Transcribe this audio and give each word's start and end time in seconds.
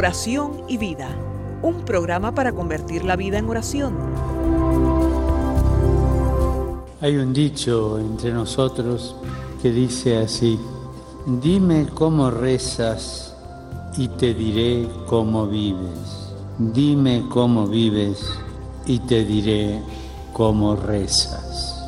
Oración 0.00 0.62
y 0.66 0.78
vida, 0.78 1.10
un 1.60 1.82
programa 1.84 2.34
para 2.34 2.52
convertir 2.52 3.04
la 3.04 3.16
vida 3.16 3.36
en 3.36 3.46
oración. 3.50 3.94
Hay 7.02 7.16
un 7.18 7.34
dicho 7.34 7.98
entre 7.98 8.32
nosotros 8.32 9.14
que 9.60 9.70
dice 9.70 10.16
así, 10.16 10.58
dime 11.42 11.86
cómo 11.92 12.30
rezas 12.30 13.36
y 13.98 14.08
te 14.08 14.32
diré 14.32 14.88
cómo 15.06 15.46
vives. 15.46 16.32
Dime 16.56 17.26
cómo 17.28 17.66
vives 17.66 18.24
y 18.86 19.00
te 19.00 19.22
diré 19.22 19.82
cómo 20.32 20.76
rezas. 20.76 21.78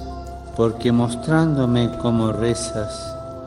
Porque 0.54 0.92
mostrándome 0.92 1.90
cómo 2.02 2.30
rezas, 2.30 2.92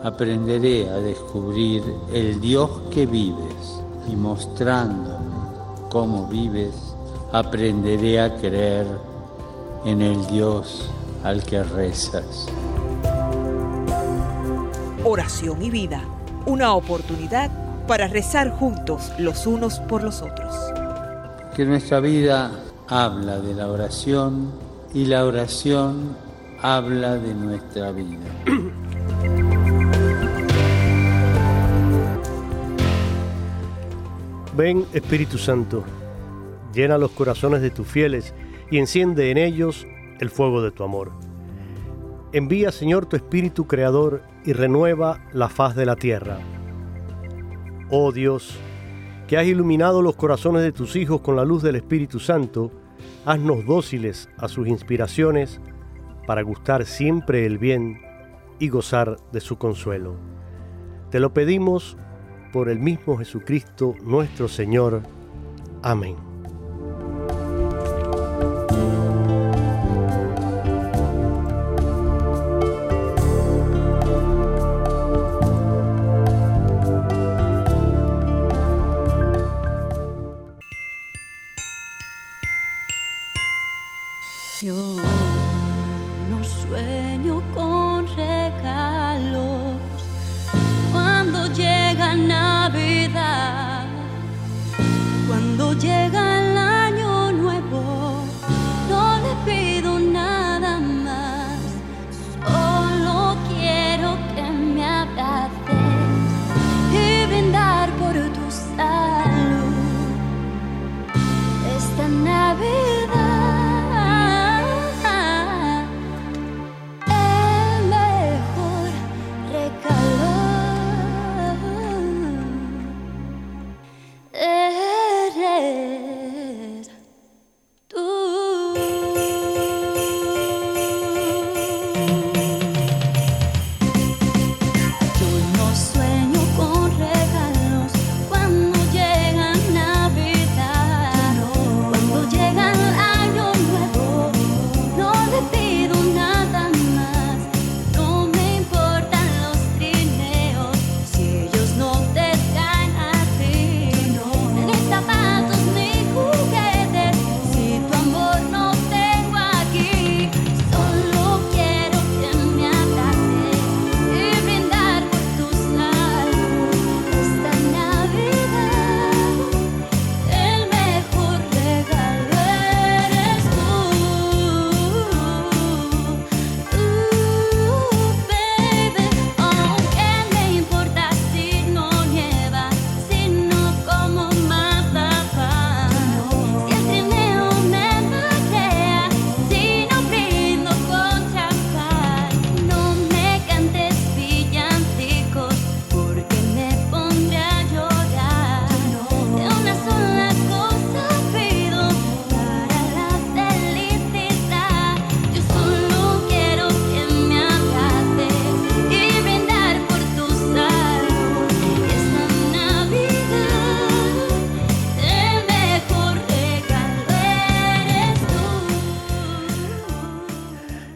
aprenderé 0.04 0.90
a 0.90 0.95
descubrir 0.95 1.84
el 2.12 2.41
Dios 2.41 2.72
que 2.90 3.05
vives 3.05 3.75
y 4.08 4.16
mostrándome 4.16 5.36
cómo 5.90 6.27
vives, 6.27 6.76
aprenderé 7.32 8.20
a 8.20 8.36
creer 8.36 8.86
en 9.86 10.02
el 10.02 10.26
Dios 10.28 10.90
al 11.23 11.44
que 11.44 11.64
rezas. 11.64 12.48
Oración 15.04 15.62
y 15.62 15.70
vida, 15.70 16.02
una 16.45 16.73
oportunidad 16.73 17.52
para 17.88 18.08
rezar 18.08 18.52
juntos 18.52 19.12
los 19.20 19.45
unos 19.48 19.80
por 19.81 20.04
los 20.04 20.22
otros. 20.22 20.56
Que 21.56 21.66
nuestra 21.66 22.00
vida 22.00 22.52
habla 22.88 23.40
de 23.40 23.53
la 23.53 23.67
oración 23.67 24.52
y 24.94 25.06
la 25.06 25.26
oración 25.26 26.16
habla 26.62 27.16
de 27.16 27.34
nuestra 27.34 27.92
vida. 27.92 28.26
Ven 34.56 34.86
Espíritu 34.94 35.38
Santo, 35.38 35.84
llena 36.73 36.98
los 36.98 37.11
corazones 37.11 37.61
de 37.61 37.72
tus 37.72 37.86
fieles 37.86 38.34
y 38.72 38.78
enciende 38.78 39.30
en 39.30 39.38
ellos 39.38 39.86
el 40.22 40.30
fuego 40.30 40.61
de 40.61 40.72
tu 40.72 40.86
amor. 40.86 41.11
Envía 42.31 42.72
Señor 42.72 43.06
tu 43.06 43.17
Espíritu 43.17 43.67
Creador 43.67 44.22
y 44.45 44.53
renueva 44.53 45.28
la 45.33 45.50
faz 45.50 45.76
de 45.76 45.86
la 45.86 45.98
tierra. 45.98 46.39
Oh 47.89 48.14
Dios, 48.14 48.58
que 49.28 49.38
has 49.38 49.45
iluminado 49.45 50.02
los 50.02 50.16
corazones 50.16 50.61
de 50.61 50.72
tus 50.72 50.95
hijos 50.95 51.20
con 51.20 51.36
la 51.36 51.44
luz 51.44 51.61
del 51.61 51.76
Espíritu 51.76 52.22
Santo, 52.22 52.72
haznos 53.26 53.66
dóciles 53.66 54.30
a 54.38 54.48
sus 54.48 54.70
inspiraciones 54.70 55.59
para 56.26 56.44
gustar 56.44 56.86
siempre 56.86 57.45
el 57.45 57.58
bien 57.58 58.00
y 58.59 58.70
gozar 58.70 59.17
de 59.33 59.42
su 59.42 59.58
consuelo. 59.58 60.16
Te 61.11 61.20
lo 61.20 61.33
pedimos 61.33 61.98
por 62.56 62.70
el 62.70 62.80
mismo 62.80 63.17
Jesucristo 63.17 63.95
nuestro 64.02 64.48
Señor. 64.48 65.02
Amén. 65.84 66.34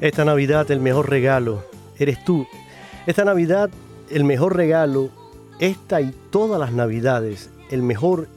Esta 0.10 0.26
Navidad 0.26 0.72
el 0.72 0.80
mejor 0.80 1.08
regalo 1.08 1.64
eres 2.00 2.26
tú. 2.26 2.48
Esta 3.06 3.26
Navidad 3.26 3.70
el 4.10 4.24
mejor 4.24 4.56
regalo, 4.56 5.12
esta 5.60 6.02
y 6.02 6.16
todas 6.32 6.60
las 6.60 6.72
Navidades, 6.72 7.52
el 7.70 7.84
mejor 7.84 8.28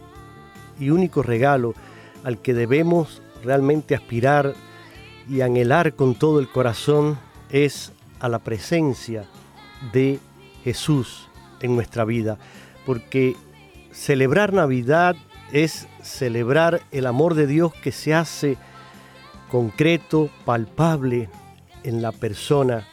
y 0.78 0.90
único 0.90 1.22
regalo 1.22 1.72
al 2.24 2.36
que 2.42 2.52
debemos 2.52 3.22
realmente 3.42 3.94
aspirar 3.94 4.52
y 5.26 5.40
anhelar 5.40 5.94
con 5.94 6.14
todo 6.14 6.40
el 6.40 6.48
corazón 6.50 7.18
es 7.48 7.92
a 8.20 8.28
la 8.28 8.40
presencia 8.40 9.24
de 9.94 10.18
Jesús 10.64 11.26
en 11.60 11.74
nuestra 11.74 12.04
vida. 12.04 12.36
Porque 12.84 13.34
celebrar 13.92 14.52
Navidad 14.52 15.16
es 15.52 15.88
celebrar 16.02 16.82
el 16.90 17.06
amor 17.06 17.32
de 17.32 17.46
Dios 17.46 17.72
que 17.82 17.92
se 17.92 18.12
hace 18.12 18.58
concreto, 19.50 20.28
palpable, 20.44 21.30
en 21.84 22.02
la 22.02 22.12
persona 22.12 22.86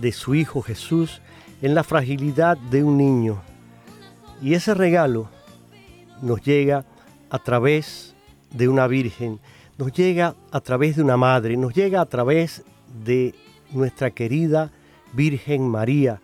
de 0.00 0.12
su 0.12 0.34
Hijo 0.34 0.62
Jesús, 0.62 1.20
en 1.62 1.74
la 1.74 1.84
fragilidad 1.84 2.56
de 2.56 2.84
un 2.84 2.98
niño. 2.98 3.40
Y 4.42 4.54
ese 4.54 4.74
regalo 4.74 5.28
nos 6.22 6.42
llega 6.42 6.84
a 7.30 7.38
través 7.38 8.14
de 8.50 8.68
una 8.68 8.86
virgen, 8.86 9.40
nos 9.78 9.92
llega 9.92 10.34
a 10.50 10.60
través 10.60 10.96
de 10.96 11.02
una 11.02 11.16
madre, 11.16 11.56
nos 11.56 11.74
llega 11.74 12.00
a 12.00 12.06
través 12.06 12.62
de 13.04 13.34
nuestra 13.72 14.10
querida 14.10 14.70
Virgen 15.12 15.68
María, 15.68 16.20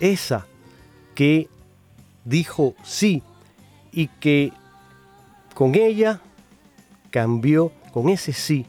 esa 0.00 0.46
que 1.14 1.48
dijo 2.24 2.74
sí 2.82 3.22
y 3.92 4.08
que 4.08 4.52
con 5.54 5.74
ella 5.74 6.20
cambió, 7.10 7.72
con 7.92 8.08
ese 8.08 8.32
sí, 8.32 8.66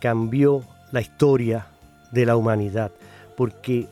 cambió 0.00 0.62
la 0.92 1.00
historia 1.00 1.66
de 2.12 2.26
la 2.26 2.36
humanidad, 2.36 2.92
porque 3.36 3.88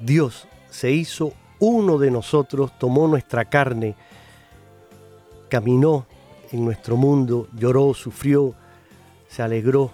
Dios 0.00 0.46
se 0.70 0.90
hizo 0.90 1.32
uno 1.60 1.96
de 1.98 2.10
nosotros, 2.10 2.76
tomó 2.78 3.06
nuestra 3.06 3.44
carne, 3.44 3.94
caminó 5.48 6.06
en 6.50 6.64
nuestro 6.64 6.96
mundo, 6.96 7.48
lloró, 7.54 7.94
sufrió, 7.94 8.54
se 9.28 9.42
alegró, 9.42 9.90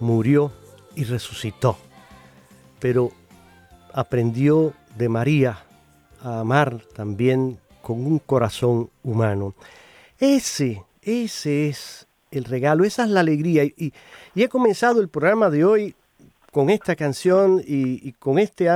murió 0.00 0.52
y 0.96 1.04
resucitó. 1.04 1.76
Pero 2.80 3.12
aprendió 3.94 4.74
de 4.96 5.08
María 5.08 5.64
a 6.22 6.40
amar 6.40 6.82
también 6.94 7.58
con 7.80 8.04
un 8.04 8.18
corazón 8.18 8.90
humano. 9.02 9.54
Ese, 10.18 10.82
ese 11.00 11.68
es 11.68 12.06
el 12.32 12.44
regalo, 12.44 12.84
esa 12.84 13.04
es 13.04 13.10
la 13.10 13.20
alegría. 13.20 13.64
Y, 13.64 13.92
he 14.34 14.48
comenzado 14.48 15.00
el 15.00 15.08
programa 15.08 15.50
de 15.50 15.64
hoy 15.64 15.94
con 16.50 16.70
esta 16.70 16.96
canción 16.96 17.62
y, 17.64 18.12
con 18.12 18.38
este 18.38 18.68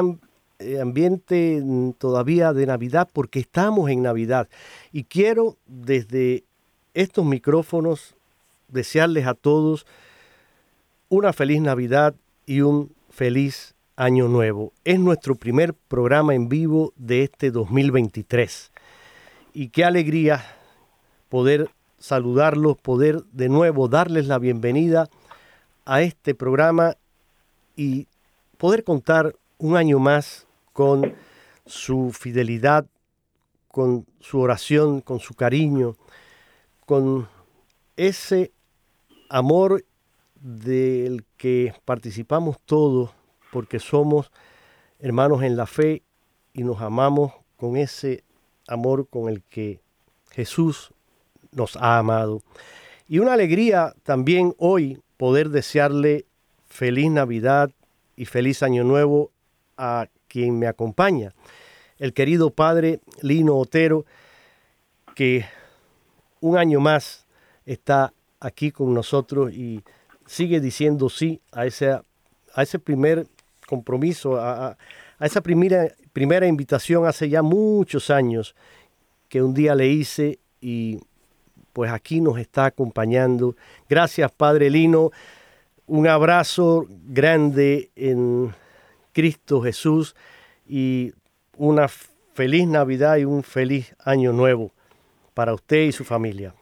eh, 0.58 0.80
ambiente 0.80 1.62
todavía 1.98 2.52
de 2.52 2.66
Navidad 2.66 3.08
porque 3.12 3.40
estamos 3.40 3.90
en 3.90 4.02
Navidad. 4.02 4.48
Y 4.92 5.04
quiero 5.04 5.56
desde 5.66 6.44
estos 6.94 7.24
micrófonos 7.24 8.14
desearles 8.68 9.26
a 9.26 9.34
todos 9.34 9.86
una 11.08 11.32
feliz 11.32 11.60
Navidad 11.60 12.14
y 12.46 12.60
un 12.60 12.92
feliz 13.10 13.74
año 13.96 14.28
nuevo. 14.28 14.72
Es 14.84 15.00
nuestro 15.00 15.34
primer 15.34 15.72
programa 15.72 16.34
en 16.34 16.48
vivo 16.48 16.92
de 16.96 17.22
este 17.22 17.50
2023. 17.50 18.72
Y 19.54 19.68
qué 19.68 19.84
alegría 19.84 20.44
poder 21.28 21.70
saludarlos, 22.06 22.76
poder 22.76 23.24
de 23.32 23.48
nuevo 23.48 23.88
darles 23.88 24.28
la 24.28 24.38
bienvenida 24.38 25.08
a 25.84 26.02
este 26.02 26.36
programa 26.36 26.94
y 27.74 28.06
poder 28.58 28.84
contar 28.84 29.34
un 29.58 29.76
año 29.76 29.98
más 29.98 30.46
con 30.72 31.16
su 31.66 32.12
fidelidad, 32.12 32.86
con 33.66 34.06
su 34.20 34.38
oración, 34.38 35.00
con 35.00 35.18
su 35.18 35.34
cariño, 35.34 35.96
con 36.84 37.28
ese 37.96 38.52
amor 39.28 39.84
del 40.36 41.24
que 41.36 41.74
participamos 41.84 42.58
todos 42.64 43.10
porque 43.50 43.80
somos 43.80 44.30
hermanos 45.00 45.42
en 45.42 45.56
la 45.56 45.66
fe 45.66 46.04
y 46.52 46.62
nos 46.62 46.80
amamos 46.80 47.32
con 47.56 47.76
ese 47.76 48.22
amor 48.68 49.08
con 49.08 49.28
el 49.28 49.42
que 49.42 49.80
Jesús 50.30 50.92
nos 51.56 51.76
ha 51.76 51.98
amado. 51.98 52.42
Y 53.08 53.18
una 53.18 53.32
alegría 53.32 53.94
también 54.04 54.54
hoy 54.58 55.00
poder 55.16 55.48
desearle 55.48 56.26
feliz 56.66 57.10
Navidad 57.10 57.70
y 58.16 58.26
feliz 58.26 58.62
Año 58.62 58.84
Nuevo 58.84 59.32
a 59.76 60.08
quien 60.28 60.58
me 60.58 60.66
acompaña, 60.66 61.32
el 61.98 62.12
querido 62.12 62.50
padre 62.50 63.00
Lino 63.22 63.56
Otero, 63.56 64.04
que 65.14 65.46
un 66.40 66.58
año 66.58 66.78
más 66.80 67.26
está 67.64 68.12
aquí 68.38 68.70
con 68.70 68.92
nosotros 68.92 69.52
y 69.52 69.82
sigue 70.26 70.60
diciendo 70.60 71.08
sí 71.08 71.40
a 71.52 71.64
ese, 71.64 71.90
a 71.90 72.62
ese 72.62 72.78
primer 72.78 73.26
compromiso, 73.66 74.36
a, 74.36 74.76
a 75.18 75.26
esa 75.26 75.40
primera, 75.40 75.88
primera 76.12 76.46
invitación 76.46 77.06
hace 77.06 77.28
ya 77.28 77.42
muchos 77.42 78.10
años 78.10 78.54
que 79.28 79.42
un 79.42 79.54
día 79.54 79.74
le 79.74 79.88
hice 79.88 80.38
y 80.60 81.00
pues 81.76 81.92
aquí 81.92 82.22
nos 82.22 82.38
está 82.38 82.64
acompañando. 82.64 83.54
Gracias, 83.86 84.32
Padre 84.32 84.70
Lino. 84.70 85.10
Un 85.86 86.08
abrazo 86.08 86.86
grande 86.88 87.90
en 87.94 88.54
Cristo 89.12 89.60
Jesús 89.60 90.16
y 90.66 91.12
una 91.58 91.88
feliz 92.32 92.66
Navidad 92.66 93.18
y 93.18 93.26
un 93.26 93.42
feliz 93.42 93.94
año 94.02 94.32
nuevo 94.32 94.72
para 95.34 95.52
usted 95.52 95.82
y 95.82 95.92
su 95.92 96.06
familia. 96.06 96.54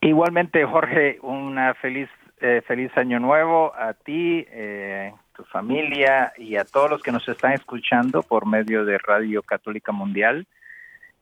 Igualmente, 0.00 0.64
Jorge, 0.64 1.20
una 1.22 1.74
feliz 1.74 2.08
eh, 2.40 2.60
feliz 2.66 2.90
año 2.96 3.20
nuevo 3.20 3.72
a 3.72 3.94
ti, 3.94 4.44
eh, 4.50 5.12
tu 5.36 5.44
familia 5.44 6.32
y 6.36 6.56
a 6.56 6.64
todos 6.64 6.90
los 6.90 7.04
que 7.04 7.12
nos 7.12 7.28
están 7.28 7.52
escuchando 7.52 8.24
por 8.24 8.46
medio 8.46 8.84
de 8.84 8.98
Radio 8.98 9.44
Católica 9.44 9.92
Mundial, 9.92 10.44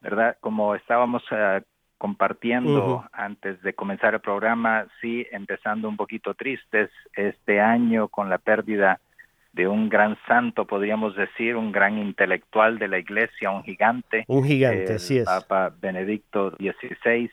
¿verdad? 0.00 0.38
Como 0.40 0.74
estábamos 0.74 1.22
eh, 1.30 1.60
compartiendo 1.98 3.04
antes 3.12 3.60
de 3.62 3.74
comenzar 3.74 4.14
el 4.14 4.20
programa, 4.20 4.86
sí, 5.00 5.26
empezando 5.30 5.88
un 5.88 5.96
poquito 5.96 6.34
tristes 6.34 6.90
este 7.14 7.60
año 7.60 8.08
con 8.08 8.28
la 8.28 8.38
pérdida 8.38 9.00
de 9.52 9.66
un 9.66 9.88
gran 9.88 10.18
santo, 10.28 10.66
podríamos 10.66 11.16
decir, 11.16 11.56
un 11.56 11.72
gran 11.72 11.96
intelectual 11.96 12.78
de 12.78 12.88
la 12.88 12.98
iglesia, 12.98 13.50
un 13.50 13.64
gigante. 13.64 14.24
Un 14.28 14.44
gigante, 14.44 14.94
así 14.94 15.16
es. 15.16 15.24
Papa 15.24 15.72
Benedicto 15.80 16.50
XVI, 16.58 17.30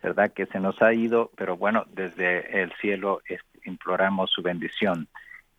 ¿verdad? 0.00 0.32
Que 0.32 0.46
se 0.46 0.60
nos 0.60 0.80
ha 0.80 0.94
ido, 0.94 1.32
pero 1.36 1.56
bueno, 1.56 1.84
desde 1.92 2.62
el 2.62 2.72
cielo 2.80 3.20
imploramos 3.64 4.30
su 4.30 4.42
bendición. 4.42 5.08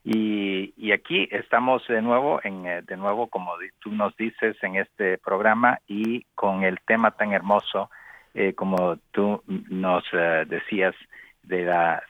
Y, 0.06 0.74
y, 0.78 0.94
aquí 0.94 1.28
estamos 1.32 1.86
de 1.90 2.02
nuevo, 2.02 2.40
en, 2.42 2.66
eh, 2.66 2.82
de 2.82 2.96
nuevo, 2.96 3.28
como 3.28 3.52
tú 3.80 3.92
nos 3.92 4.16
dices, 4.16 4.56
en 4.62 4.78
este 4.78 5.18
programa 5.18 5.80
y 5.86 6.24
con 6.34 6.64
el 6.64 6.80
tema 6.88 7.12
tan 7.12 7.34
hermoso 7.34 7.90
eh, 8.34 8.54
como 8.54 8.98
tú 9.12 9.42
nos 9.48 10.04
eh, 10.14 10.46
decías, 10.48 10.96
de 11.44 11.64
la, 11.64 12.04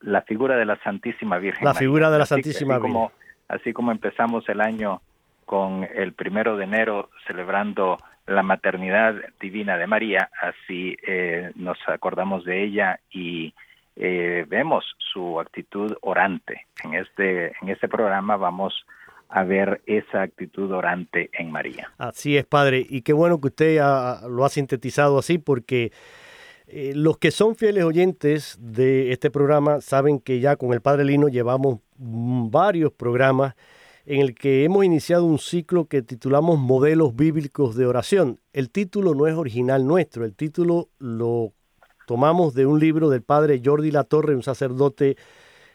la, 0.00 0.22
figura 0.22 0.56
de 0.56 0.64
la 0.64 0.76
Santísima 0.82 1.38
Virgen. 1.38 1.64
La 1.64 1.72
figura 1.72 2.10
de 2.10 2.18
la 2.18 2.26
Santísima 2.26 2.74
Virgen. 2.78 2.92
Como, 2.92 3.12
así 3.46 3.72
como 3.72 3.92
empezamos 3.92 4.48
el 4.48 4.60
año 4.60 5.02
con 5.44 5.86
el 5.94 6.14
primero 6.14 6.56
de 6.56 6.64
enero 6.64 7.10
celebrando 7.28 7.98
la 8.26 8.42
maternidad 8.42 9.14
divina 9.40 9.76
de 9.76 9.86
María, 9.86 10.30
así 10.42 10.96
eh, 11.06 11.52
nos 11.54 11.78
acordamos 11.86 12.44
de 12.44 12.64
ella 12.64 12.98
y 13.10 13.54
vemos 13.96 14.84
su 14.98 15.38
actitud 15.38 15.96
orante. 16.00 16.66
En 16.82 16.94
este, 16.94 17.52
en 17.62 17.68
este 17.68 17.86
programa 17.86 18.36
vamos 18.36 18.84
a 19.28 19.44
ver 19.44 19.82
esa 19.86 20.22
actitud 20.22 20.70
orante 20.70 21.30
en 21.32 21.50
María. 21.50 21.92
Así 21.98 22.36
es, 22.36 22.44
Padre, 22.44 22.86
y 22.88 23.02
qué 23.02 23.12
bueno 23.12 23.40
que 23.40 23.48
usted 23.48 23.76
lo 24.28 24.44
ha 24.44 24.48
sintetizado 24.48 25.18
así, 25.18 25.38
porque 25.38 25.92
eh, 26.66 26.92
los 26.94 27.18
que 27.18 27.30
son 27.30 27.56
fieles 27.56 27.84
oyentes 27.84 28.56
de 28.60 29.12
este 29.12 29.30
programa 29.30 29.80
saben 29.80 30.18
que 30.18 30.40
ya 30.40 30.56
con 30.56 30.72
el 30.72 30.80
Padre 30.80 31.04
Lino 31.04 31.28
llevamos 31.28 31.80
varios 31.96 32.92
programas 32.92 33.54
en 34.06 34.20
el 34.20 34.34
que 34.34 34.64
hemos 34.64 34.84
iniciado 34.84 35.24
un 35.24 35.38
ciclo 35.38 35.86
que 35.86 36.02
titulamos 36.02 36.58
Modelos 36.58 37.16
Bíblicos 37.16 37.74
de 37.74 37.86
Oración. 37.86 38.40
El 38.52 38.70
título 38.70 39.14
no 39.14 39.26
es 39.26 39.34
original 39.34 39.86
nuestro, 39.86 40.24
el 40.24 40.34
título 40.34 40.88
lo 40.98 41.52
tomamos 42.06 42.54
de 42.54 42.66
un 42.66 42.80
libro 42.80 43.08
del 43.08 43.22
Padre 43.22 43.62
Jordi 43.64 43.90
Latorre, 43.90 44.34
un 44.34 44.42
sacerdote 44.42 45.16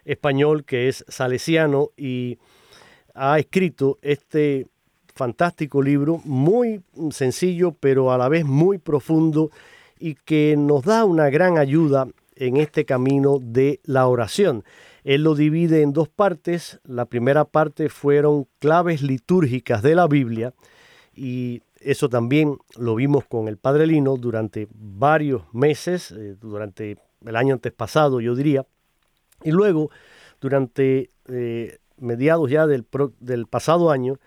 español 0.05 0.63
que 0.63 0.87
es 0.87 1.03
salesiano 1.07 1.91
y 1.97 2.37
ha 3.15 3.39
escrito 3.39 3.97
este 4.01 4.67
fantástico 5.13 5.81
libro, 5.81 6.21
muy 6.23 6.81
sencillo, 7.11 7.75
pero 7.79 8.11
a 8.11 8.17
la 8.17 8.29
vez 8.29 8.45
muy 8.45 8.77
profundo 8.77 9.51
y 9.99 10.15
que 10.15 10.55
nos 10.57 10.83
da 10.83 11.03
una 11.03 11.29
gran 11.29 11.57
ayuda 11.57 12.07
en 12.35 12.57
este 12.57 12.85
camino 12.85 13.37
de 13.41 13.81
la 13.83 14.07
oración. 14.07 14.63
Él 15.03 15.23
lo 15.23 15.35
divide 15.35 15.81
en 15.81 15.91
dos 15.91 16.07
partes. 16.07 16.79
La 16.85 17.05
primera 17.05 17.45
parte 17.45 17.89
fueron 17.89 18.47
claves 18.59 19.01
litúrgicas 19.01 19.81
de 19.81 19.95
la 19.95 20.07
Biblia 20.07 20.53
y 21.13 21.61
eso 21.81 22.09
también 22.09 22.57
lo 22.77 22.95
vimos 22.95 23.25
con 23.25 23.47
el 23.47 23.57
Padre 23.57 23.87
Lino 23.87 24.17
durante 24.17 24.67
varios 24.71 25.43
meses, 25.53 26.11
eh, 26.11 26.35
durante 26.39 26.97
el 27.25 27.35
año 27.35 27.53
antes 27.53 27.73
pasado, 27.73 28.21
yo 28.21 28.35
diría. 28.35 28.65
Y 29.43 29.51
luego, 29.51 29.89
durante 30.41 31.11
eh, 31.27 31.77
mediados 31.99 32.49
ya 32.49 32.67
del, 32.67 32.85
del 33.19 33.45
pasado 33.47 33.91
año, 33.91 34.19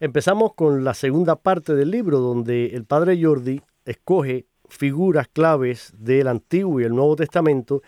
empezamos 0.00 0.54
con 0.54 0.84
la 0.84 0.94
segunda 0.94 1.36
parte 1.36 1.74
del 1.74 1.90
libro, 1.90 2.18
donde 2.20 2.66
el 2.74 2.84
padre 2.84 3.22
Jordi 3.22 3.62
escoge 3.84 4.46
figuras 4.68 5.28
claves 5.28 5.92
del 5.98 6.28
Antiguo 6.28 6.80
y 6.80 6.84
el 6.84 6.94
Nuevo 6.94 7.16
Testamento 7.16 7.82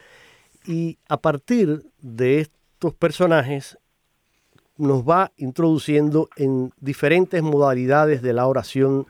y 0.67 0.99
a 1.09 1.19
partir 1.19 1.83
de 2.01 2.41
estos 2.41 2.95
personajes 2.95 3.79
nos 4.77 5.03
va 5.09 5.33
introduciendo 5.37 6.29
en 6.37 6.73
diferentes 6.81 7.43
modalidades 7.43 8.23
de 8.23 8.33
la 8.33 8.47
oración 8.47 9.07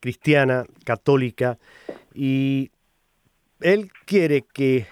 cristiana, 0.00 0.64
católica, 0.84 1.58
y 2.12 2.72
él 3.60 3.92
quiere 4.04 4.42
que 4.42 4.86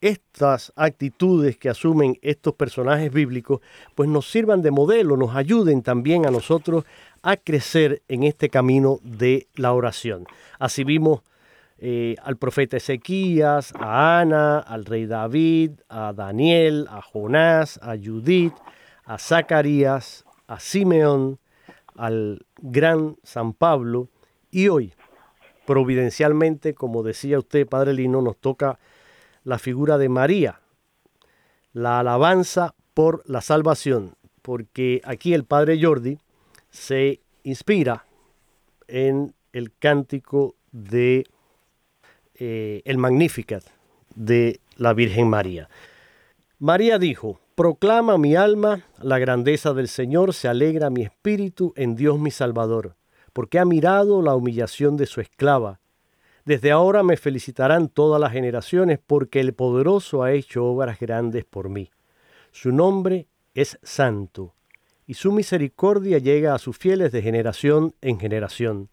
estas 0.00 0.72
actitudes 0.76 1.56
que 1.56 1.68
asumen 1.68 2.18
estos 2.22 2.54
personajes 2.54 3.12
bíblicos, 3.12 3.60
pues 3.94 4.08
nos 4.08 4.30
sirvan 4.30 4.62
de 4.62 4.70
modelo, 4.70 5.16
nos 5.16 5.34
ayuden 5.34 5.82
también 5.82 6.26
a 6.26 6.30
nosotros 6.30 6.84
a 7.22 7.36
crecer 7.36 8.02
en 8.08 8.22
este 8.22 8.48
camino 8.48 9.00
de 9.02 9.48
la 9.54 9.72
oración. 9.72 10.26
Así 10.58 10.84
vimos 10.84 11.22
eh, 11.78 12.16
al 12.22 12.36
profeta 12.36 12.76
Ezequías, 12.76 13.72
a 13.78 14.20
Ana, 14.20 14.58
al 14.58 14.84
rey 14.84 15.06
David, 15.06 15.72
a 15.88 16.12
Daniel, 16.12 16.86
a 16.90 17.02
Jonás, 17.02 17.78
a 17.82 17.96
Judith, 17.96 18.54
a 19.04 19.18
Zacarías, 19.18 20.24
a 20.46 20.60
Simeón, 20.60 21.38
al 21.94 22.46
gran 22.60 23.16
San 23.22 23.52
Pablo 23.52 24.08
y 24.50 24.68
hoy, 24.68 24.94
providencialmente, 25.66 26.74
como 26.74 27.02
decía 27.02 27.38
usted, 27.38 27.66
Padre 27.66 27.92
Lino, 27.92 28.22
nos 28.22 28.36
toca 28.38 28.78
la 29.48 29.58
figura 29.58 29.96
de 29.96 30.10
María, 30.10 30.60
la 31.72 32.00
alabanza 32.00 32.74
por 32.92 33.22
la 33.24 33.40
salvación, 33.40 34.14
porque 34.42 35.00
aquí 35.04 35.32
el 35.32 35.44
Padre 35.44 35.82
Jordi 35.82 36.18
se 36.68 37.22
inspira 37.44 38.04
en 38.88 39.32
el 39.54 39.72
cántico 39.74 40.54
de 40.70 41.24
eh, 42.34 42.82
el 42.84 42.98
Magnificat 42.98 43.64
de 44.14 44.60
la 44.76 44.92
Virgen 44.92 45.30
María. 45.30 45.70
María 46.58 46.98
dijo, 46.98 47.40
Proclama 47.54 48.18
mi 48.18 48.36
alma 48.36 48.84
la 49.00 49.18
grandeza 49.18 49.72
del 49.72 49.88
Señor, 49.88 50.34
se 50.34 50.48
alegra 50.48 50.90
mi 50.90 51.04
espíritu 51.04 51.72
en 51.74 51.96
Dios 51.96 52.18
mi 52.18 52.30
Salvador, 52.30 52.96
porque 53.32 53.58
ha 53.58 53.64
mirado 53.64 54.20
la 54.20 54.34
humillación 54.34 54.98
de 54.98 55.06
su 55.06 55.22
esclava. 55.22 55.80
Desde 56.48 56.70
ahora 56.70 57.02
me 57.02 57.18
felicitarán 57.18 57.90
todas 57.90 58.18
las 58.18 58.32
generaciones, 58.32 58.98
porque 59.06 59.38
el 59.38 59.52
poderoso 59.52 60.22
ha 60.22 60.32
hecho 60.32 60.64
obras 60.64 60.98
grandes 60.98 61.44
por 61.44 61.68
mí. 61.68 61.90
Su 62.52 62.72
nombre 62.72 63.28
es 63.52 63.78
santo 63.82 64.54
y 65.06 65.12
su 65.12 65.30
misericordia 65.30 66.16
llega 66.16 66.54
a 66.54 66.58
sus 66.58 66.78
fieles 66.78 67.12
de 67.12 67.20
generación 67.20 67.94
en 68.00 68.18
generación. 68.18 68.88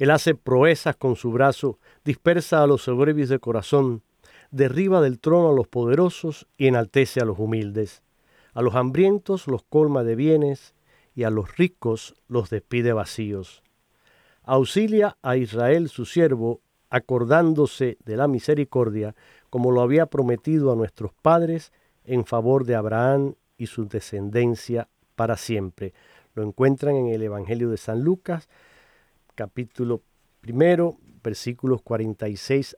Él 0.00 0.10
hace 0.10 0.34
proezas 0.34 0.96
con 0.96 1.14
su 1.14 1.30
brazo, 1.30 1.78
dispersa 2.04 2.60
a 2.60 2.66
los 2.66 2.82
soberbios 2.82 3.28
de 3.28 3.38
corazón, 3.38 4.02
derriba 4.50 5.00
del 5.00 5.20
trono 5.20 5.50
a 5.50 5.54
los 5.54 5.68
poderosos 5.68 6.48
y 6.56 6.66
enaltece 6.66 7.20
a 7.20 7.24
los 7.24 7.38
humildes. 7.38 8.02
A 8.52 8.62
los 8.62 8.74
hambrientos 8.74 9.46
los 9.46 9.62
colma 9.62 10.02
de 10.02 10.16
bienes 10.16 10.74
y 11.14 11.22
a 11.22 11.30
los 11.30 11.56
ricos 11.56 12.16
los 12.26 12.50
despide 12.50 12.92
vacíos. 12.92 13.62
Auxilia 14.42 15.16
a 15.22 15.36
Israel 15.36 15.88
su 15.88 16.04
siervo, 16.04 16.60
acordándose 16.90 17.96
de 18.04 18.16
la 18.16 18.28
misericordia, 18.28 19.14
como 19.48 19.70
lo 19.70 19.80
había 19.80 20.06
prometido 20.06 20.72
a 20.72 20.76
nuestros 20.76 21.12
padres, 21.14 21.72
en 22.04 22.24
favor 22.26 22.64
de 22.64 22.74
Abraham 22.74 23.34
y 23.56 23.66
su 23.66 23.86
descendencia 23.86 24.88
para 25.14 25.36
siempre. 25.36 25.94
Lo 26.34 26.42
encuentran 26.42 26.96
en 26.96 27.06
el 27.06 27.22
Evangelio 27.22 27.70
de 27.70 27.76
San 27.76 28.02
Lucas, 28.02 28.48
capítulo 29.34 30.02
primero, 30.40 30.96
versículos 31.22 31.82
46 31.82 32.76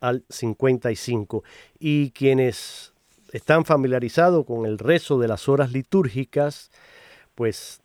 al 0.00 0.24
55. 0.28 1.44
Y 1.78 2.10
quienes 2.10 2.92
están 3.32 3.64
familiarizados 3.64 4.44
con 4.46 4.66
el 4.66 4.78
rezo 4.78 5.18
de 5.18 5.28
las 5.28 5.48
horas 5.48 5.72
litúrgicas, 5.72 6.70
pues 7.34 7.80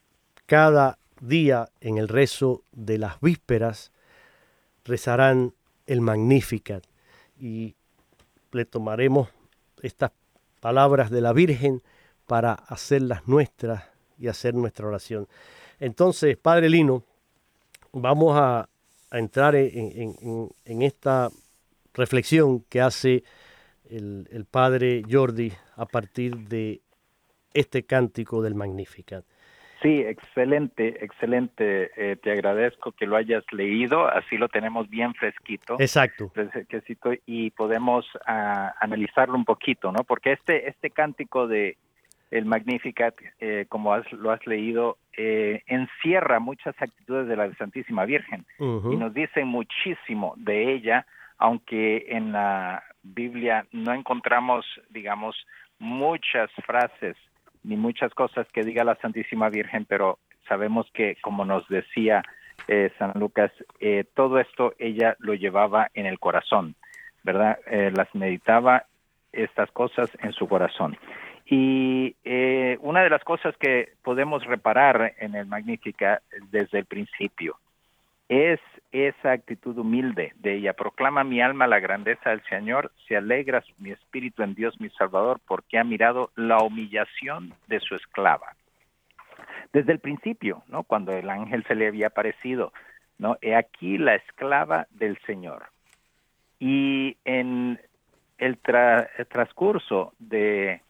cada 0.45 0.97
día 1.19 1.69
en 1.81 1.97
el 1.97 2.07
rezo 2.07 2.63
de 2.71 2.97
las 2.97 3.19
vísperas 3.21 3.91
rezarán 4.91 5.53
el 5.87 6.01
Magnificat 6.01 6.83
y 7.39 7.75
le 8.51 8.65
tomaremos 8.65 9.29
estas 9.81 10.11
palabras 10.59 11.09
de 11.09 11.21
la 11.21 11.31
Virgen 11.31 11.81
para 12.27 12.51
hacerlas 12.53 13.25
nuestras 13.25 13.85
y 14.19 14.27
hacer 14.27 14.53
nuestra 14.53 14.87
oración. 14.87 15.29
Entonces, 15.79 16.37
Padre 16.37 16.69
Lino, 16.69 17.03
vamos 17.93 18.37
a, 18.37 18.67
entrar 19.13 19.55
en, 19.55 20.81
esta 20.81 21.29
reflexión 21.93 22.61
que 22.69 22.79
hace 22.79 23.23
el, 23.89 24.45
Padre 24.49 25.03
Jordi 25.09 25.51
a 25.75 25.85
partir 25.85 26.37
de 26.47 26.81
este 27.53 27.83
cántico 27.83 28.41
del 28.41 28.55
Magnificat. 28.55 29.25
Sí, 29.81 30.01
excelente, 30.01 31.03
excelente. 31.03 31.91
Eh, 31.95 32.15
te 32.15 32.31
agradezco 32.31 32.91
que 32.91 33.07
lo 33.07 33.15
hayas 33.15 33.43
leído, 33.51 34.07
así 34.07 34.37
lo 34.37 34.47
tenemos 34.47 34.89
bien 34.89 35.13
fresquito. 35.15 35.75
Exacto. 35.79 36.29
Fresquito 36.29 37.11
y 37.25 37.49
podemos 37.51 38.05
ah, 38.27 38.73
analizarlo 38.79 39.35
un 39.35 39.45
poquito, 39.45 39.91
¿no? 39.91 40.03
Porque 40.03 40.33
este, 40.33 40.69
este 40.69 40.91
cántico 40.91 41.47
de, 41.47 41.77
el 42.29 42.45
Magnificat, 42.45 43.15
eh, 43.39 43.65
como 43.69 43.95
lo 43.97 44.31
has 44.31 44.45
leído, 44.47 44.97
eh, 45.17 45.63
encierra 45.65 46.39
muchas 46.39 46.75
actitudes 46.79 47.27
de 47.27 47.35
la 47.35 47.53
Santísima 47.55 48.05
Virgen 48.05 48.45
y 48.59 48.95
nos 48.95 49.13
dice 49.13 49.43
muchísimo 49.43 50.33
de 50.37 50.73
ella, 50.73 51.05
aunque 51.37 52.05
en 52.07 52.31
la 52.31 52.83
Biblia 53.03 53.65
no 53.71 53.93
encontramos, 53.93 54.65
digamos, 54.89 55.35
muchas 55.79 56.49
frases 56.65 57.17
ni 57.63 57.75
muchas 57.75 58.13
cosas 58.13 58.47
que 58.53 58.63
diga 58.63 58.83
la 58.83 58.95
Santísima 58.95 59.49
Virgen, 59.49 59.85
pero 59.85 60.19
sabemos 60.47 60.87
que, 60.93 61.17
como 61.21 61.45
nos 61.45 61.67
decía 61.67 62.23
eh, 62.67 62.91
San 62.97 63.13
Lucas, 63.15 63.51
todo 64.13 64.39
esto 64.39 64.73
ella 64.77 65.15
lo 65.19 65.33
llevaba 65.33 65.89
en 65.93 66.05
el 66.05 66.19
corazón, 66.19 66.75
¿verdad? 67.23 67.57
las 67.67 68.13
meditaba 68.13 68.85
estas 69.31 69.71
cosas 69.71 70.15
en 70.21 70.33
su 70.33 70.47
corazón. 70.47 70.97
Y 71.45 72.15
eh, 72.23 72.77
una 72.81 73.03
de 73.03 73.09
las 73.09 73.23
cosas 73.23 73.55
que 73.57 73.93
podemos 74.03 74.45
reparar 74.45 75.15
en 75.19 75.35
el 75.35 75.45
Magnífica 75.47 76.21
desde 76.49 76.79
el 76.79 76.85
principio 76.85 77.57
es 78.31 78.61
esa 78.93 79.33
actitud 79.33 79.77
humilde 79.77 80.31
de 80.37 80.55
ella. 80.55 80.71
Proclama 80.71 81.25
mi 81.25 81.41
alma 81.41 81.67
la 81.67 81.81
grandeza 81.81 82.29
del 82.29 82.41
Señor, 82.43 82.93
se 83.05 83.17
alegra 83.17 83.61
mi 83.77 83.91
espíritu 83.91 84.41
en 84.41 84.55
Dios 84.55 84.79
mi 84.79 84.89
Salvador, 84.91 85.41
porque 85.45 85.77
ha 85.77 85.83
mirado 85.83 86.31
la 86.37 86.59
humillación 86.59 87.53
de 87.67 87.81
su 87.81 87.93
esclava. 87.93 88.55
Desde 89.73 89.91
el 89.91 89.99
principio, 89.99 90.63
¿no? 90.69 90.83
Cuando 90.83 91.11
el 91.11 91.29
ángel 91.29 91.65
se 91.65 91.75
le 91.75 91.87
había 91.87 92.07
aparecido, 92.07 92.71
¿no? 93.17 93.37
He 93.41 93.53
aquí 93.53 93.97
la 93.97 94.15
esclava 94.15 94.87
del 94.91 95.17
Señor. 95.25 95.65
Y 96.57 97.17
en 97.25 97.81
el 98.37 98.57
transcurso 99.27 100.13
de 100.19 100.81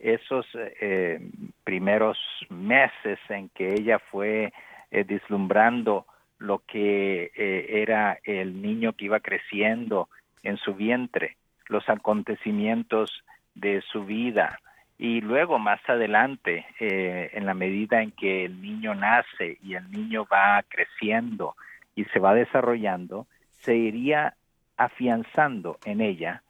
esos 0.00 0.46
eh, 0.54 1.20
primeros 1.62 2.18
meses 2.50 3.20
en 3.28 3.50
que 3.50 3.74
ella 3.74 4.00
fue 4.00 4.52
eh, 4.90 5.04
deslumbrando 5.04 6.04
lo 6.38 6.60
que 6.60 7.30
eh, 7.36 7.82
era 7.82 8.18
el 8.24 8.62
niño 8.62 8.92
que 8.92 9.06
iba 9.06 9.20
creciendo 9.20 10.08
en 10.42 10.56
su 10.56 10.74
vientre, 10.74 11.36
los 11.68 11.88
acontecimientos 11.88 13.24
de 13.54 13.82
su 13.82 14.04
vida. 14.04 14.60
Y 14.98 15.20
luego 15.20 15.58
más 15.58 15.80
adelante, 15.88 16.66
en 16.80 17.46
la 17.46 17.54
medida 17.54 18.02
en 18.02 18.10
que 18.10 18.46
el 18.46 18.60
niño 18.60 18.96
nace 18.96 19.56
y 19.62 19.74
el 19.74 19.88
niño 19.92 20.26
va 20.26 20.60
creciendo 20.68 21.54
y 21.94 22.04
se 22.06 22.18
va 22.18 22.34
desarrollando, 22.34 23.28
se 23.60 23.76
iría 23.76 24.34
afianzando 24.76 25.78
en 25.84 26.00
ella 26.00 26.42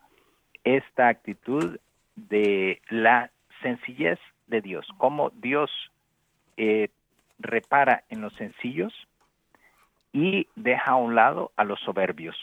esta 0.63 1.09
actitud 1.09 1.79
de 2.15 2.81
la 2.91 3.31
sencillez 3.63 4.19
de 4.47 4.61
Dios, 4.61 4.87
cómo 4.99 5.31
Dios 5.31 5.71
eh, 6.57 6.89
repara 7.39 8.05
en 8.11 8.21
los 8.21 8.35
sencillos 8.35 8.93
y 10.13 10.47
deja 10.57 10.93
a 10.93 10.97
un 10.97 11.15
lado 11.15 11.53
a 11.57 11.65
los 11.65 11.81
soberbios, 11.81 12.37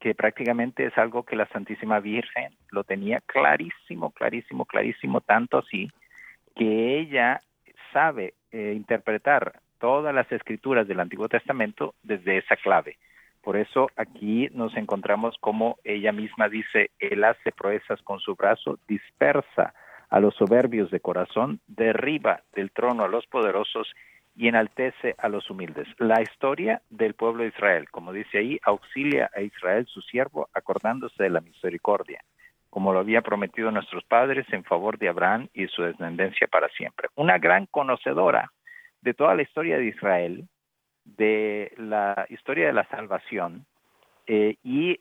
que 0.00 0.14
prácticamente 0.14 0.86
es 0.86 0.96
algo 0.98 1.24
que 1.24 1.36
la 1.36 1.46
Santísima 1.46 2.00
Virgen 2.00 2.52
lo 2.70 2.84
tenía 2.84 3.20
clarísimo, 3.20 4.10
clarísimo, 4.10 4.64
clarísimo, 4.64 5.20
tanto 5.20 5.58
así 5.58 5.90
que 6.54 7.00
ella 7.00 7.40
sabe 7.92 8.34
eh, 8.52 8.72
interpretar 8.76 9.60
todas 9.78 10.14
las 10.14 10.30
escrituras 10.30 10.86
del 10.86 11.00
Antiguo 11.00 11.28
Testamento 11.28 11.94
desde 12.02 12.38
esa 12.38 12.56
clave. 12.56 12.96
Por 13.42 13.56
eso 13.56 13.88
aquí 13.96 14.48
nos 14.52 14.74
encontramos 14.76 15.36
como 15.40 15.76
ella 15.84 16.12
misma 16.12 16.48
dice, 16.48 16.90
él 16.98 17.24
hace 17.24 17.52
proezas 17.52 18.00
con 18.02 18.18
su 18.20 18.34
brazo, 18.34 18.78
dispersa 18.88 19.74
a 20.08 20.20
los 20.20 20.34
soberbios 20.36 20.90
de 20.90 21.00
corazón, 21.00 21.60
derriba 21.66 22.40
del 22.54 22.70
trono 22.70 23.04
a 23.04 23.08
los 23.08 23.26
poderosos 23.26 23.92
y 24.36 24.48
enaltece 24.48 25.14
a 25.18 25.28
los 25.28 25.48
humildes. 25.50 25.86
La 25.98 26.20
historia 26.22 26.82
del 26.90 27.14
pueblo 27.14 27.42
de 27.42 27.50
Israel, 27.50 27.88
como 27.90 28.12
dice 28.12 28.38
ahí, 28.38 28.58
auxilia 28.64 29.30
a 29.34 29.40
Israel 29.40 29.86
su 29.86 30.00
siervo, 30.02 30.48
acordándose 30.52 31.22
de 31.22 31.30
la 31.30 31.40
misericordia, 31.40 32.20
como 32.70 32.92
lo 32.92 32.98
había 32.98 33.22
prometido 33.22 33.70
nuestros 33.70 34.04
padres 34.04 34.46
en 34.52 34.64
favor 34.64 34.98
de 34.98 35.08
Abraham 35.08 35.48
y 35.54 35.68
su 35.68 35.82
descendencia 35.82 36.48
para 36.48 36.68
siempre. 36.70 37.08
Una 37.14 37.38
gran 37.38 37.66
conocedora 37.66 38.50
de 39.00 39.14
toda 39.14 39.34
la 39.34 39.42
historia 39.42 39.78
de 39.78 39.86
Israel, 39.86 40.48
de 41.04 41.72
la 41.76 42.26
historia 42.30 42.66
de 42.66 42.72
la 42.72 42.88
salvación 42.88 43.66
eh, 44.26 44.56
y, 44.64 44.98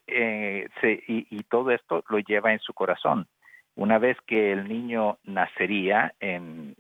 se, 0.81 1.03
y, 1.07 1.43
todo 1.43 1.71
esto 1.71 2.03
lo 2.09 2.19
lleva 2.19 2.51
en 2.51 2.59
su 2.59 2.73
corazón. 2.73 3.27
Una 3.75 3.97
vez 3.97 4.17
que 4.27 4.51
el 4.51 4.67
niño 4.67 5.17
nacería 5.23 6.13
en, 6.19 6.75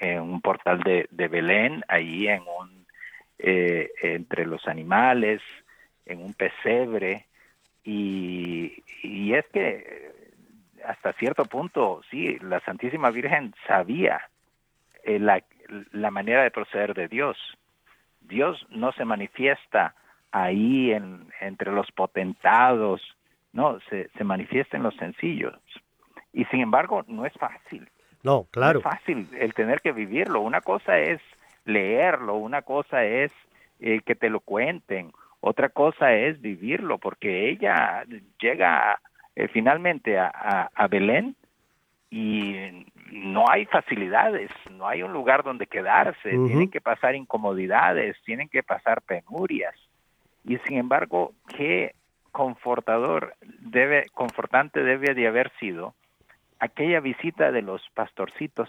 un 0.00 0.40
portal 0.40 0.80
de, 0.80 1.08
de, 1.10 1.28
Belén, 1.28 1.82
ahí 1.88 2.28
en 2.28 2.42
un, 2.42 2.86
entre 3.38 4.46
los 4.46 4.66
animales, 4.68 5.40
en 6.04 6.22
un 6.22 6.34
pesebre, 6.34 7.26
y, 7.84 8.82
y 9.02 9.34
es 9.34 9.46
que 9.52 10.06
hasta 10.86 11.12
cierto 11.14 11.44
punto, 11.44 12.02
sí, 12.10 12.38
la 12.40 12.60
Santísima 12.60 13.10
Virgen 13.10 13.54
sabía 13.66 14.20
eh, 15.04 15.18
la, 15.18 15.42
la, 15.92 16.10
manera 16.10 16.42
de 16.42 16.50
proceder 16.50 16.94
de 16.94 17.08
Dios. 17.08 17.36
Dios 18.20 18.64
no 18.70 18.92
se 18.92 19.04
manifiesta 19.04 19.94
ahí 20.32 20.92
en, 20.92 21.28
entre 21.40 21.72
los 21.72 21.90
potentados, 21.92 23.00
no, 23.52 23.78
se, 23.88 24.08
se 24.16 24.24
manifiesta 24.24 24.76
en 24.76 24.82
los 24.82 24.96
sencillos. 24.96 25.58
Y 26.32 26.44
sin 26.46 26.60
embargo, 26.60 27.04
no 27.08 27.24
es 27.24 27.32
fácil. 27.34 27.88
No, 28.26 28.48
claro. 28.50 28.80
No 28.82 28.90
es 28.90 28.96
fácil 28.96 29.28
el 29.38 29.54
tener 29.54 29.80
que 29.80 29.92
vivirlo. 29.92 30.40
Una 30.40 30.60
cosa 30.60 30.98
es 30.98 31.20
leerlo, 31.64 32.34
una 32.34 32.62
cosa 32.62 33.04
es 33.04 33.30
eh, 33.78 34.00
que 34.04 34.16
te 34.16 34.30
lo 34.30 34.40
cuenten, 34.40 35.12
otra 35.40 35.68
cosa 35.68 36.12
es 36.12 36.40
vivirlo, 36.40 36.98
porque 36.98 37.48
ella 37.50 38.04
llega 38.40 39.00
eh, 39.36 39.46
finalmente 39.46 40.18
a, 40.18 40.70
a, 40.74 40.88
Belén 40.88 41.36
y 42.10 42.86
no 43.12 43.44
hay 43.48 43.64
facilidades, 43.66 44.50
no 44.72 44.88
hay 44.88 45.04
un 45.04 45.12
lugar 45.12 45.44
donde 45.44 45.68
quedarse, 45.68 46.30
tienen 46.30 46.68
que 46.68 46.80
pasar 46.80 47.14
incomodidades, 47.14 48.16
tienen 48.24 48.48
que 48.48 48.64
pasar 48.64 49.02
penurias. 49.02 49.74
Y 50.44 50.58
sin 50.66 50.78
embargo, 50.78 51.32
qué 51.56 51.94
confortador 52.32 53.36
debe, 53.60 54.06
confortante 54.14 54.82
debe 54.82 55.14
de 55.14 55.28
haber 55.28 55.52
sido 55.60 55.94
aquella 56.58 57.00
visita 57.00 57.52
de 57.52 57.62
los 57.62 57.82
pastorcitos, 57.94 58.68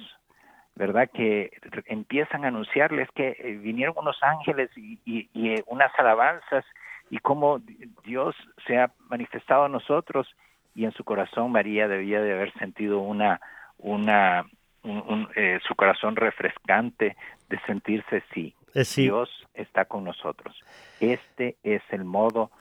¿verdad? 0.75 1.10
Que 1.12 1.51
empiezan 1.86 2.46
a 2.46 2.50
anunciarles 2.50 3.10
que 3.15 3.36
eh, 3.39 3.58
vinieron 3.62 3.96
unos 3.98 4.17
ángeles 4.22 4.70
y, 4.75 5.00
y, 5.06 5.29
y 5.34 5.50
eh, 5.50 5.63
unas 5.67 5.91
alabanzas 5.98 6.65
y 7.10 7.20
cómo 7.20 7.60
Dios 8.03 8.36
se 8.65 8.77
ha 8.77 8.91
manifestado 9.10 9.65
a 9.65 9.70
nosotros 9.70 10.27
y 10.75 10.86
en 10.86 10.91
su 10.91 11.03
corazón 11.03 11.51
María 11.51 11.88
debía 11.88 12.22
de 12.22 12.34
haber 12.34 12.53
sentido 12.53 13.00
una, 13.00 13.41
una, 13.79 14.46
un, 14.84 15.27
eh, 15.36 15.60
su 15.67 15.75
corazón 15.75 16.15
refrescante 16.15 17.17
de 17.50 17.60
sentirse 17.65 18.24
sí, 18.32 18.53
Dios 18.96 19.29
está 19.56 19.86
con 19.86 20.03
nosotros. 20.03 20.56
Este 21.00 21.56
es 21.63 21.82
el 21.89 22.03
modo 22.03 22.51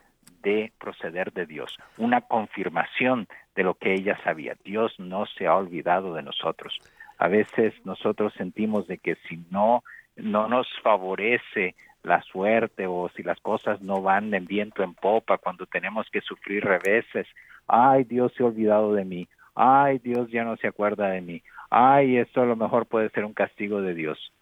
de 0.47 0.73
proceder 0.79 1.33
de 1.33 1.45
Dios, 1.45 1.77
una 1.99 2.21
confirmación 2.21 3.27
de 3.57 3.65
lo 3.65 3.75
que 3.75 3.95
ella 3.95 4.17
sabía. 4.23 4.55
Dios 4.65 4.95
no 4.99 5.27
se 5.27 5.49
ha 5.49 5.57
olvidado 5.57 6.15
de 6.15 6.23
nosotros. 6.23 6.79
A 7.19 7.27
veces 7.27 7.75
nosotros 7.85 8.33
sentimos 8.35 8.87
de 8.87 8.99
que 8.99 9.17
si 9.29 9.45
no 9.51 9.83
no 10.15 10.49
nos 10.49 10.69
favorece 10.83 11.75
la 12.05 12.23
suerte 12.23 12.87
o 12.87 13.11
si 13.15 13.25
las 13.25 13.41
cosas 13.41 13.83
no 13.83 14.01
van 14.01 14.33
en 14.33 14.47
viento 14.47 14.85
en 14.85 14.95
popa 14.95 15.37
cuando 15.37 15.67
tenemos 15.67 16.09
que 16.11 16.21
sufrir 16.21 16.65
reveses 16.65 17.27
ay, 17.67 18.05
Dios 18.05 18.33
se 18.37 18.43
ha 18.43 18.47
olvidado 18.47 18.95
de 18.95 19.05
mí, 19.05 19.29
ay, 19.55 19.99
Dios 19.99 20.31
ya 20.31 20.45
no 20.45 20.57
se 20.57 20.69
acuerda 20.69 21.09
de 21.09 21.21
mí, 21.21 21.43
ay, 21.71 22.19
esto 22.19 22.43
a 22.43 22.47
lo 22.47 22.57
mejor 22.57 22.87
puede 22.87 23.11
ser 23.11 23.25
un 23.25 23.35
castigo 23.35 23.83
de 23.83 23.95
Dios. 23.95 24.33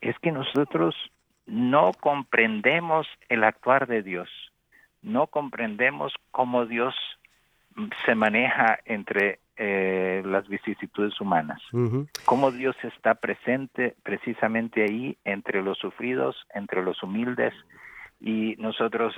Es 0.00 0.16
que 0.20 0.30
nosotros 0.30 0.94
no 1.46 1.92
comprendemos 1.98 3.06
el 3.28 3.42
actuar 3.42 3.86
de 3.86 4.02
Dios, 4.02 4.28
no 5.08 5.26
comprendemos 5.26 6.14
cómo 6.30 6.66
Dios 6.66 6.94
se 8.04 8.14
maneja 8.14 8.78
entre 8.84 9.40
eh, 9.56 10.22
las 10.24 10.46
vicisitudes 10.48 11.20
humanas, 11.20 11.60
cómo 12.24 12.50
Dios 12.50 12.76
está 12.82 13.14
presente 13.14 13.96
precisamente 14.02 14.84
ahí 14.84 15.16
entre 15.24 15.62
los 15.62 15.78
sufridos, 15.78 16.36
entre 16.54 16.82
los 16.82 17.02
humildes, 17.02 17.54
y 18.20 18.56
nosotros 18.58 19.14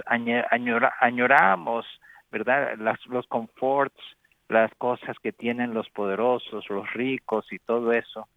añoramos 1.00 1.86
¿verdad? 2.30 2.76
Las, 2.78 3.04
los 3.06 3.26
conforts, 3.26 4.00
las 4.48 4.72
cosas 4.76 5.16
que 5.22 5.32
tienen 5.32 5.74
los 5.74 5.88
poderosos, 5.90 6.68
los 6.70 6.92
ricos 6.92 7.46
y 7.52 7.58
todo 7.58 7.92
eso, 7.92 8.28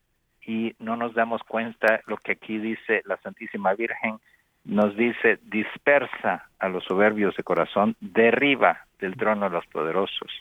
y 0.46 0.76
no 0.80 0.98
nos 0.98 1.14
damos 1.14 1.42
cuenta 1.44 2.02
lo 2.08 2.18
que 2.18 2.34
aquí 2.34 2.58
dice 2.58 3.02
la 3.06 3.18
Santísima 3.18 3.74
Virgen, 3.74 4.20
nos 4.66 4.96
dice 4.96 5.40
dispersa 5.44 6.48
a 6.60 6.70
los 6.70 6.84
soberbios 6.86 7.36
de 7.36 7.44
corazón, 7.44 7.96
derriba 8.00 8.86
del 9.00 9.16
trono 9.18 9.46
a 9.46 9.50
los 9.50 9.66
poderosos 9.68 10.32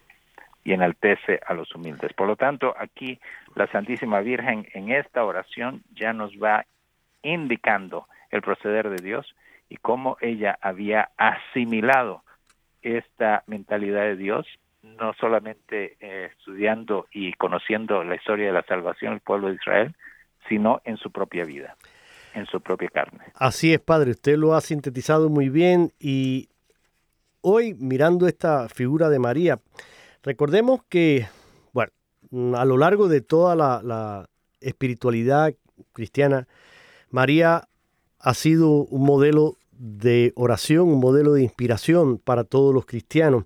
y 0.65 0.73
enaltece 0.73 1.41
a 1.47 1.55
los 1.55 1.75
humildes. 1.75 2.13
Por 2.13 2.29
lo 2.29 2.37
tanto, 2.37 2.75
aquí 2.79 3.19
la 3.55 3.67
Santísima 3.67 4.21
Virgen 4.21 4.69
en 4.75 4.93
esta 4.93 5.25
oración 5.25 5.83
ya 5.95 6.13
nos 6.13 6.33
va 6.35 6.67
indicando 7.23 8.07
el 8.31 8.43
proceder 8.43 8.89
de 8.91 9.03
Dios 9.03 9.35
y 9.69 9.77
cómo 9.77 10.17
ella 10.21 10.59
había 10.61 11.11
asimilado 11.17 12.23
esta 12.83 13.43
mentalidad 13.47 14.03
de 14.03 14.17
Dios, 14.17 14.47
no 14.83 15.15
solamente 15.15 15.97
eh, 16.01 16.31
estudiando 16.33 17.07
y 17.13 17.33
conociendo 17.35 18.03
la 18.05 18.17
historia 18.17 18.47
de 18.47 18.53
la 18.53 18.65
salvación 18.65 19.13
del 19.13 19.21
pueblo 19.21 19.49
de 19.49 19.55
Israel, 19.55 19.95
sino 20.49 20.81
en 20.85 20.97
su 20.97 21.11
propia 21.11 21.45
vida, 21.45 21.77
en 22.35 22.47
su 22.47 22.61
propia 22.61 22.89
carne. 22.89 23.21
Así 23.35 23.73
es, 23.73 23.81
Padre, 23.81 24.13
usted 24.13 24.37
lo 24.37 24.55
ha 24.55 24.61
sintetizado 24.61 25.29
muy 25.29 25.49
bien 25.49 25.93
y 25.99 26.49
hoy 27.41 27.75
mirando 27.75 28.27
esta 28.27 28.69
figura 28.69 29.09
de 29.09 29.19
María, 29.19 29.61
recordemos 30.23 30.81
que, 30.89 31.27
bueno, 31.73 31.93
a 32.57 32.65
lo 32.65 32.77
largo 32.79 33.09
de 33.09 33.21
toda 33.21 33.55
la, 33.55 33.81
la 33.83 34.29
espiritualidad 34.61 35.55
cristiana, 35.93 36.47
María 37.11 37.69
ha 38.19 38.35
sido 38.35 38.71
un 38.71 39.05
modelo 39.05 39.57
de 39.73 40.33
oración, 40.37 40.89
un 40.89 41.01
modelo 41.01 41.33
de 41.33 41.43
inspiración 41.43 42.19
para 42.19 42.45
todos 42.45 42.73
los 42.73 42.87
cristianos. 42.87 43.45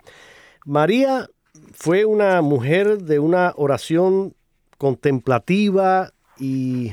María 0.64 1.29
fue 1.72 2.05
una 2.05 2.42
mujer 2.42 2.99
de 2.99 3.18
una 3.18 3.55
oración 3.57 4.35
contemplativa 4.77 6.12
y, 6.38 6.92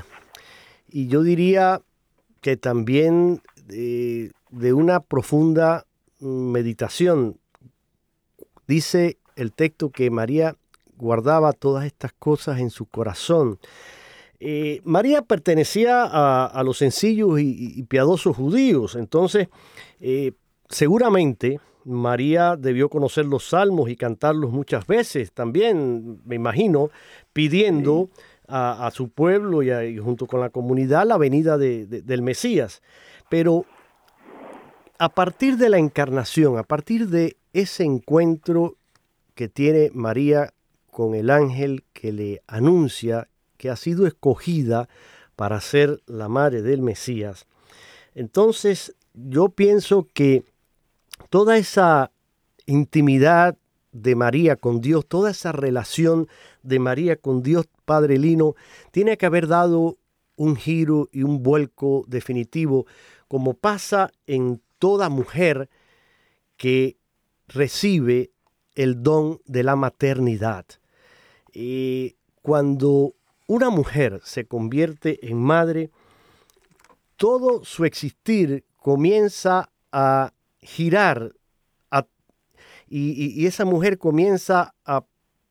yo 0.94 1.24
diría 1.24 1.82
que 2.42 2.58
también 2.58 3.42
de, 3.66 4.32
de 4.50 4.74
una 4.74 5.00
profunda 5.00 5.86
meditación. 6.20 7.38
Dice 8.68 9.18
el 9.36 9.52
texto 9.52 9.90
que 9.90 10.10
María 10.10 10.56
guardaba 10.98 11.54
todas 11.54 11.86
estas 11.86 12.14
cosas 12.14 12.60
en 12.60 12.70
su 12.70 12.86
corazón. 12.86 13.60
Eh, 14.40 14.82
María 14.84 15.22
pertenecía 15.22 16.04
a, 16.04 16.64
los 16.64 16.78
sencillos 16.78 17.40
y, 17.40 17.82
piadosos 17.84 18.36
judíos, 18.36 18.96
entonces 18.96 19.48
eh, 20.02 20.34
seguramente 20.68 21.62
María 21.86 22.58
debió 22.58 22.90
conocer 22.90 23.26
los 23.26 23.48
salmos 23.48 23.90
y 23.90 23.96
cantarlos 23.96 24.52
muchas 24.52 24.86
veces 24.86 25.32
también, 25.32 26.20
me 26.26 26.36
imagino, 26.36 26.90
pidiendo 27.32 28.10
a, 28.56 28.92
su 28.92 29.10
pueblo 29.10 29.64
y, 29.64 29.98
junto 29.98 30.28
con 30.28 30.40
la 30.40 30.52
comunidad 30.52 31.08
la 31.08 31.18
venida 31.18 31.58
del 31.58 32.22
Mesías. 32.22 32.84
Pero 33.28 33.66
a 35.00 35.10
partir 35.10 35.58
de 35.58 35.70
la 35.70 35.80
encarnación, 35.80 36.60
a 36.60 36.64
partir 36.64 37.08
de 37.08 37.38
ese 37.52 37.84
encuentro 37.84 38.76
que 39.34 39.50
tiene 39.50 39.90
María 39.96 40.54
con 40.92 41.16
el 41.16 41.32
ángel 41.32 41.84
que 41.94 42.12
le 42.12 42.44
anuncia 42.46 43.28
que 43.58 43.72
ha 43.72 43.76
sido 43.76 44.06
escogida 44.06 44.88
para 45.36 45.60
ser 45.60 46.02
la 46.06 46.30
madre 46.30 46.62
del 46.62 46.84
Mesías. 46.84 47.48
Entonces 48.14 48.96
yo 49.16 49.50
pienso 49.50 50.08
que 50.14 50.44
toda 51.32 51.58
esa 51.58 52.12
intimidad 52.68 53.58
de 53.94 54.16
María 54.16 54.58
con 54.58 54.82
Dios, 54.82 55.06
toda 55.08 55.32
esa 55.32 55.52
relación 55.52 56.28
de 56.64 56.80
María 56.80 57.16
con 57.16 57.42
Dios 57.42 57.68
Padre 57.86 58.18
Lino, 58.18 58.56
tiene 58.92 59.18
que 59.18 59.26
haber 59.26 59.48
dado 59.48 59.98
un 60.36 60.56
giro 60.56 61.10
y 61.12 61.24
un 61.24 61.44
vuelco 61.44 62.04
definitivo, 62.08 62.86
como 63.28 63.54
pasa 63.54 64.12
en 64.28 64.62
toda 64.80 65.10
mujer 65.10 65.70
que 66.58 66.98
recibe 67.48 68.32
el 68.76 69.04
don 69.04 69.40
de 69.46 69.64
la 69.64 69.76
maternidad. 69.76 70.66
Y 71.54 72.16
cuando 72.42 73.14
una 73.48 73.70
mujer 73.70 74.22
se 74.24 74.46
convierte 74.46 75.30
en 75.30 75.38
madre, 75.38 75.92
todo 77.16 77.64
su 77.64 77.86
existir 77.86 78.66
comienza 78.78 79.70
a 79.92 80.34
girar 80.62 81.34
y, 82.96 83.48
esa 83.48 83.66
mujer 83.66 83.98
comienza 83.98 84.76
a 84.86 85.04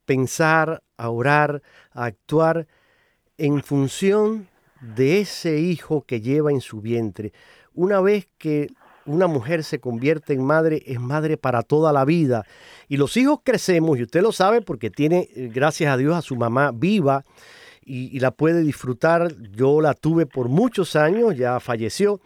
pensar, 0.04 0.82
a 0.96 1.10
orar, 1.10 1.62
a 1.90 2.04
actuar 2.04 2.68
en 3.36 3.62
función 3.62 4.48
de 4.80 5.20
ese 5.20 5.58
hijo 5.58 6.02
que 6.02 6.20
lleva 6.20 6.52
en 6.52 6.60
su 6.60 6.80
vientre. 6.80 7.32
Una 7.74 8.00
vez 8.00 8.28
que 8.38 8.68
una 9.06 9.26
mujer 9.26 9.64
se 9.64 9.80
convierte 9.80 10.34
en 10.34 10.44
madre, 10.44 10.82
es 10.86 11.00
madre 11.00 11.36
para 11.36 11.62
toda 11.62 11.92
la 11.92 12.04
vida. 12.04 12.46
Y 12.88 12.96
los 12.96 13.16
hijos 13.16 13.40
crecemos, 13.42 13.98
y 13.98 14.02
usted 14.02 14.22
lo 14.22 14.30
sabe 14.30 14.60
porque 14.60 14.90
tiene, 14.90 15.28
eh, 15.34 15.50
gracias 15.52 15.92
a 15.92 15.96
Dios, 15.96 16.14
a 16.14 16.22
su 16.22 16.36
mamá 16.36 16.70
viva 16.72 17.24
y, 17.84 18.16
y 18.16 18.20
la 18.20 18.30
puede 18.30 18.62
disfrutar. 18.62 19.34
Yo 19.50 19.80
la 19.80 19.94
tuve 19.94 20.26
por 20.26 20.48
muchos 20.48 20.94
años, 20.94 21.36
ya 21.36 21.58
falleció. 21.58 22.20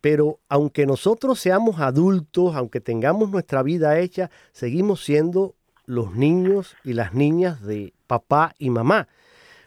Pero 0.00 0.40
aunque 0.48 0.86
nosotros 0.86 1.38
seamos 1.38 1.80
adultos, 1.80 2.56
aunque 2.56 2.80
tengamos 2.80 3.30
nuestra 3.30 3.62
vida 3.62 3.98
hecha, 3.98 4.30
seguimos 4.52 5.04
siendo 5.04 5.54
los 5.86 6.14
niños 6.14 6.76
y 6.84 6.92
las 6.94 7.14
niñas 7.14 7.62
de 7.62 7.92
papá 8.06 8.54
y 8.58 8.70
mamá. 8.70 9.08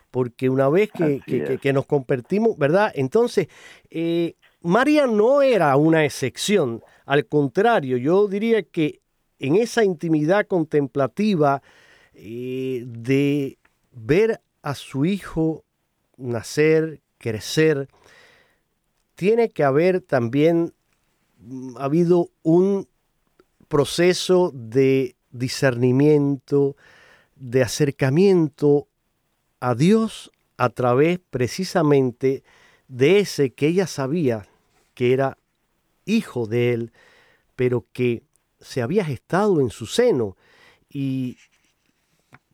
Porque 0.10 0.50
una 0.50 0.70
vez 0.70 0.92
que, 0.92 1.22
que, 1.26 1.58
que 1.58 1.74
nos 1.74 1.86
convertimos, 1.86 2.58
¿verdad? 2.58 2.92
Entonces, 2.96 3.48
eh, 3.90 4.36
María 4.62 5.08
no 5.08 5.42
era 5.42 5.76
una 5.76 6.06
excepción. 6.06 6.82
Al 7.06 7.26
contrario, 7.26 7.98
yo 7.98 8.28
diría 8.28 8.64
que 8.64 9.02
en 9.40 9.56
esa 9.56 9.84
intimidad 9.84 10.48
contemplativa 10.48 11.62
eh, 12.14 12.84
de 12.88 13.58
ver 13.92 14.42
a 14.62 14.76
su 14.76 15.06
hijo 15.06 15.66
nacer, 16.16 17.02
crecer, 17.18 17.90
tiene 19.16 19.50
que 19.50 19.64
haber 19.64 20.02
también 20.02 20.74
mm, 21.40 21.78
habido 21.78 22.30
un 22.42 22.88
proceso 23.68 24.52
de 24.54 25.16
discernimiento, 25.32 26.76
de 27.36 27.64
acercamiento 27.64 28.88
a 29.60 29.76
Dios 29.76 30.32
a 30.58 30.70
través 30.70 31.20
precisamente 31.30 32.44
de 32.88 33.20
ese 33.20 33.54
que 33.54 33.68
ella 33.68 33.88
sabía 33.88 34.48
que 34.94 35.14
era 35.14 35.38
hijo 36.06 36.46
de 36.46 36.74
él, 36.74 36.92
pero 37.56 37.86
que 37.94 38.24
se 38.60 38.82
había 38.82 39.06
gestado 39.06 39.60
en 39.60 39.70
su 39.70 39.86
seno. 39.86 40.38
Y 40.90 41.38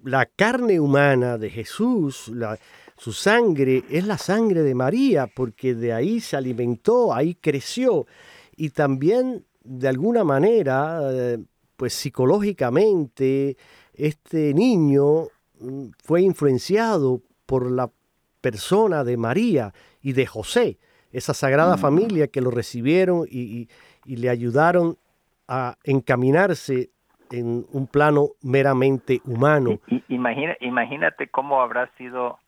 la 0.04 0.26
carne 0.26 0.80
humana 0.80 1.38
de 1.38 1.50
Jesús, 1.50 2.32
su 3.00 3.14
sangre, 3.14 3.84
es 3.90 4.06
la 4.06 4.18
sangre 4.18 4.62
de 4.62 4.76
María, 4.76 5.28
porque 5.28 5.74
de 5.74 5.94
ahí 5.94 6.20
se 6.20 6.38
alimentó, 6.38 7.14
ahí 7.14 7.34
creció. 7.34 8.06
Y 8.56 8.70
también, 8.70 9.46
de 9.64 9.88
alguna 9.88 10.24
manera, 10.24 11.00
eh, 11.12 11.38
pues 11.78 11.94
psicológicamente, 11.94 13.58
este 13.94 14.54
niño 14.54 15.24
mm, 15.60 15.86
fue 16.04 16.22
influenciado 16.22 17.22
por 17.46 17.72
la 17.72 17.90
persona 18.42 19.04
de 19.04 19.18
María 19.18 19.74
y 20.02 20.14
de 20.14 20.26
José 20.28 20.78
esa 21.12 21.34
sagrada 21.34 21.76
mm. 21.76 21.80
familia 21.80 22.28
que 22.28 22.42
lo 22.42 22.52
recibieron 22.52 23.26
y, 23.30 23.68
le 24.06 24.30
ayudaron 24.30 24.98
a 25.48 25.76
encaminarse 25.84 26.90
en 27.32 27.66
un 27.72 27.86
plano 27.86 28.30
meramente 28.42 29.22
humano. 29.24 29.80
Imagina, 30.08 30.58
imagínate 30.62 31.28
cómo 31.28 31.62
habrá 31.62 31.92
sido 31.96 32.40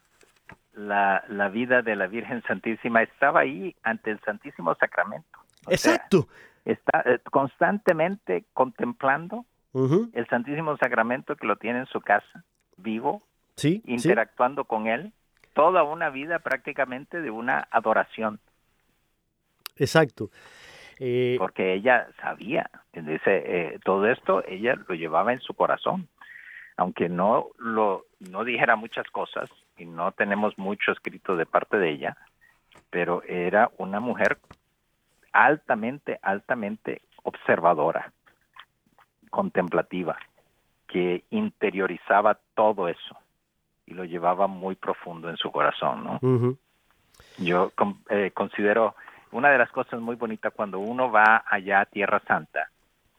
la, 0.74 1.50
vida 1.52 1.82
de 1.82 1.96
la 1.96 2.08
Virgen 2.08 2.42
Santísima. 2.44 3.04
Estaba 3.04 3.42
ahí 3.42 3.76
ante 3.84 4.12
el 4.12 4.20
Santísimo 4.22 4.76
Sacramento. 4.76 5.40
Exacto. 5.68 6.28
está 6.66 7.04
eh, 7.06 7.20
constantemente 7.30 8.46
contemplando 8.54 9.46
el 9.74 10.28
Santísimo 10.28 10.76
Sacramento 10.76 11.38
que 11.38 11.48
lo 11.48 11.56
tiene 11.56 11.80
en 11.80 11.86
su 11.86 12.02
casa, 12.02 12.44
vivo, 12.76 13.24
sí, 13.56 13.82
interactuando 13.86 14.66
con 14.66 14.88
él. 14.88 15.14
Toda 15.54 15.84
una 15.84 16.10
vida 16.10 16.40
prácticamente 16.40 17.22
de 17.22 17.32
una 17.32 17.68
adoración. 17.72 18.40
Exacto. 19.78 20.30
Eh, 21.00 21.36
Porque 21.40 21.74
ella 21.74 22.08
sabía, 22.22 22.70
dice, 22.94 23.44
eh, 23.46 23.80
todo 23.84 24.08
esto 24.08 24.44
ella 24.46 24.76
lo 24.88 24.94
llevaba 24.94 25.32
en 25.32 25.40
su 25.40 25.54
corazón, 25.54 26.10
aunque 26.76 27.08
no 27.08 27.48
lo 27.58 28.06
no 28.20 28.44
dijera 28.44 28.76
muchas 28.76 29.10
cosas 29.10 29.50
y 29.82 29.86
no 29.86 30.12
tenemos 30.12 30.58
mucho 30.60 30.92
escrito 30.92 31.36
de 31.36 31.48
parte 31.48 31.78
de 31.78 31.90
ella, 31.90 32.16
pero 32.92 33.24
era 33.24 33.72
una 33.78 34.00
mujer 34.00 34.38
altamente, 35.34 36.20
altamente 36.22 37.02
observadora, 37.24 38.12
contemplativa, 39.32 40.18
que 40.88 41.24
interiorizaba 41.32 42.38
todo 42.54 42.88
eso 42.88 43.18
y 43.88 43.94
lo 43.94 44.06
llevaba 44.06 44.46
muy 44.48 44.76
profundo 44.76 45.30
en 45.30 45.38
su 45.38 45.52
corazón, 45.52 46.04
¿no? 46.04 46.58
Yo 47.40 47.72
eh, 48.10 48.32
considero 48.34 48.96
una 49.32 49.50
de 49.50 49.58
las 49.58 49.72
cosas 49.72 50.00
muy 50.00 50.16
bonitas 50.16 50.54
cuando 50.54 50.78
uno 50.80 51.12
va 51.12 51.44
allá 51.48 51.82
a 51.82 51.86
Tierra 51.86 52.22
Santa 52.28 52.70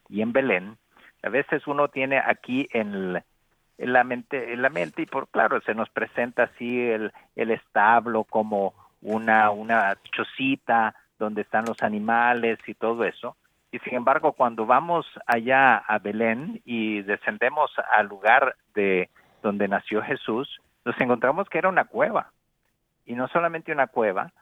y 0.08 0.22
en 0.22 0.32
Belén, 0.32 0.76
a 1.24 1.28
veces 1.28 1.66
uno 1.66 1.88
tiene 1.88 2.18
aquí 2.18 2.68
en, 2.72 3.22
la 3.78 4.04
mente, 4.04 4.52
en 4.52 4.62
la 4.62 4.68
mente 4.68 5.02
y 5.02 5.06
por 5.06 5.28
claro 5.28 5.60
se 5.62 5.74
nos 5.74 5.88
presenta 5.90 6.44
así 6.44 6.80
el, 6.80 7.12
el 7.36 7.50
establo 7.50 8.24
como 8.24 8.74
una 9.00 9.50
una 9.50 9.96
chocita 10.12 10.94
donde 11.18 11.42
están 11.42 11.64
los 11.64 11.82
animales 11.82 12.58
y 12.66 12.74
todo 12.74 13.04
eso. 13.04 13.36
Y 13.70 13.78
sin 13.78 13.94
embargo, 13.94 14.32
cuando 14.32 14.66
vamos 14.66 15.06
allá 15.26 15.78
a 15.78 15.98
Belén 15.98 16.60
y 16.64 17.02
descendemos 17.02 17.70
al 17.96 18.06
lugar 18.06 18.56
de 18.74 19.08
donde 19.42 19.66
nació 19.66 20.02
Jesús, 20.02 20.60
nos 20.84 21.00
encontramos 21.00 21.48
que 21.48 21.58
era 21.58 21.70
una 21.70 21.84
cueva. 21.84 22.32
Y 23.06 23.14
no 23.14 23.28
solamente 23.28 23.72
una 23.72 23.86
cueva, 23.86 24.32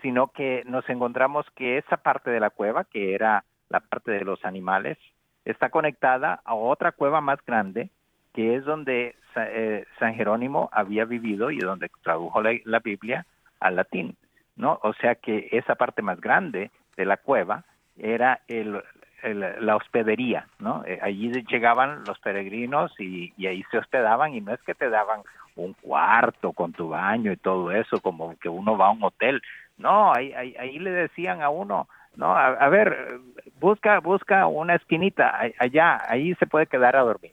sino 0.00 0.28
que 0.28 0.64
nos 0.66 0.88
encontramos 0.90 1.46
que 1.54 1.78
esa 1.78 1.96
parte 1.96 2.30
de 2.30 2.40
la 2.40 2.50
cueva, 2.50 2.84
que 2.84 3.14
era 3.14 3.44
la 3.68 3.80
parte 3.80 4.10
de 4.10 4.24
los 4.24 4.44
animales, 4.44 4.98
está 5.44 5.70
conectada 5.70 6.40
a 6.44 6.54
otra 6.54 6.92
cueva 6.92 7.20
más 7.20 7.38
grande, 7.46 7.90
que 8.32 8.56
es 8.56 8.64
donde 8.64 9.14
eh, 9.36 9.84
San 9.98 10.14
Jerónimo 10.14 10.68
había 10.72 11.04
vivido 11.04 11.50
y 11.50 11.58
donde 11.58 11.90
tradujo 12.02 12.42
la, 12.42 12.78
Biblia 12.80 13.26
al 13.60 13.76
latín, 13.76 14.16
¿no? 14.56 14.78
O 14.82 14.92
sea 14.94 15.14
que 15.14 15.48
esa 15.52 15.74
parte 15.74 16.02
más 16.02 16.20
grande 16.20 16.70
de 16.96 17.04
la 17.04 17.16
cueva 17.16 17.64
era 17.96 18.40
el, 18.48 18.82
la 19.22 19.76
hospedería, 19.76 20.46
¿no? 20.58 20.84
Eh, 20.86 20.98
allí 21.02 21.30
llegaban 21.48 22.02
los 22.06 22.18
peregrinos 22.18 22.92
y, 22.98 23.32
y, 23.36 23.46
ahí 23.46 23.62
se 23.70 23.78
hospedaban 23.78 24.34
y 24.34 24.40
no 24.40 24.52
es 24.52 24.62
que 24.62 24.74
te 24.74 24.90
daban 24.90 25.20
un 25.56 25.74
cuarto 25.74 26.52
con 26.52 26.72
tu 26.72 26.88
baño 26.88 27.32
y 27.32 27.36
todo 27.36 27.70
eso 27.70 28.00
como 28.00 28.36
que 28.38 28.48
uno 28.48 28.76
va 28.76 28.88
a 28.88 28.92
un 28.92 29.04
hotel, 29.04 29.42
no, 29.76 30.12
ahí, 30.12 30.32
ahí, 30.32 30.78
le 30.78 30.90
decían 30.90 31.42
a 31.42 31.50
uno, 31.50 31.88
no, 32.16 32.36
a, 32.36 32.68
ver, 32.68 33.18
busca, 33.58 34.00
busca 34.00 34.46
una 34.46 34.74
esquinita 34.74 35.40
allá, 35.58 36.00
ahí 36.08 36.34
se 36.34 36.46
puede 36.46 36.66
quedar 36.66 36.94
a 36.94 37.02
dormir. 37.02 37.32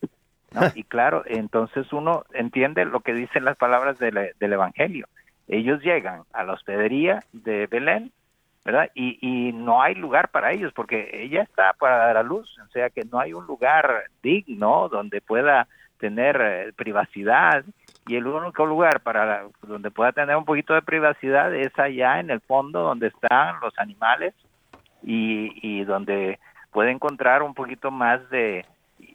¿No? 0.52 0.62
Y 0.76 0.84
claro, 0.84 1.24
entonces 1.26 1.92
uno 1.94 2.24
entiende 2.34 2.86
lo 2.86 3.02
que 3.02 3.14
dicen 3.14 3.46
las 3.46 3.58
palabras 3.58 3.98
del, 4.00 4.32
del 4.40 4.54
Evangelio. 4.54 5.08
Ellos 5.48 5.82
llegan 5.82 6.24
a 6.34 6.44
la 6.44 6.54
hospedería 6.54 7.24
de 7.34 7.68
Belén, 7.68 8.12
¿verdad? 8.64 8.90
Y, 8.94 9.18
y 9.22 9.52
no 9.52 9.82
hay 9.82 9.96
lugar 9.96 10.30
para 10.30 10.52
ellos 10.52 10.72
porque 10.74 11.10
ella 11.14 11.42
está 11.42 11.74
para 11.74 11.98
dar 11.98 12.18
a 12.18 12.24
luz, 12.24 12.56
o 12.60 12.68
sea 12.72 12.90
que 12.90 13.04
no 13.04 13.20
hay 13.20 13.34
un 13.34 13.46
lugar 13.48 14.06
digno 14.22 14.90
donde 14.90 15.22
pueda 15.22 15.68
tener 15.98 16.40
eh, 16.42 16.74
privacidad 16.76 17.64
y 18.08 18.16
el 18.16 18.26
único 18.26 18.66
lugar 18.66 19.02
para 19.02 19.44
donde 19.62 19.92
pueda 19.92 20.12
tener 20.12 20.36
un 20.36 20.46
poquito 20.46 20.74
de 20.74 20.82
privacidad 20.82 21.54
es 21.54 21.78
allá 21.78 22.20
en 22.20 22.32
el 22.32 22.42
fondo 22.42 22.82
donde 22.82 23.08
están 23.08 23.60
los 23.62 23.78
animales 23.78 24.34
y, 25.04 25.52
y 25.62 25.84
donde 25.84 26.40
puede 26.72 26.92
encontrar 26.92 27.44
un 27.44 27.54
poquito 27.54 27.92
más 27.92 28.28
de 28.30 28.66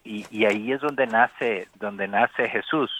y, 0.04 0.26
y, 0.30 0.44
ahí 0.44 0.72
es 0.72 0.80
donde 0.80 1.06
nace 1.06 1.68
donde 1.76 2.06
nace 2.08 2.48
Jesús. 2.48 2.90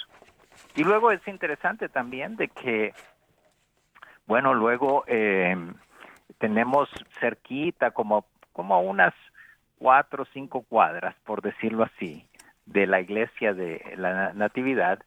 Y 0.75 0.85
luego 0.85 1.11
es 1.11 1.27
interesante 1.29 1.89
también 1.89 2.37
de 2.37 2.49
que 2.49 2.93
bueno 4.27 4.55
luego 4.55 5.05
eh, 5.07 5.57
tenemos 6.39 6.89
cerquita 7.21 7.91
como 7.91 8.25
como 8.53 8.81
unas 8.81 9.15
cuatro 9.79 10.23
o 10.23 10.27
cinco 10.33 10.63
cuadras 10.63 11.15
por 11.25 11.43
decirlo 11.43 11.85
así 11.85 12.27
de 12.67 12.87
la 12.87 13.01
iglesia 13.01 13.53
de 13.53 13.83
la 13.97 14.33
natividad 14.33 15.01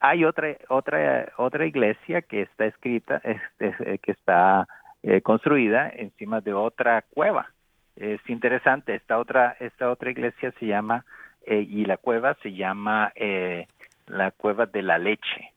hay 0.00 0.24
otra 0.24 0.56
otra 0.68 1.32
otra 1.38 1.66
iglesia 1.66 2.20
que 2.22 2.42
está 2.42 2.66
escrita 2.66 3.22
este, 3.24 3.98
que 3.98 4.12
está 4.12 4.66
eh, 5.02 5.22
construida 5.22 5.88
encima 5.88 6.40
de 6.40 6.52
otra 6.52 7.02
cueva. 7.10 7.50
Es 7.96 8.20
interesante 8.28 8.94
esta 8.94 9.18
otra 9.18 9.56
esta 9.60 9.90
otra 9.90 10.10
iglesia 10.10 10.52
se 10.58 10.66
llama 10.66 11.06
eh, 11.46 11.66
y 11.68 11.84
la 11.84 11.96
cueva 11.96 12.34
se 12.42 12.52
llama 12.52 13.12
eh, 13.14 13.66
la 14.06 14.30
cueva 14.30 14.66
de 14.66 14.82
la 14.82 14.98
leche 14.98 15.52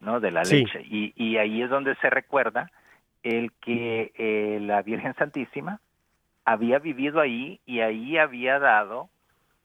no 0.00 0.20
de 0.20 0.30
la 0.30 0.42
leche. 0.42 0.82
Y, 0.82 1.14
y 1.16 1.38
ahí 1.38 1.62
es 1.62 1.70
donde 1.70 1.94
se 1.96 2.10
recuerda 2.10 2.70
el 3.22 3.52
que 3.52 4.58
la 4.60 4.82
Virgen 4.82 5.14
Santísima 5.14 5.80
había 6.44 6.78
vivido 6.78 7.20
ahí 7.20 7.58
y 7.64 7.80
ahí 7.80 8.18
había 8.18 8.58
dado 8.58 9.08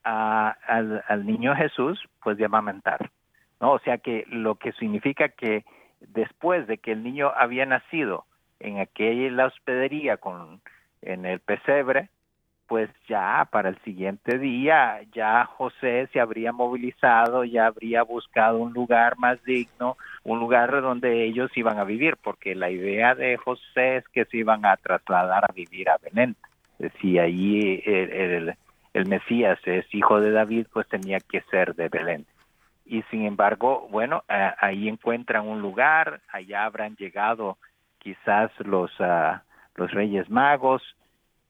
a, 0.06 0.56
al, 0.65 1.04
al 1.10 1.26
niño 1.26 1.54
Jesús 1.56 2.00
pues 2.24 2.38
de 2.38 2.45
amamentar 2.45 3.10
¿no? 3.60 3.74
O 3.74 3.80
sea 3.80 3.98
que 3.98 4.26
lo 4.30 4.56
que 4.56 4.72
significa 4.74 5.30
que 5.30 5.65
después 6.00 6.67
de 6.67 6.78
que 6.78 6.91
el 6.93 7.04
niño 7.04 7.32
había 7.36 7.65
nacido 7.65 8.26
en 8.60 8.80
aquella 8.80 9.45
hospedería 9.45 10.17
con 10.17 10.62
en 11.02 11.26
el 11.26 11.39
pesebre, 11.39 12.10
pues 12.69 12.91
ya 13.08 13.47
para 13.51 13.69
el 13.69 13.79
siguiente 13.79 14.38
día 14.38 15.01
ya 15.12 15.43
José 15.45 16.08
se 16.13 16.19
habría 16.19 16.51
movilizado, 16.51 17.43
ya 17.43 17.65
habría 17.65 18.03
buscado 18.03 18.60
un 18.60 18.73
lugar 18.73 19.17
más 19.17 19.43
digno, 19.43 19.97
un 20.23 20.39
lugar 20.39 20.79
donde 20.79 21.25
ellos 21.25 21.49
iban 21.58 21.79
a 21.79 21.84
vivir, 21.84 22.15
porque 22.23 22.53
la 22.53 22.69
idea 22.69 23.15
de 23.15 23.38
José 23.38 23.97
es 23.97 24.08
que 24.10 24.25
se 24.25 24.38
iban 24.38 24.67
a 24.67 24.77
trasladar 24.77 25.45
a 25.45 25.51
vivir 25.53 25.89
a 25.89 25.97
Belén. 25.97 26.36
Si 27.01 27.17
allí 27.17 27.82
el, 27.88 28.55
el, 28.93 29.05
Mesías 29.08 29.60
es 29.65 29.86
hijo 29.91 30.21
de 30.21 30.29
David, 30.29 30.67
pues 30.71 30.88
tenía 30.88 31.19
que 31.19 31.41
ser 31.49 31.73
de 31.73 31.89
Belén. 31.89 32.27
Y 32.86 33.01
sin 33.10 33.25
embargo, 33.25 33.88
bueno, 33.89 34.23
ahí 34.27 34.88
encuentran 34.88 35.47
un 35.47 35.60
lugar, 35.60 36.21
allá 36.32 36.65
habrán 36.65 36.95
llegado 36.97 37.58
quizás 37.97 38.51
los, 38.60 38.91
uh, 38.99 39.39
los 39.75 39.91
Reyes 39.91 40.29
Magos, 40.29 40.84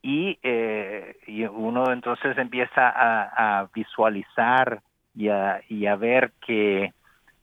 y, 0.01 0.39
eh, 0.43 1.17
y 1.27 1.43
uno 1.45 1.91
entonces 1.91 2.38
empieza 2.38 2.89
a, 2.95 3.67
visualizar 3.73 4.81
y 5.15 5.29
a, 5.29 5.62
y 5.67 5.85
a 5.85 5.95
ver 5.95 6.31
que, 6.45 6.93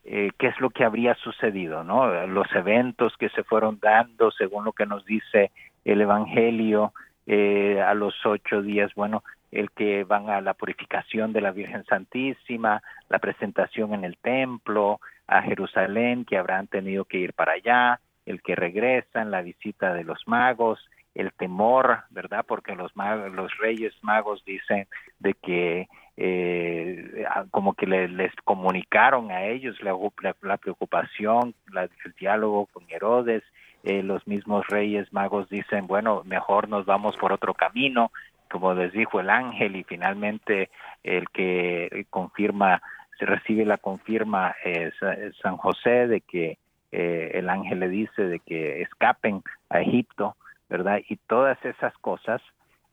eh, 0.05 0.31
qué 0.39 0.47
es 0.47 0.61
lo 0.61 0.71
que 0.71 0.85
habría 0.85 1.15
sucedido, 1.17 1.85
¿no? 1.85 2.27
Los 2.27 2.51
eventos 2.55 3.17
que 3.19 3.29
se 3.31 3.45
fueron 3.45 3.79
dando 3.81 4.31
según 4.31 4.65
lo 4.65 4.73
que 4.73 4.87
nos 4.87 5.05
dice 5.05 5.51
el 5.85 6.01
Evangelio 6.01 6.93
eh, 7.27 7.81
a 7.81 7.93
los 7.95 8.15
ocho 8.25 8.63
días, 8.63 8.93
bueno, 8.95 9.23
el 9.51 9.71
que 9.71 10.05
van 10.05 10.29
a 10.31 10.41
la 10.41 10.55
purificación 10.55 11.33
de 11.33 11.41
la 11.41 11.51
Virgen 11.51 11.85
Santísima, 11.85 12.83
la 13.09 13.19
presentación 13.19 13.95
en 13.95 14.05
el 14.05 14.17
templo, 14.17 15.01
a 15.27 15.43
Jerusalén, 15.43 16.25
que 16.25 16.39
habrán 16.39 16.69
tenido 16.69 17.05
que 17.05 17.19
ir 17.19 17.33
para 17.33 17.53
allá, 17.53 18.01
el 18.27 18.43
que 18.43 18.55
regresan, 18.55 19.31
la 19.31 19.43
visita 19.43 19.93
de 19.93 20.05
los 20.05 20.23
magos, 20.27 20.79
el 21.17 21.33
temor, 21.33 22.05
¿verdad? 22.11 22.45
Porque 22.47 22.75
los 22.75 22.93
los 22.95 23.57
reyes 23.59 23.95
magos 24.03 24.45
dicen 24.45 24.87
de 25.19 25.35
que 25.35 25.89
eh, 26.17 27.25
como 27.51 27.75
que 27.75 27.87
les 27.87 28.35
comunicaron 28.45 29.31
a 29.31 29.45
ellos 29.45 29.77
la, 29.83 29.95
la, 30.43 30.57
preocupación, 30.57 31.55
el 31.75 32.13
diálogo 32.19 32.67
con 32.67 32.85
Herodes, 32.89 33.43
eh, 33.83 34.03
los 34.03 34.27
mismos 34.27 34.67
reyes 34.69 35.13
magos 35.13 35.49
dicen, 35.49 35.87
bueno, 35.87 36.23
mejor 36.25 36.69
nos 36.69 36.87
vamos 36.87 37.17
por 37.17 37.33
otro 37.33 37.55
camino, 37.55 38.11
como 38.51 38.75
les 38.75 38.93
dijo 38.93 39.21
el 39.21 39.31
ángel, 39.31 39.77
y 39.77 39.85
finalmente 39.85 40.71
el 41.03 41.29
que 41.31 42.07
confirma, 42.11 42.83
se 43.19 43.27
recibe 43.27 43.65
la 43.65 43.79
confirma 43.79 44.55
es 44.65 44.95
San 45.43 45.57
José 45.57 46.07
de 46.07 46.21
que 46.21 46.59
eh, 46.93 47.33
el 47.35 47.49
ángel 47.49 47.81
le 47.81 47.89
dice 47.89 48.23
de 48.23 48.39
que 48.41 48.83
escapen 48.83 49.43
a 49.69 49.81
Egipto, 49.81 50.37
¿verdad? 50.69 51.01
Y 51.09 51.17
todas 51.17 51.63
esas 51.65 51.97
cosas, 51.99 52.43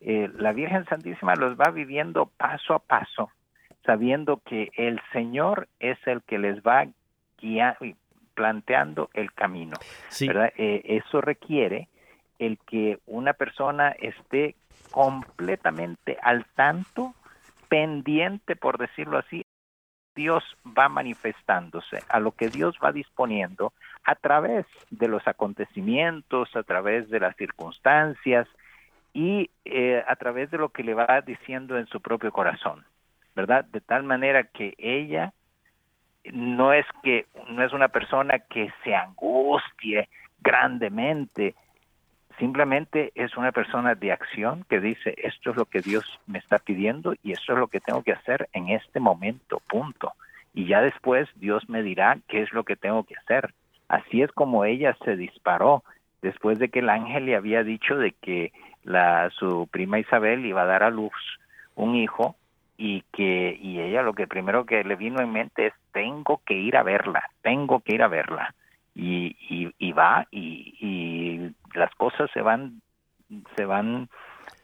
eh, 0.00 0.30
la 0.34 0.52
Virgen 0.52 0.84
Santísima 0.86 1.34
los 1.34 1.56
va 1.56 1.70
viviendo 1.70 2.26
paso 2.26 2.74
a 2.74 2.78
paso, 2.78 3.30
sabiendo 3.84 4.40
que 4.44 4.70
el 4.76 5.00
Señor 5.12 5.68
es 5.80 5.98
el 6.06 6.22
que 6.22 6.38
les 6.38 6.62
va 6.62 6.86
guiando, 7.38 7.78
planteando 8.34 9.10
el 9.14 9.32
camino, 9.32 9.76
¿verdad? 10.20 10.52
Eh, 10.56 10.82
eso 10.84 11.20
requiere 11.20 11.88
el 12.38 12.58
que 12.66 12.98
una 13.06 13.32
persona 13.32 13.90
esté 13.90 14.56
completamente 14.90 16.18
al 16.20 16.44
tanto, 16.54 17.14
pendiente, 17.68 18.56
por 18.56 18.78
decirlo 18.78 19.18
así, 19.18 19.44
Dios 20.14 20.44
va 20.66 20.88
manifestándose, 20.88 22.02
a 22.08 22.20
lo 22.20 22.32
que 22.32 22.48
Dios 22.48 22.76
va 22.82 22.92
disponiendo 22.92 23.72
a 24.04 24.14
través 24.14 24.66
de 24.90 25.08
los 25.08 25.26
acontecimientos, 25.26 26.54
a 26.56 26.62
través 26.62 27.08
de 27.10 27.20
las 27.20 27.36
circunstancias 27.36 28.46
y 29.12 29.50
eh, 29.64 30.02
a 30.06 30.16
través 30.16 30.50
de 30.50 30.58
lo 30.58 30.68
que 30.70 30.82
le 30.82 30.94
va 30.94 31.20
diciendo 31.20 31.78
en 31.78 31.86
su 31.86 32.00
propio 32.00 32.32
corazón, 32.32 32.84
¿verdad? 33.34 33.64
De 33.64 33.80
tal 33.80 34.02
manera 34.02 34.44
que 34.44 34.74
ella 34.78 35.32
no 36.32 36.72
es 36.72 36.86
que 37.02 37.26
no 37.48 37.62
es 37.62 37.72
una 37.72 37.88
persona 37.88 38.38
que 38.38 38.72
se 38.82 38.94
angustie 38.94 40.08
grandemente, 40.40 41.54
simplemente 42.38 43.12
es 43.14 43.36
una 43.36 43.52
persona 43.52 43.94
de 43.94 44.12
acción 44.12 44.64
que 44.68 44.80
dice, 44.80 45.14
esto 45.18 45.50
es 45.50 45.56
lo 45.56 45.66
que 45.66 45.80
Dios 45.80 46.04
me 46.26 46.38
está 46.38 46.58
pidiendo 46.58 47.14
y 47.22 47.32
esto 47.32 47.52
es 47.52 47.58
lo 47.58 47.68
que 47.68 47.80
tengo 47.80 48.02
que 48.02 48.12
hacer 48.12 48.48
en 48.52 48.70
este 48.70 49.00
momento, 49.00 49.60
punto. 49.68 50.12
Y 50.52 50.66
ya 50.66 50.80
después 50.80 51.28
Dios 51.36 51.68
me 51.68 51.82
dirá 51.82 52.18
qué 52.28 52.42
es 52.42 52.52
lo 52.52 52.64
que 52.64 52.76
tengo 52.76 53.04
que 53.04 53.16
hacer. 53.16 53.52
Así 53.88 54.22
es 54.22 54.32
como 54.32 54.64
ella 54.64 54.96
se 55.04 55.16
disparó 55.16 55.84
después 56.22 56.58
de 56.58 56.70
que 56.70 56.78
el 56.78 56.88
ángel 56.88 57.26
le 57.26 57.36
había 57.36 57.62
dicho 57.62 57.96
de 57.96 58.12
que 58.12 58.52
la, 58.82 59.30
su 59.30 59.68
prima 59.70 59.98
Isabel 59.98 60.46
iba 60.46 60.62
a 60.62 60.66
dar 60.66 60.82
a 60.82 60.90
luz 60.90 61.12
un 61.74 61.94
hijo 61.94 62.36
y 62.76 63.02
que 63.12 63.56
y 63.60 63.80
ella 63.80 64.02
lo 64.02 64.14
que 64.14 64.26
primero 64.26 64.64
que 64.66 64.82
le 64.84 64.96
vino 64.96 65.20
en 65.20 65.32
mente 65.32 65.66
es 65.66 65.74
tengo 65.92 66.40
que 66.44 66.54
ir 66.54 66.76
a 66.76 66.82
verla, 66.82 67.30
tengo 67.42 67.80
que 67.80 67.94
ir 67.94 68.02
a 68.02 68.08
verla 68.08 68.54
y, 68.94 69.36
y, 69.78 69.92
va 69.92 70.26
y, 70.30 70.74
y, 70.80 71.54
las 71.76 71.92
cosas 71.96 72.30
se 72.32 72.42
van 72.42 72.80
se 73.56 73.64
van 73.64 74.08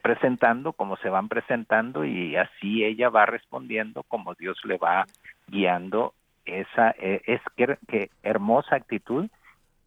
presentando 0.03 0.73
como 0.73 0.97
se 0.99 1.09
van 1.09 1.29
presentando 1.29 2.05
y 2.05 2.37
así 2.37 2.85
ella 2.85 3.11
va 3.11 3.27
respondiendo 3.27 4.03
como 4.05 4.35
Dios 4.35 4.59
le 4.65 4.79
va 4.79 5.05
guiando 5.49 6.15
esa 6.45 6.91
e, 6.99 7.23
es 7.27 7.41
que, 7.87 8.11
hermosa 8.23 8.77
actitud 8.77 9.29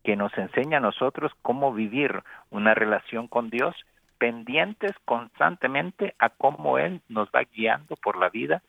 que 0.04 0.16
nos 0.16 0.38
enseña 0.38 0.78
a 0.78 0.82
nosotros 0.82 1.32
cómo 1.42 1.74
vivir 1.74 2.24
una 2.50 2.74
relación 2.74 3.28
con 3.28 3.50
Dios 3.50 3.76
pendientes 4.18 4.92
constantemente 5.06 6.16
a 6.20 6.30
cómo 6.30 6.78
Él 6.78 7.02
nos 7.10 7.30
va 7.30 7.44
guiando 7.44 7.96
por 7.96 8.18
la 8.18 8.30
vida 8.30 8.62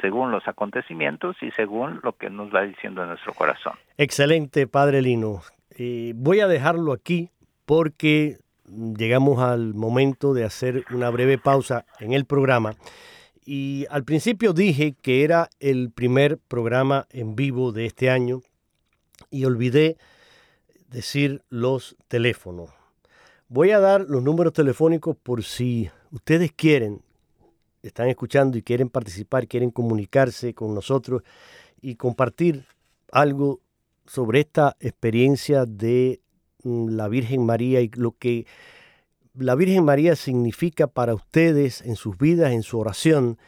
según 0.00 0.30
los 0.30 0.46
acontecimientos 0.48 1.36
y 1.42 1.50
según 1.52 2.00
lo 2.02 2.16
que 2.16 2.30
nos 2.30 2.54
va 2.54 2.62
diciendo 2.62 3.02
en 3.02 3.08
nuestro 3.08 3.34
corazón. 3.34 3.74
Excelente, 3.98 4.66
Padre 4.66 5.02
Lino. 5.02 5.42
Eh, 5.78 6.12
voy 6.14 6.40
a 6.40 6.48
dejarlo 6.48 6.92
aquí 6.92 7.30
porque 7.66 8.38
llegamos 8.66 9.40
al 9.40 9.74
momento 9.74 10.34
de 10.34 10.44
hacer 10.44 10.84
una 10.90 11.10
breve 11.10 11.38
pausa 11.38 11.84
en 12.00 12.12
el 12.12 12.24
programa. 12.24 12.74
Y 13.44 13.86
al 13.90 14.04
principio 14.04 14.52
dije 14.52 14.94
que 15.00 15.24
era 15.24 15.50
el 15.58 15.90
primer 15.90 16.38
programa 16.38 17.06
en 17.10 17.34
vivo 17.34 17.72
de 17.72 17.86
este 17.86 18.10
año 18.10 18.42
y 19.30 19.44
olvidé 19.44 19.96
decir 20.88 21.42
los 21.48 21.96
teléfonos. 22.08 22.70
Voy 23.48 23.70
a 23.72 23.80
dar 23.80 24.02
los 24.02 24.22
números 24.22 24.52
telefónicos 24.52 25.16
por 25.16 25.42
si 25.42 25.90
ustedes 26.10 26.52
quieren 26.52 27.02
están 27.82 28.08
escuchando 28.08 28.56
y 28.56 28.62
quieren 28.62 28.88
participar, 28.88 29.48
quieren 29.48 29.70
comunicarse 29.70 30.54
con 30.54 30.74
nosotros 30.74 31.22
y 31.80 31.96
compartir 31.96 32.64
algo 33.10 33.60
sobre 34.06 34.40
esta 34.40 34.76
experiencia 34.80 35.66
de 35.66 36.20
mm, 36.62 36.90
la 36.90 37.08
Virgen 37.08 37.44
María 37.44 37.80
y 37.80 37.90
lo 37.94 38.12
que 38.12 38.46
la 39.34 39.54
Virgen 39.54 39.84
María 39.84 40.16
significa 40.16 40.86
para 40.86 41.14
ustedes 41.14 41.82
en 41.82 41.96
sus 41.96 42.16
vidas, 42.18 42.52
en 42.52 42.62
su 42.62 42.78
oración, 42.78 43.38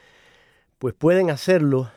pues 0.79 0.95
pueden 0.95 1.29
hacerlo 1.31 1.91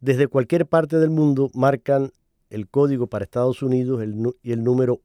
Desde 0.00 0.28
cualquier 0.28 0.66
parte 0.66 0.98
del 0.98 1.10
mundo 1.10 1.50
marcan 1.54 2.12
el 2.48 2.68
código 2.68 3.08
para 3.08 3.24
Estados 3.24 3.62
Unidos 3.62 4.02
y 4.42 4.52
el 4.52 4.64
número 4.64 5.02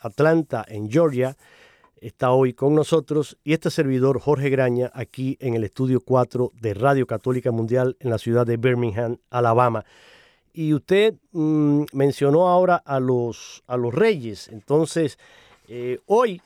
Atlanta, 0.00 0.64
en 0.68 0.90
Georgia, 0.90 1.36
está 2.00 2.30
hoy 2.30 2.52
con 2.52 2.74
nosotros 2.74 3.38
y 3.44 3.52
este 3.52 3.70
servidor 3.70 4.20
Jorge 4.20 4.50
Graña 4.50 4.90
aquí 4.94 5.36
en 5.40 5.54
el 5.54 5.64
estudio 5.64 6.00
4 6.00 6.52
de 6.60 6.74
Radio 6.74 7.06
Católica 7.06 7.50
Mundial 7.50 7.96
en 8.00 8.10
la 8.10 8.18
ciudad 8.18 8.46
de 8.46 8.56
Birmingham, 8.56 9.18
Alabama. 9.30 9.84
Y 10.52 10.74
usted 10.74 11.14
mm, 11.32 11.84
mencionó 11.92 12.48
ahora 12.48 12.76
a 12.76 13.00
los, 13.00 13.62
a 13.66 13.76
los 13.76 13.94
reyes. 13.94 14.48
Entonces, 14.48 15.18
eh, 15.68 15.98
hoy, 16.06 16.40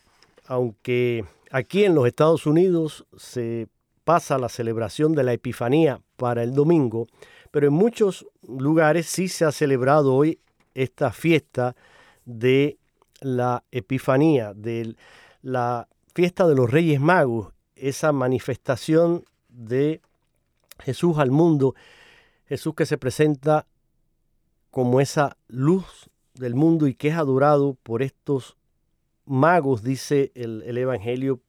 aunque 0.46 1.24
aquí 1.50 1.84
en 1.84 1.94
los 1.94 2.06
Estados 2.06 2.46
Unidos 2.46 3.04
se 3.16 3.68
pasa 4.04 4.38
la 4.38 4.48
celebración 4.48 5.12
de 5.12 5.24
la 5.24 5.32
Epifanía 5.32 6.00
para 6.16 6.42
el 6.42 6.54
domingo, 6.54 7.06
pero 7.50 7.66
en 7.66 7.72
muchos 7.72 8.26
lugares 8.46 9.06
sí 9.06 9.28
se 9.28 9.44
ha 9.44 9.52
celebrado 9.52 10.14
hoy 10.14 10.38
esta 10.74 11.12
fiesta 11.12 11.76
de 12.24 12.78
la 13.20 13.62
Epifanía, 13.70 14.52
de 14.54 14.94
la 15.42 15.88
fiesta 16.14 16.46
de 16.46 16.54
los 16.54 16.70
Reyes 16.70 17.00
Magos, 17.00 17.52
esa 17.74 18.12
manifestación 18.12 19.24
de 19.48 20.00
Jesús 20.80 21.18
al 21.18 21.30
mundo, 21.30 21.74
Jesús 22.46 22.74
que 22.74 22.86
se 22.86 22.98
presenta 22.98 23.66
como 24.70 25.00
esa 25.00 25.36
luz 25.48 26.10
del 26.34 26.54
mundo 26.54 26.86
y 26.86 26.94
que 26.94 27.08
es 27.08 27.14
adorado 27.14 27.76
por 27.82 28.02
estos 28.02 28.56
magos, 29.24 29.82
dice 29.82 30.32
el, 30.34 30.76
Evangelio, 30.76 31.40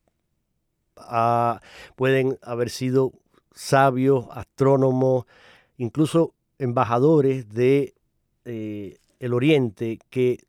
ah, 0.98 1.62
pueden 1.96 2.38
haber 2.42 2.70
sido 2.70 3.14
sabios, 3.54 4.28
astrónomos, 4.32 5.26
incluso 5.78 6.34
embajadores 6.60 7.50
de 7.50 7.96
eh, 8.46 8.98
el 9.20 9.34
Oriente 9.34 10.00
que 10.10 10.40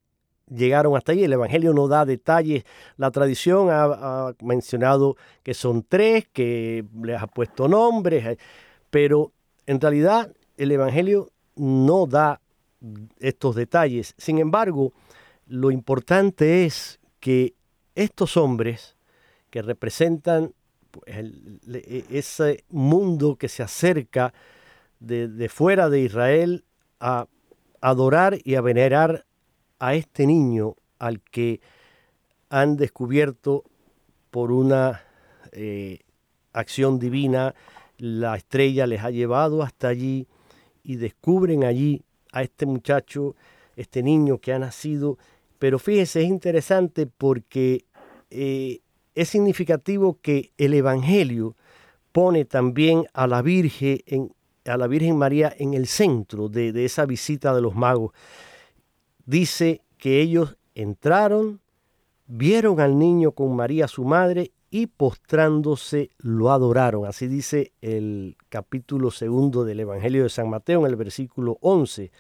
llegaron 0.55 0.97
hasta 0.97 1.13
allí. 1.13 1.25
El 1.25 1.33
Evangelio 1.33 1.73
no 1.73 1.89
da 1.89 2.05
detalles. 2.05 2.65
La 2.97 3.11
tradición 3.11 3.69
ha, 3.71 4.35
mencionado 4.43 5.17
que 5.43 5.55
son 5.55 5.85
tres, 5.89 6.27
que 6.33 6.85
les 7.03 7.21
ha 7.21 7.27
puesto 7.27 7.69
nombres, 7.69 8.25
eh, 8.27 8.39
pero 8.91 9.33
en 9.67 9.81
realidad 9.81 10.33
el 10.57 10.73
Evangelio 10.73 11.31
no 11.57 12.07
da 12.07 12.41
estos 13.19 13.55
detalles. 13.55 14.15
Sin 14.19 14.39
embargo, 14.39 14.93
lo 15.47 15.71
importante 15.71 16.65
es 16.65 17.01
que 17.21 17.55
estos 17.95 18.37
hombres 18.37 18.97
que 19.51 19.63
representan 19.63 20.55
pues, 20.91 21.07
e, 21.09 22.05
ese 22.11 22.65
mundo 22.71 23.37
que 23.37 23.49
se 23.49 23.63
acerca 23.63 24.33
de 25.01 25.49
fuera 25.49 25.91
de 25.91 26.01
Israel 26.01 26.65
a 27.01 27.27
adorar 27.81 28.39
y 28.45 28.55
a 28.55 28.61
venerar 28.61 29.27
a 29.83 29.97
este 29.97 30.29
niño 30.29 30.77
al 31.01 31.21
que 31.21 31.61
han 32.51 32.77
descubierto 32.77 33.65
por 34.31 34.53
una 34.53 35.03
eh, 35.51 35.99
acción 36.53 37.01
divina, 37.01 37.57
la 37.99 38.37
estrella 38.37 38.87
les 38.87 39.03
ha 39.03 39.11
llevado 39.11 39.61
hasta 39.61 39.89
allí 39.89 40.29
y 40.85 40.97
descubren 40.97 41.65
allí 41.65 42.05
a 42.31 42.45
este 42.45 42.65
muchacho, 42.65 43.35
este 43.75 44.05
niño 44.05 44.39
que 44.39 44.53
ha 44.53 44.59
nacido. 44.61 45.19
Pero 45.59 45.81
fíjese, 45.81 46.23
es 46.23 46.29
interesante 46.29 47.09
porque 47.09 47.85
eh, 48.31 48.83
es 49.17 49.31
significativo 49.31 50.21
que 50.23 50.53
el 50.59 50.75
Evangelio 50.75 51.57
pone 52.13 52.45
también 52.45 53.07
a 53.15 53.27
la 53.27 53.43
Virgen, 53.43 53.99
en, 54.07 54.33
a 54.65 54.77
la 54.77 54.87
Virgen 54.87 55.17
María 55.17 55.53
en 55.59 55.75
el 55.75 55.89
centro 55.89 56.49
de, 56.49 56.71
de 56.71 56.85
esa 56.85 57.05
visita 57.05 57.53
de 57.53 57.63
los 57.63 57.75
magos 57.75 58.13
dice 59.27 59.83
que 59.99 60.21
ellos 60.21 60.57
entraron, 60.75 61.61
vieron 62.27 62.81
al 62.81 62.99
niño 62.99 63.33
con 63.33 63.55
María 63.55 63.89
su 63.89 64.05
madre 64.05 64.53
y 64.71 64.87
postrándose 64.87 66.11
lo 66.19 66.51
adoraron. 66.51 67.07
Así 67.07 67.27
dice 67.27 67.73
el 67.83 68.37
capítulo 68.49 69.11
segundo 69.11 69.65
del 69.65 69.81
Evangelio 69.81 70.23
de 70.23 70.31
San 70.31 70.49
Mateo 70.49 70.81
en 70.81 70.87
el 70.87 70.97
versículo 70.97 71.59
11. 71.61 72.11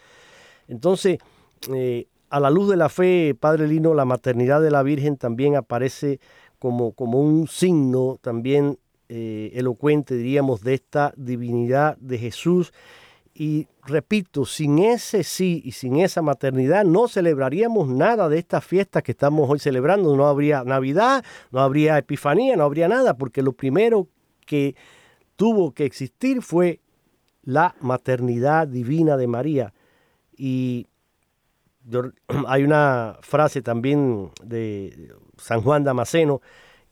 Entonces, 0.68 1.18
eh, 1.72 2.08
a 2.28 2.40
la 2.40 2.50
luz 2.50 2.68
de 2.68 2.76
la 2.76 2.88
fe, 2.88 3.34
Padre 3.38 3.68
Lino, 3.68 3.94
la 3.94 4.04
maternidad 4.04 4.60
de 4.60 4.70
la 4.70 4.82
Virgen 4.82 5.16
también 5.16 5.56
aparece 5.56 6.20
como, 6.58 6.92
como 6.92 7.20
un 7.20 7.48
signo 7.48 8.18
también 8.20 8.78
eh, 9.08 9.50
elocuente, 9.54 10.14
diríamos, 10.14 10.62
de 10.62 10.74
esta 10.74 11.12
divinidad 11.16 11.96
de 11.98 12.18
Jesús 12.18 12.72
y 13.35 13.66
repito, 13.85 14.45
sin 14.45 14.79
ese 14.79 15.25
sí 15.25 15.62
y 15.64 15.73
sin 15.73 15.97
esa 15.97 16.21
maternidad 16.21 16.85
no 16.85 17.09
celebraríamos 17.09 17.88
nada 17.88 18.29
de 18.29 18.38
estas 18.38 18.64
fiestas 18.64 19.03
que 19.03 19.12
estamos 19.12 19.49
hoy 19.49 19.59
celebrando. 19.59 20.14
No 20.16 20.27
habría 20.27 20.64
Navidad, 20.64 21.25
no 21.51 21.61
habría 21.61 21.97
Epifanía, 21.97 22.57
no 22.57 22.64
habría 22.64 22.88
nada, 22.88 23.14
porque 23.14 23.42
lo 23.42 23.53
primero 23.53 24.09
que 24.45 24.77
tuvo 25.37 25.73
que 25.73 25.87
existir 25.87 26.42
fue 26.42 26.81
la 27.42 27.75
maternidad 27.81 28.68
divina 28.68 29.16
de 29.16 29.27
María. 29.27 29.73
Y 30.37 30.87
hay 32.47 32.64
una 32.64 33.16
frase 33.23 33.62
también 33.62 34.31
de 34.45 35.11
San 35.38 35.62
Juan 35.62 35.85
Damasceno 35.85 36.42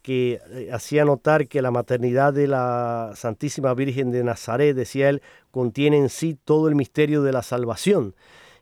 que 0.03 0.41
eh, 0.51 0.71
hacía 0.73 1.05
notar 1.05 1.49
que 1.49 1.63
la 1.63 1.71
maternidad 1.71 2.33
de 2.33 2.47
la 2.47 3.13
Santísima 3.15 3.75
Virgen 3.75 4.11
de 4.11 4.25
Nazaret, 4.25 4.75
decía 4.75 5.09
él, 5.09 5.23
contiene 5.51 5.99
en 5.99 6.09
sí 6.09 6.37
todo 6.45 6.69
el 6.69 6.75
misterio 6.75 7.23
de 7.23 7.33
la 7.33 7.43
salvación. 7.43 8.15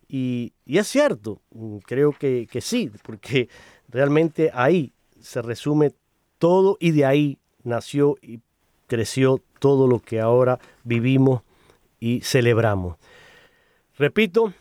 Y, 0.08 0.52
es 0.66 0.88
cierto, 0.88 1.40
mm, 1.50 1.78
creo 1.78 2.12
que, 2.12 2.48
que, 2.50 2.60
sí, 2.60 2.90
porque 3.02 3.48
realmente 3.88 4.50
ahí 4.54 4.92
se 5.20 5.42
resume 5.42 5.92
todo 6.38 6.76
y 6.80 6.92
de 6.92 7.04
ahí 7.04 7.38
nació 7.62 8.16
y 8.22 8.40
creció 8.86 9.40
todo 9.58 9.86
lo 9.86 10.00
que 10.00 10.20
ahora 10.20 10.58
vivimos 10.84 11.42
y 12.00 12.20
celebramos. 12.22 12.96
Repito, 13.96 14.52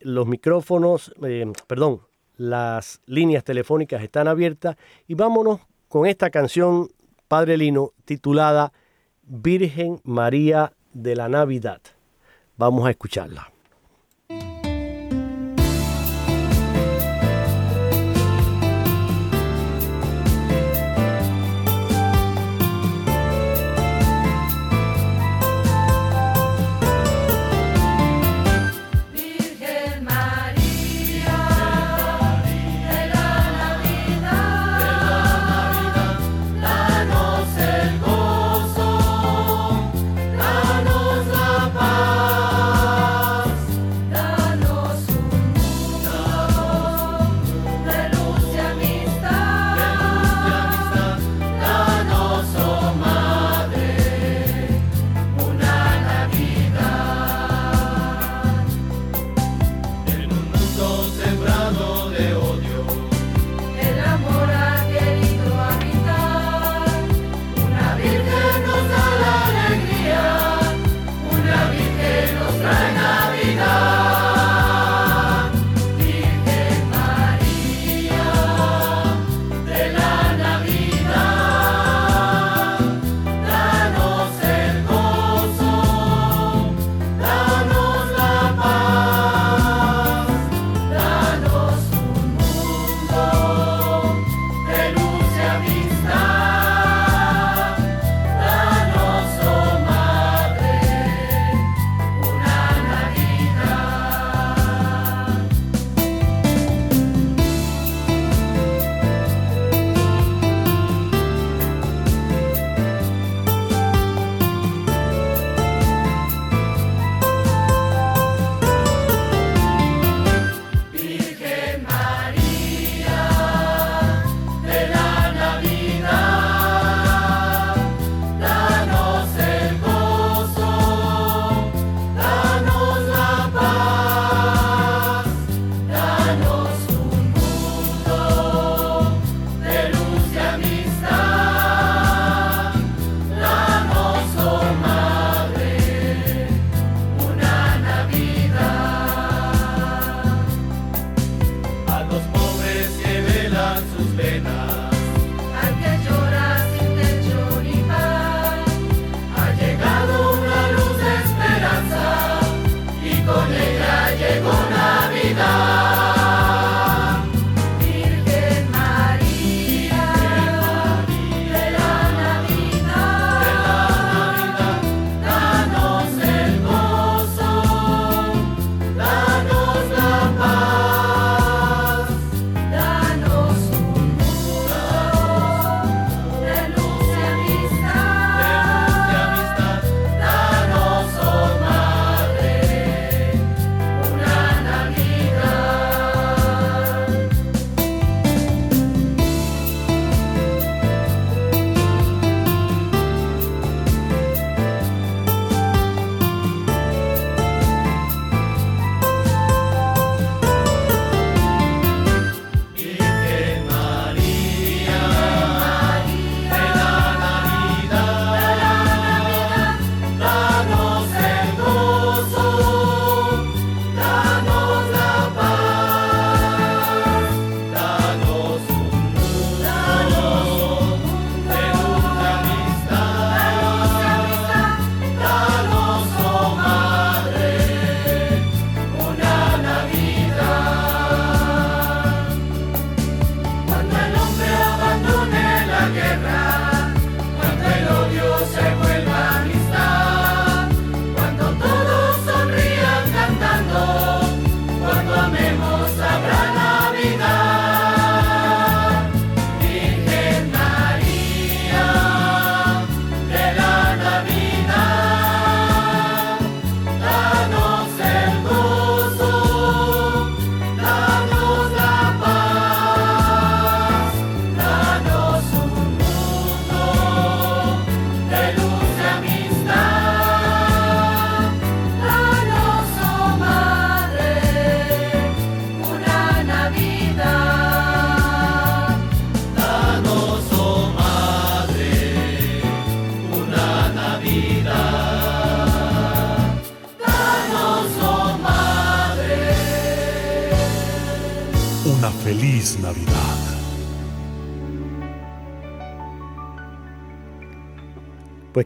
los 0.00 0.26
micrófonos, 0.26 1.12
eh, 1.22 1.50
perdón, 1.66 2.00
las 2.36 3.00
líneas 3.06 3.44
telefónicas 3.44 4.02
están 4.02 4.28
abiertas 4.28 4.76
y 5.06 5.14
vámonos 5.14 5.60
con 5.88 6.06
esta 6.06 6.30
canción, 6.30 6.88
Padre 7.28 7.56
Lino, 7.56 7.92
titulada 8.04 8.72
Virgen 9.22 10.00
María 10.04 10.72
de 10.92 11.16
la 11.16 11.28
Navidad. 11.28 11.80
Vamos 12.56 12.86
a 12.86 12.90
escucharla. 12.90 13.53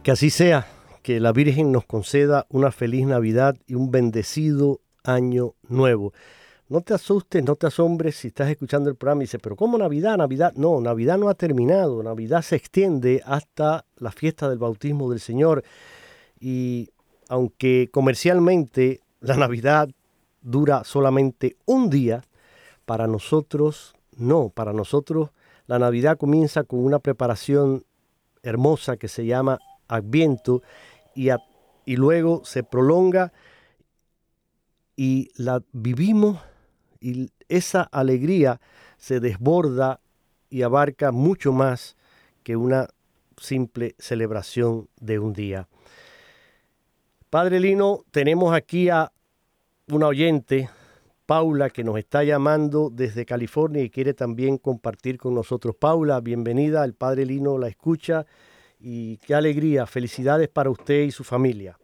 Que 0.09 0.13
así 0.13 0.31
sea, 0.31 0.65
que 1.03 1.19
la 1.19 1.31
Virgen 1.31 1.71
nos 1.71 1.85
conceda 1.85 2.47
una 2.49 2.71
feliz 2.71 3.05
Navidad 3.05 3.55
y 3.67 3.75
un 3.75 3.91
bendecido 3.91 4.81
año 5.03 5.53
nuevo. 5.67 6.13
No 6.67 6.81
te 6.81 6.95
asustes, 6.95 7.43
no 7.43 7.55
te 7.55 7.67
asombres 7.67 8.15
si 8.15 8.29
estás 8.29 8.49
escuchando 8.49 8.89
el 8.89 8.95
programa 8.95 9.21
y 9.21 9.25
dices, 9.25 9.39
pero 9.39 9.55
¿cómo 9.55 9.77
Navidad? 9.77 10.17
Navidad. 10.17 10.53
No, 10.55 10.81
Navidad 10.81 11.19
no 11.19 11.29
ha 11.29 11.35
terminado. 11.35 12.01
Navidad 12.01 12.41
se 12.41 12.55
extiende 12.55 13.21
hasta 13.23 13.85
la 13.97 14.09
fiesta 14.09 14.49
del 14.49 14.57
bautismo 14.57 15.11
del 15.11 15.19
Señor. 15.19 15.63
Y 16.39 16.89
aunque 17.27 17.89
comercialmente 17.91 19.01
la 19.19 19.37
Navidad 19.37 19.89
dura 20.41 20.85
solamente 20.85 21.55
un 21.67 21.91
día, 21.91 22.23
para 22.87 23.05
nosotros 23.05 23.93
no. 24.17 24.49
Para 24.49 24.73
nosotros 24.73 25.29
la 25.67 25.77
Navidad 25.77 26.17
comienza 26.17 26.63
con 26.63 26.79
una 26.79 26.97
preparación 26.97 27.85
hermosa 28.41 28.97
que 28.97 29.07
se 29.07 29.27
llama 29.27 29.59
Adviento 29.89 30.61
y, 31.15 31.29
y 31.85 31.95
luego 31.97 32.41
se 32.45 32.63
prolonga 32.63 33.33
y 34.95 35.29
la 35.35 35.61
vivimos 35.73 36.39
y 37.01 37.29
esa 37.47 37.83
alegría 37.83 38.61
se 38.97 39.19
desborda 39.19 39.99
y 40.49 40.61
abarca 40.61 41.11
mucho 41.11 41.51
más 41.51 41.95
que 42.43 42.55
una 42.55 42.87
simple 43.37 43.95
celebración 43.97 44.89
de 44.99 45.19
un 45.19 45.33
día. 45.33 45.67
Padre 47.29 47.59
Lino, 47.59 48.05
tenemos 48.11 48.53
aquí 48.53 48.89
a 48.89 49.11
una 49.87 50.07
oyente, 50.07 50.69
Paula, 51.25 51.69
que 51.69 51.83
nos 51.83 51.97
está 51.97 52.23
llamando 52.23 52.89
desde 52.91 53.25
California 53.25 53.83
y 53.83 53.89
quiere 53.89 54.13
también 54.13 54.57
compartir 54.57 55.17
con 55.17 55.35
nosotros. 55.35 55.75
Paula, 55.75 56.19
bienvenida, 56.21 56.83
el 56.83 56.93
Padre 56.93 57.25
Lino 57.25 57.57
la 57.57 57.67
escucha 57.67 58.25
y 58.79 59.17
qué 59.17 59.35
alegría, 59.35 59.85
felicidades 59.85 60.47
para 60.47 60.69
usted 60.69 61.01
y 61.01 61.11
su 61.11 61.23
familia. 61.23 61.77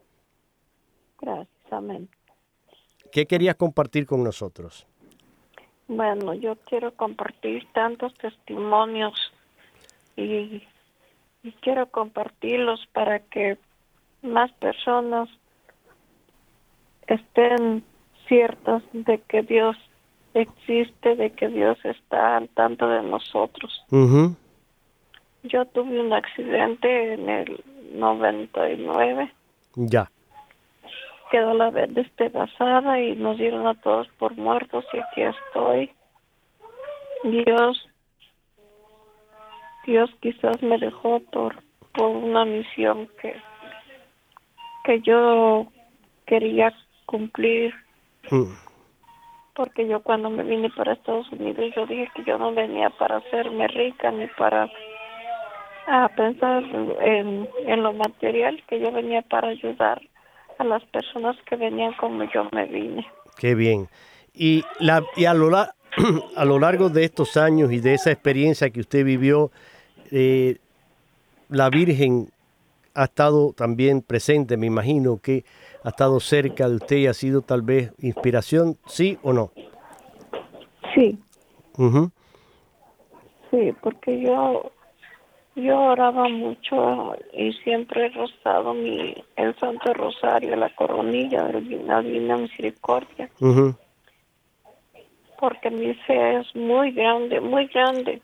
Gracias, 1.20 1.72
amén. 1.72 2.10
¿Qué 3.12 3.26
querías 3.26 3.56
compartir 3.56 4.06
con 4.06 4.24
nosotros? 4.24 4.88
Bueno, 5.88 6.34
yo 6.34 6.56
quiero 6.68 6.94
compartir 6.96 7.68
tantos 7.74 8.14
testimonios 8.16 9.14
y, 10.16 10.64
quiero 11.62 11.86
compartirlos 11.92 12.88
para 12.92 13.20
que 13.20 13.58
más 14.24 14.52
personas 14.54 15.30
estén 17.06 17.84
ciertas 18.28 18.82
de 18.94 19.20
que 19.22 19.44
Dios 19.44 19.78
existe, 20.34 21.16
de 21.16 21.32
que 21.34 21.48
Dios 21.50 21.78
está 21.86 22.38
al 22.38 22.50
tanto 22.50 22.90
de 22.90 23.04
nosotros. 23.04 23.86
Yo 25.46 25.66
tuve 25.66 26.00
un 26.00 26.14
accidente 26.14 27.14
en 27.14 27.30
el 27.30 27.64
99. 27.94 29.32
Ya 29.76 30.10
quedó 31.36 31.54
la 31.54 31.70
vez 31.70 31.94
despedazada 31.94 33.02
y 33.02 33.16
nos 33.16 33.38
dieron 33.38 33.68
a 33.68 33.74
todos 33.76 34.08
por 34.18 34.36
muertos 34.38 34.86
y 34.94 35.00
aquí 35.00 35.22
estoy. 35.22 35.92
Dios, 37.24 37.90
Dios 39.86 40.10
quizás 40.22 40.62
me 40.62 40.78
dejó 40.78 41.20
por, 41.32 41.62
por 41.94 42.08
una 42.08 42.46
misión 42.46 43.10
que, 43.22 43.36
que 44.84 45.02
yo 45.02 45.68
quería 46.26 46.74
cumplir. 47.06 47.74
Mm. 48.32 48.54
Porque 49.56 49.88
yo 49.88 50.02
cuando 50.02 50.30
me 50.30 50.44
vine 50.44 50.70
para 50.70 50.94
Estados 50.94 51.32
Unidos 51.32 51.74
yo 51.76 51.86
dije 51.86 52.10
que 52.14 52.24
yo 52.24 52.38
no 52.38 52.54
venía 52.54 52.90
para 52.92 53.18
hacerme 53.18 53.68
rica 53.68 54.12
ni 54.12 54.28
para 54.28 54.70
a 55.88 56.10
pensar 56.10 56.64
en, 57.02 57.48
en 57.66 57.84
lo 57.84 57.94
material, 57.94 58.62
que 58.68 58.80
yo 58.80 58.92
venía 58.92 59.22
para 59.24 59.50
ayudar 59.50 60.02
a 60.58 60.64
las 60.64 60.84
personas 60.86 61.36
que 61.48 61.56
venían 61.56 61.94
como 61.94 62.24
yo 62.32 62.48
me 62.52 62.66
vine. 62.66 63.06
Qué 63.38 63.56
bien. 63.56 63.88
Y, 64.34 64.64
la, 64.80 65.04
y 65.16 65.26
a, 65.26 65.34
lo, 65.34 65.50
a 66.36 66.46
lo 66.46 66.60
largo 66.60 66.90
de 66.90 67.04
estos 67.06 67.38
años 67.38 67.72
y 67.72 67.80
de 67.80 67.94
esa 67.94 68.12
experiencia 68.12 68.70
que 68.70 68.80
usted 68.80 69.06
vivió, 69.06 69.52
eh, 70.12 70.58
la 71.50 71.70
Virgen 71.70 72.30
ha 72.94 73.06
estado 73.06 73.54
también 73.54 74.02
presente, 74.02 74.58
me 74.58 74.68
imagino 74.68 75.20
que 75.22 75.44
ha 75.84 75.90
estado 75.90 76.20
cerca 76.20 76.70
de 76.70 76.76
usted 76.76 76.98
y 76.98 77.08
ha 77.08 77.14
sido 77.14 77.42
tal 77.42 77.62
vez 77.62 77.92
inspiración, 78.00 78.78
¿sí 78.88 79.20
o 79.22 79.34
no? 79.34 79.52
Sí. 80.94 81.20
Sí, 83.52 83.74
porque 83.82 84.22
yo 84.22 84.72
yo 85.56 85.80
oraba 85.80 86.28
mucho 86.28 87.16
y 87.34 87.54
siempre 87.64 88.08
he 88.08 88.10
rozado 88.10 88.74
mi, 88.74 89.16
el 89.36 89.56
Santo 89.60 89.94
Rosario, 89.94 90.56
la 90.56 90.74
coronilla 90.76 91.46
de 91.46 91.62
la 91.84 92.02
Divina 92.02 92.38
Misericordia. 92.38 93.30
Porque 95.40 95.70
mi 95.70 95.94
fe 95.94 96.38
es 96.40 96.56
muy 96.56 96.92
grande, 96.92 97.40
muy 97.40 97.68
grande. 97.68 98.22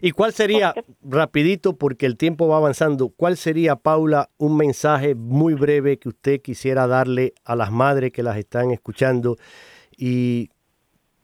¿Y 0.00 0.10
cuál 0.10 0.32
sería, 0.32 0.74
rapidito, 1.02 1.76
porque 1.76 2.06
el 2.06 2.16
tiempo 2.16 2.48
va 2.48 2.56
avanzando, 2.56 3.10
cuál 3.10 3.36
sería, 3.36 3.76
Paula, 3.76 4.30
un 4.36 4.56
mensaje 4.56 5.14
muy 5.14 5.54
breve 5.54 5.98
que 5.98 6.08
usted 6.08 6.40
quisiera 6.40 6.88
darle 6.88 7.34
a 7.44 7.54
las 7.54 7.70
madres 7.70 8.10
que 8.10 8.24
las 8.24 8.36
están 8.36 8.72
escuchando 8.72 9.36
y 9.96 10.50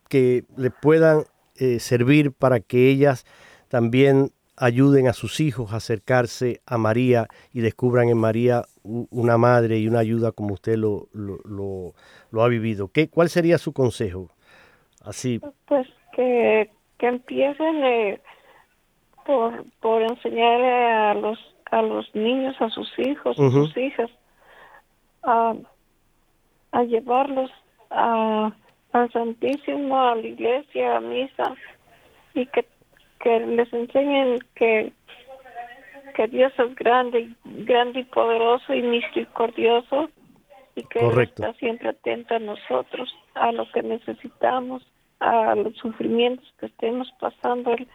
que 0.08 0.44
le 0.56 0.70
puedan 0.70 1.24
eh, 1.56 1.80
servir 1.80 2.30
para 2.30 2.60
que 2.60 2.88
ellas 2.88 3.24
también 3.68 4.30
ayuden 4.58 5.06
a 5.08 5.12
sus 5.12 5.40
hijos 5.40 5.72
a 5.72 5.76
acercarse 5.76 6.60
a 6.66 6.78
María 6.78 7.28
y 7.52 7.60
descubran 7.60 8.08
en 8.08 8.18
María 8.18 8.64
una 8.82 9.38
madre 9.38 9.78
y 9.78 9.88
una 9.88 10.00
ayuda 10.00 10.32
como 10.32 10.54
usted 10.54 10.76
lo, 10.76 11.08
lo, 11.12 11.94
lo, 12.30 12.42
ha 12.42 12.48
vivido. 12.48 12.88
¿Qué, 12.88 13.08
¿Cuál 13.08 13.28
sería 13.28 13.58
su 13.58 13.72
consejo? 13.72 14.28
Así. 15.04 15.40
Pues 15.66 15.86
que, 16.12 16.70
que 16.98 17.06
empiecen 17.06 17.84
eh, 17.84 18.20
por, 19.24 19.64
por 19.80 20.02
enseñarle 20.02 20.68
a 20.68 21.14
los, 21.14 21.38
a 21.70 21.82
los 21.82 22.12
niños, 22.14 22.56
a 22.60 22.68
sus 22.70 22.88
hijos, 22.98 23.38
a 23.38 23.50
sus 23.50 23.76
hijas, 23.76 24.10
a, 25.22 25.54
a 26.72 26.82
llevarlos 26.82 27.50
a, 27.90 28.52
al 28.92 29.12
Santísimo, 29.12 30.00
a 30.00 30.16
la 30.16 30.26
iglesia, 30.26 30.96
a 30.96 31.00
misa, 31.00 31.54
y 32.34 32.46
que 32.46 32.66
que 33.20 33.40
les 33.40 33.72
enseñen 33.72 34.38
que, 34.54 34.92
que 36.14 36.26
Dios 36.28 36.52
es 36.58 36.74
grande, 36.76 37.30
grande 37.44 38.00
y 38.00 38.04
poderoso 38.04 38.74
y 38.74 38.82
misericordioso 38.82 40.10
y 40.74 40.82
que 40.84 41.00
está 41.22 41.52
siempre 41.54 41.88
atento 41.88 42.36
a 42.36 42.38
nosotros, 42.38 43.12
a 43.34 43.52
lo 43.52 43.70
que 43.72 43.82
necesitamos, 43.82 44.86
a 45.20 45.54
los 45.56 45.74
sufrimientos 45.76 46.46
que 46.60 46.66
estemos 46.66 47.12
pasando. 47.20 47.72
Él 47.72 47.88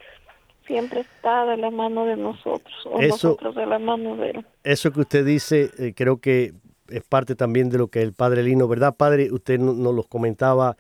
siempre 0.68 1.02
está 1.02 1.46
de 1.46 1.58
la 1.58 1.72
mano 1.72 2.06
de 2.06 2.18
nosotros 2.18 2.74
o 2.86 3.02
nosotros 3.02 3.56
de 3.56 3.66
la 3.66 3.80
mano 3.80 4.18
de 4.18 4.32
Él. 4.32 4.46
Eso 4.64 4.92
que 4.92 5.02
usted 5.02 5.26
dice, 5.26 5.70
eh, 5.78 5.94
creo 5.96 6.20
que 6.20 6.52
es 6.90 7.04
parte 7.04 7.36
también 7.36 7.70
de 7.70 7.78
lo 7.78 7.88
que 7.88 8.02
el 8.02 8.14
Padre 8.14 8.44
Lino, 8.44 8.68
¿verdad, 8.68 8.96
Padre? 8.96 9.32
Usted 9.32 9.60
nos 9.60 9.96
los 9.96 10.08
comentaba 10.08 10.76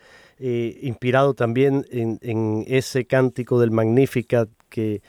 eh, 0.45 0.77
inspirado 0.81 1.35
también 1.35 1.85
en, 1.89 2.65
ese 2.67 3.07
cántico 3.07 3.61
del 3.61 3.71
Magnificat 3.71 4.49
que 4.69 4.99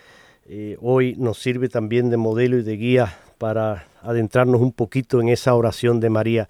eh, 0.48 0.76
hoy 0.80 1.16
nos 1.18 1.38
sirve 1.38 1.68
también 1.68 2.08
de 2.08 2.16
modelo 2.16 2.56
y 2.56 2.62
de 2.62 2.76
guía 2.76 3.06
para 3.40 3.82
adentrarnos 4.04 4.60
un 4.60 4.72
poquito 4.72 5.20
en 5.20 5.28
esa 5.28 5.56
oración 5.56 5.98
de 5.98 6.08
María. 6.08 6.46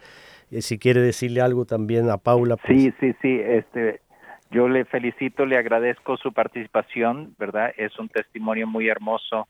Eh, 0.51 0.61
si 0.61 0.79
quiere 0.79 1.01
decirle 1.01 1.41
algo 1.41 1.65
también 1.65 2.11
a 2.11 2.19
Paula. 2.19 2.59
Pues. 2.59 2.79
Sí, 2.79 2.93
sí, 3.01 3.15
sí. 3.23 3.41
Este, 3.43 4.03
yo 4.51 4.69
le 4.69 4.85
felicito, 4.85 5.47
le 5.47 5.57
agradezco 5.57 6.19
su 6.19 6.35
participación, 6.35 7.35
¿verdad? 7.39 7.73
Es 7.79 7.99
un 7.99 8.11
testimonio 8.11 8.67
muy 8.67 8.91
hermoso, 8.91 9.49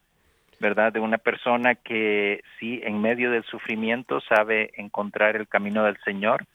¿verdad? 0.60 0.92
De 0.92 1.00
una 1.00 1.18
persona 1.18 1.74
que 1.74 2.40
sí, 2.60 2.82
en 2.84 3.02
medio 3.02 3.32
del 3.32 3.42
sufrimiento 3.42 4.20
sabe 4.20 4.70
encontrar 4.76 5.34
el 5.34 5.48
camino 5.48 5.82
del 5.82 5.96
Señor 6.04 6.46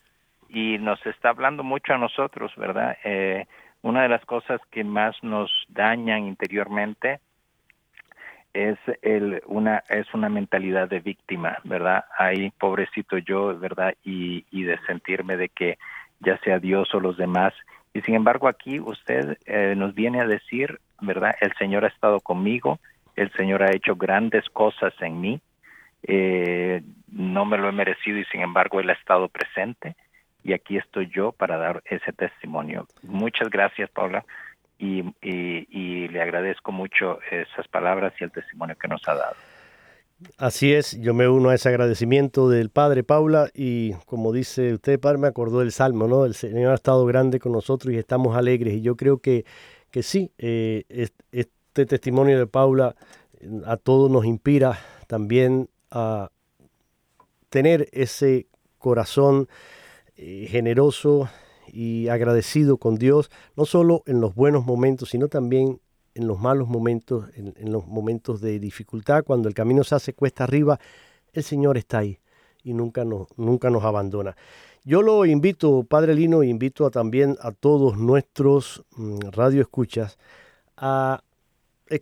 y 0.50 0.78
nos 0.80 1.04
está 1.06 1.30
hablando 1.30 1.64
mucho 1.64 1.94
a 1.94 1.98
nosotros, 1.98 2.52
¿verdad? 2.58 2.98
Eh, 3.04 3.46
una 3.82 4.04
de 4.04 4.10
las 4.10 4.26
cosas 4.26 4.60
que 4.72 4.84
más 4.84 5.16
nos 5.24 5.52
dañan 5.70 6.26
interiormente 6.26 7.20
es 8.54 8.80
el 9.04 9.42
una 9.46 9.84
es 9.90 10.12
una 10.14 10.28
mentalidad 10.28 10.90
de 10.90 11.00
víctima, 11.00 11.60
¿verdad? 11.64 12.06
Ahí 12.18 12.52
pobrecito 12.60 13.18
yo, 13.20 13.58
¿verdad? 13.58 13.94
Y, 14.04 14.44
de 14.52 14.78
sentirme 14.88 15.38
de 15.38 15.50
que 15.50 15.78
ya 16.20 16.38
sea 16.40 16.60
Dios 16.60 16.94
o 16.94 17.00
los 17.00 17.16
demás. 17.16 17.54
Y 17.94 18.02
sin 18.02 18.16
embargo 18.16 18.48
aquí 18.48 18.80
usted 18.80 19.38
eh, 19.46 19.76
nos 19.78 19.94
viene 19.94 20.20
a 20.20 20.28
decir, 20.28 20.80
¿verdad? 21.00 21.36
El 21.40 21.54
Señor 21.58 21.86
ha 21.86 21.90
estado 21.90 22.20
conmigo, 22.20 22.80
el 23.16 23.32
Señor 23.34 23.64
ha 23.64 23.76
hecho 23.76 23.96
grandes 23.96 24.50
cosas 24.50 24.94
en 25.00 25.22
mí, 25.22 25.40
eh, 26.04 26.82
no 27.12 27.46
me 27.46 27.58
lo 27.58 27.70
he 27.70 27.72
merecido 27.72 28.18
y 28.18 28.26
sin 28.26 28.42
embargo 28.42 28.80
Él 28.80 28.90
ha 28.90 28.94
estado 28.94 29.28
presente 29.28 29.96
y 30.44 30.54
aquí 30.54 30.78
estoy 30.78 31.10
yo 31.14 31.32
para 31.32 31.58
dar 31.58 31.82
ese 31.86 32.14
testimonio. 32.14 32.88
Muchas 33.04 33.50
gracias, 33.50 33.90
Paula. 33.90 34.26
y, 34.78 35.04
y 35.22 36.08
le 36.08 36.22
agradezco 36.22 36.72
mucho 36.72 37.20
esas 37.30 37.68
palabras 37.68 38.14
y 38.20 38.24
el 38.24 38.32
testimonio 38.32 38.78
que 38.78 38.88
nos 38.88 39.06
ha 39.08 39.16
dado. 39.16 39.36
Así 40.38 40.74
es, 40.74 41.00
yo 41.00 41.14
me 41.14 41.30
uno 41.30 41.50
a 41.50 41.56
ese 41.56 41.70
agradecimiento 41.70 42.50
del 42.50 42.70
Padre 42.70 43.04
Paula 43.04 43.50
y 43.54 43.94
como 44.06 44.34
dice 44.34 44.74
usted, 44.74 45.00
Padre, 45.00 45.18
me 45.18 45.28
acordó 45.28 45.60
del 45.60 45.72
Salmo, 45.72 46.08
¿no? 46.08 46.26
El 46.26 46.34
Señor 46.34 46.72
ha 46.72 46.76
estado 46.76 47.06
grande 47.06 47.40
con 47.40 47.54
nosotros 47.54 47.94
y 47.94 47.98
estamos 47.98 48.36
alegres 48.36 48.74
y 48.74 48.82
yo 48.82 48.98
creo 48.98 49.20
que, 49.20 49.46
que 49.92 50.04
sí, 50.04 50.32
eh, 50.38 50.84
este 51.32 51.86
testimonio 51.86 52.38
de 52.38 52.48
Paula 52.48 52.96
a 53.66 53.78
todos 53.78 54.12
nos 54.12 54.26
inspira 54.26 54.78
también 55.08 55.70
a 55.90 56.32
tener 57.50 57.88
ese 57.94 58.48
corazón 58.78 59.48
eh, 60.22 60.48
generoso 60.50 61.30
y 61.72 62.10
agradecido 62.10 62.76
con 62.76 62.96
Dios, 62.96 63.32
no 63.56 63.64
solo 63.64 64.04
en 64.06 64.20
los 64.20 64.36
buenos 64.36 64.66
momentos, 64.66 65.12
sino 65.12 65.30
también 65.30 65.80
en 66.14 66.28
los 66.28 66.38
malos 66.38 66.68
momentos, 66.68 67.30
en, 67.36 67.72
los 67.72 67.88
momentos 67.88 68.42
de 68.42 68.60
dificultad, 68.60 69.24
cuando 69.24 69.48
el 69.48 69.54
camino 69.54 69.82
se 69.86 69.96
hace 69.96 70.12
cuesta 70.12 70.44
arriba, 70.44 70.78
el 71.32 71.42
Señor 71.42 71.78
está 71.78 72.00
ahí 72.00 72.20
y 72.64 72.74
nunca 72.74 73.06
nos, 73.06 73.30
nunca 73.38 73.70
nos 73.70 73.86
abandona. 73.86 74.36
Yo 74.84 75.02
lo 75.02 75.26
invito, 75.26 75.84
Padre 75.84 76.16
Lino, 76.16 76.44
invito 76.44 76.86
a, 76.86 76.90
también 76.90 77.38
a 77.40 77.54
todos 77.54 77.98
nuestros 77.98 78.84
mm, 78.98 79.20
radioescuchas 79.32 80.18
a 80.76 81.24
e, 81.90 82.02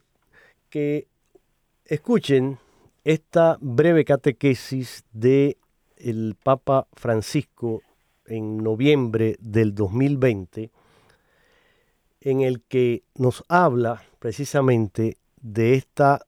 que 0.72 1.06
escuchen 1.86 2.58
esta 3.04 3.60
breve 3.62 4.06
catequesis 4.06 5.06
de 5.14 5.58
el 5.98 6.36
Papa 6.44 6.88
Francisco 6.96 7.84
en 8.28 8.58
noviembre 8.58 9.38
del 9.40 9.74
2020 9.74 10.72
en 12.22 12.42
el 12.42 12.62
que 12.62 13.04
nos 13.16 13.44
habla 13.48 14.04
precisamente 14.20 15.18
de 15.42 15.76
esta 15.76 16.26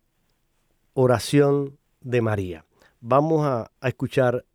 oración 0.93 1.77
de 2.01 2.21
María. 2.21 2.65
Vamos 3.01 3.45
a, 3.45 3.71
escuchar 3.87 4.45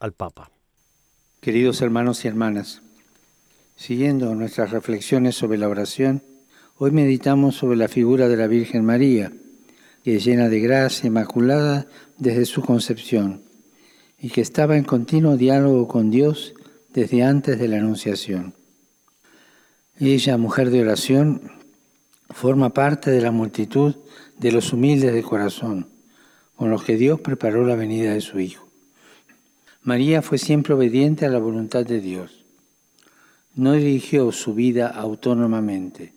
al 0.00 0.12
Papa. 0.12 0.50
Queridos 1.40 1.82
hermanos 1.82 2.24
y 2.24 2.28
hermanas, 2.28 2.82
siguiendo 3.76 4.34
nuestras 4.34 4.70
reflexiones 4.70 5.34
sobre 5.34 5.58
la 5.58 5.68
oración, 5.68 6.22
hoy 6.78 6.90
meditamos 6.90 7.56
sobre 7.56 7.76
la 7.76 7.88
figura 7.88 8.28
de 8.28 8.36
la 8.36 8.46
Virgen 8.46 8.84
María, 8.84 9.32
que 10.04 10.16
es 10.16 10.24
llena 10.24 10.48
de 10.48 10.60
gracia, 10.60 11.06
inmaculada 11.06 11.86
desde 12.18 12.46
su 12.46 12.62
concepción, 12.62 13.42
y 14.18 14.30
que 14.30 14.40
estaba 14.40 14.76
en 14.76 14.84
continuo 14.84 15.36
diálogo 15.36 15.86
con 15.88 16.10
Dios 16.10 16.54
desde 16.94 17.24
antes 17.24 17.58
de 17.58 17.66
la 17.66 17.78
Anunciación. 17.78 18.54
Ella, 19.98 20.38
mujer 20.38 20.70
de 20.70 20.80
oración, 20.80 21.50
forma 22.30 22.70
parte 22.70 23.10
de 23.10 23.20
la 23.20 23.32
multitud 23.32 23.96
de 24.38 24.52
los 24.52 24.72
humildes 24.72 25.12
de 25.12 25.22
corazón, 25.22 25.88
con 26.54 26.70
los 26.70 26.84
que 26.84 26.96
Dios 26.96 27.20
preparó 27.20 27.66
la 27.66 27.74
venida 27.74 28.14
de 28.14 28.20
su 28.20 28.38
Hijo. 28.38 28.66
María 29.82 30.22
fue 30.22 30.38
siempre 30.38 30.72
obediente 30.72 31.26
a 31.26 31.30
la 31.30 31.38
voluntad 31.38 31.84
de 31.84 32.00
Dios. 32.00 32.44
No 33.54 33.72
dirigió 33.72 34.30
su 34.30 34.54
vida 34.54 34.88
autónomamente, 34.88 36.14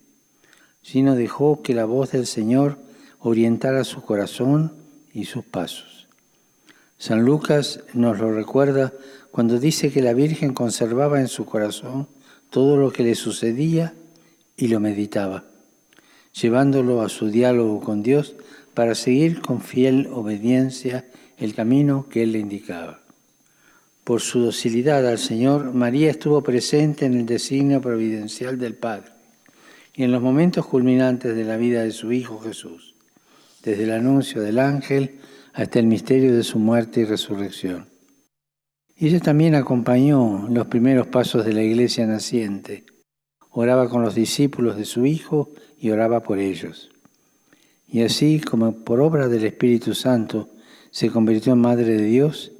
sino 0.83 1.15
dejó 1.15 1.63
que 1.63 1.73
la 1.73 1.85
voz 1.85 2.11
del 2.11 2.27
Señor 2.27 2.77
orientara 3.19 3.83
su 3.83 4.03
corazón 4.03 4.73
y 5.11 5.25
sus 5.25 5.43
pasos. 5.43 6.07
San 6.99 7.25
Lucas 7.25 7.81
nos 7.93 8.19
lo 8.19 8.31
recuerda 8.31 8.93
cuando 9.37 9.59
dice 9.59 9.91
que 9.91 10.01
la 10.01 10.15
Virgen 10.15 10.55
conservaba 10.55 11.19
en 11.19 11.27
su 11.27 11.45
corazón 11.45 12.07
todo 12.49 12.75
lo 12.75 12.91
que 12.91 13.03
le 13.03 13.13
sucedía 13.13 13.93
y 14.55 14.67
lo 14.67 14.79
meditaba, 14.79 15.43
llevándolo 16.33 17.03
a 17.03 17.09
su 17.09 17.29
diálogo 17.29 17.79
con 17.79 18.01
Dios 18.01 18.33
para 18.73 18.95
seguir 18.95 19.41
con 19.41 19.61
fiel 19.61 20.09
obediencia 20.11 21.05
el 21.37 21.53
camino 21.53 22.07
que 22.09 22.23
Él 22.23 22.31
le 22.31 22.39
indicaba. 22.39 23.01
Por 24.03 24.21
su 24.21 24.39
docilidad 24.39 25.07
al 25.07 25.19
Señor, 25.19 25.71
María 25.71 26.09
estuvo 26.09 26.41
presente 26.41 27.05
en 27.05 27.13
el 27.13 27.27
designio 27.27 27.79
providencial 27.79 28.57
del 28.57 28.73
Padre 28.73 29.11
y 29.93 30.01
en 30.01 30.11
los 30.11 30.23
momentos 30.23 30.65
culminantes 30.65 31.35
de 31.35 31.43
la 31.43 31.57
vida 31.57 31.83
de 31.83 31.91
su 31.91 32.11
Hijo 32.11 32.39
Jesús, 32.39 32.95
desde 33.61 33.83
el 33.83 33.91
anuncio 33.91 34.41
del 34.41 34.57
ángel 34.57 35.19
hasta 35.53 35.77
el 35.77 35.85
misterio 35.85 36.35
de 36.35 36.41
su 36.41 36.57
muerte 36.57 37.01
y 37.01 37.05
resurrección. 37.05 37.96
Y 38.99 39.07
ella 39.07 39.19
también 39.19 39.53
acompañó 39.53 40.47
los 40.49 40.65
primeros 40.67 41.05
pasos 41.05 41.45
de 41.45 41.53
la 41.53 41.61
iglesia 41.61 42.07
naciente. 42.07 42.83
Oraba 43.51 43.89
con 43.89 44.01
los 44.01 44.15
discípulos 44.15 44.75
de 44.75 44.85
su 44.85 45.05
Hijo 45.05 45.51
y 45.77 45.91
oraba 45.91 46.23
por 46.23 46.39
ellos. 46.39 46.89
Y 47.87 48.01
así 48.01 48.39
como 48.39 48.83
por 48.83 48.99
obra 48.99 49.27
del 49.27 49.45
Espíritu 49.45 49.93
Santo 49.93 50.49
se 50.89 51.11
convirtió 51.11 51.53
en 51.53 51.59
Madre 51.59 51.95
de 51.95 52.05
Dios, 52.05 52.53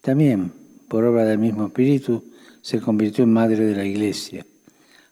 también 0.00 0.52
por 0.88 1.04
obra 1.04 1.24
del 1.24 1.38
mismo 1.38 1.66
Espíritu 1.66 2.24
se 2.60 2.80
convirtió 2.80 3.24
en 3.24 3.32
Madre 3.32 3.64
de 3.64 3.74
la 3.74 3.84
Iglesia, 3.84 4.46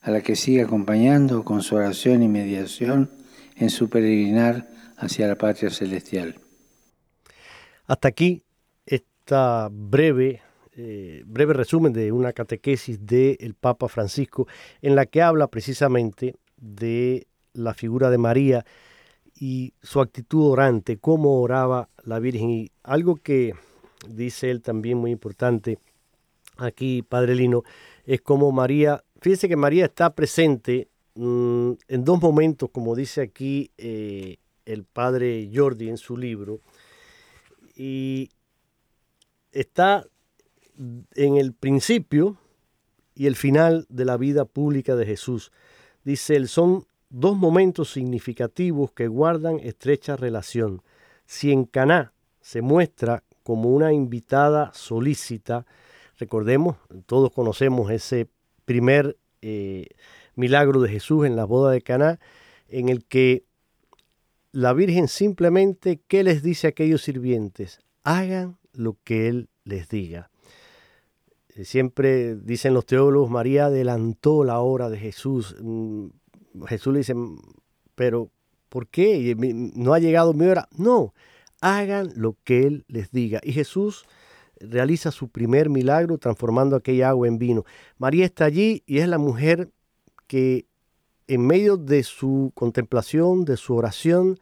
a 0.03 0.13
la 0.13 0.21
que 0.21 0.37
sigue 0.37 0.63
acompañando 0.63 1.45
con 1.45 1.63
su 1.63 1.75
oración 1.75 2.23
y 2.23 2.29
mediación 2.29 3.11
en 3.57 3.71
su 3.71 3.89
peregrinar 3.91 4.69
hacia 4.97 5.27
la 5.27 5.37
patria 5.37 5.71
celestial. 5.71 6.39
Hasta 7.87 8.07
aquí 8.07 8.45
esta 8.87 9.69
breve 9.71 10.43
eh, 10.83 11.25
breve 11.27 11.53
resumen 11.53 11.93
de 11.93 12.11
una 12.11 12.33
catequesis 12.33 13.05
del 13.05 13.55
Papa 13.55 13.87
Francisco 13.87 14.49
en 14.81 14.95
la 14.95 15.05
que 15.05 15.21
habla 15.21 15.49
precisamente 15.49 16.37
de 16.57 17.27
la 17.53 17.75
figura 17.75 18.09
de 18.09 18.17
María 18.17 18.65
y 19.39 19.75
su 19.83 20.01
actitud 20.01 20.47
orante, 20.47 20.97
cómo 20.97 21.43
oraba 21.43 21.91
la 22.03 22.19
Virgen. 22.19 22.49
Y 22.49 22.71
algo 22.83 23.17
que 23.17 23.53
dice 24.09 24.51
él 24.51 24.63
también 24.63 24.97
muy 24.97 25.11
importante 25.11 25.79
aquí, 26.57 27.03
Padre 27.03 27.35
Lino, 27.35 27.63
es 28.07 28.23
como 28.23 28.51
María, 28.51 29.05
fíjese 29.21 29.51
que 29.51 29.57
María 29.57 29.85
está 29.85 30.15
presente 30.15 30.89
mm, 31.15 31.73
en 31.89 32.05
dos 32.07 32.23
momentos, 32.23 32.71
como 32.71 32.97
dice 32.97 33.21
aquí 33.21 33.71
eh, 33.77 34.39
el 34.65 34.85
Padre 34.85 35.51
Jordi 35.53 35.91
en 35.91 35.99
su 35.99 36.17
libro, 36.17 36.61
y 37.77 38.31
está 39.53 40.07
en 40.79 41.37
el 41.37 41.53
principio 41.53 42.37
y 43.15 43.27
el 43.27 43.37
final 43.37 43.87
de 43.89 44.05
la 44.05 44.17
vida 44.17 44.45
pública 44.45 44.97
de 44.97 45.07
Jesús. 45.07 45.53
Dice 46.05 46.37
él, 46.37 46.49
son 46.49 46.87
dos 47.11 47.37
momentos 47.37 47.93
significativos 47.93 48.93
que 48.93 49.09
guardan 49.09 49.59
estrecha 49.61 50.17
relación. 50.17 50.83
Si 51.27 51.53
en 51.53 51.65
Caná 51.65 52.13
se 52.41 52.63
muestra 52.63 53.23
como 53.43 53.71
una 53.71 53.93
invitada 53.93 54.71
solícita, 54.73 55.67
recordemos, 56.19 56.77
todos 57.07 57.33
conocemos 57.33 57.91
ese 57.91 58.29
primer 58.65 59.19
eh, 59.43 59.89
milagro 60.35 60.81
de 60.81 60.89
Jesús 60.89 61.27
en 61.27 61.37
la 61.37 61.45
boda 61.45 61.73
de 61.73 61.83
Caná, 61.83 62.21
en 62.69 62.89
el 62.89 63.05
que 63.05 63.45
la 64.53 64.73
Virgen 64.73 65.09
simplemente, 65.09 66.01
¿qué 66.09 66.25
les 66.25 66.43
dice 66.43 66.67
a 66.67 66.71
aquellos 66.71 67.03
sirvientes? 67.03 67.81
Hagan 68.03 68.59
lo 68.73 68.97
que 69.05 69.29
Él 69.29 69.49
les 69.65 69.89
diga. 69.89 70.30
Eh, 71.57 71.65
siempre 71.65 72.37
dicen 72.37 72.75
los 72.75 72.87
teólogos, 72.87 73.31
María 73.31 73.67
adelantó 73.67 74.45
la 74.45 74.61
hora 74.61 74.89
de 74.89 74.99
Jesús. 74.99 75.57
Mm, 75.61 76.07
Jesús 76.67 76.93
le 76.93 76.99
dice, 76.99 77.15
pero 77.95 78.31
¿por 78.69 78.89
qué? 78.89 79.35
¿No 79.75 79.95
ha 79.95 79.99
llegado 79.99 80.33
mi 80.33 80.47
hora? 80.47 80.69
No, 80.77 81.15
hagan 81.61 82.13
lo 82.17 82.37
que 82.45 82.67
Él 82.67 82.85
les 82.89 83.11
diga. 83.11 83.41
Y 83.43 83.53
Jesús 83.53 84.05
realiza 84.61 85.11
su 85.11 85.29
primer 85.29 85.71
milagro 85.71 86.19
transformando 86.19 86.77
aquella 86.77 87.11
agua 87.11 87.29
en 87.29 87.39
vino. 87.39 87.65
María 87.99 88.25
está 88.25 88.45
allí 88.45 88.83
y 88.87 88.99
es 88.99 89.09
la 89.09 89.19
mujer 89.19 89.71
que 90.27 90.67
en 91.27 91.47
medio 91.47 91.77
de 91.77 92.03
su 92.03 92.53
contemplación, 92.55 93.45
de 93.45 93.57
su 93.57 93.75
oración, 93.75 94.39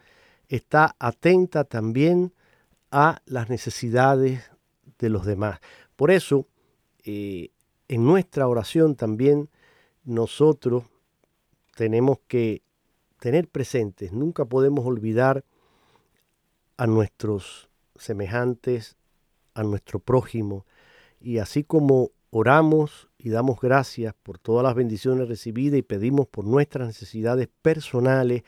está 0.49 0.97
atenta 0.99 1.65
también 1.65 2.33
a 2.91 3.21
las 3.27 3.51
necesidades 3.51 4.51
de 4.99 5.11
los 5.11 5.27
demás. 5.27 5.61
Por 5.97 6.11
eso, 6.11 6.47
eh, 7.11 7.53
en 7.89 8.05
nuestra 8.05 8.47
oración 8.47 8.95
también 8.95 9.49
nosotros 10.05 10.85
tenemos 11.75 12.19
que 12.29 12.61
tener 13.19 13.49
presentes, 13.49 14.13
nunca 14.13 14.45
podemos 14.45 14.85
olvidar 14.85 15.43
a 16.77 16.87
nuestros 16.87 17.71
semejantes, 17.97 18.99
a 19.55 19.63
nuestro 19.63 20.01
prójimo, 20.01 20.67
y 21.19 21.39
así 21.39 21.65
como 21.65 22.11
oramos 22.29 23.09
y 23.17 23.31
damos 23.31 23.59
gracias 23.59 24.15
por 24.23 24.39
todas 24.39 24.63
las 24.63 24.75
bendiciones 24.75 25.29
recibidas 25.29 25.79
y 25.79 25.83
pedimos 25.83 26.27
por 26.27 26.45
nuestras 26.45 26.89
necesidades 26.89 27.49
personales, 27.63 28.43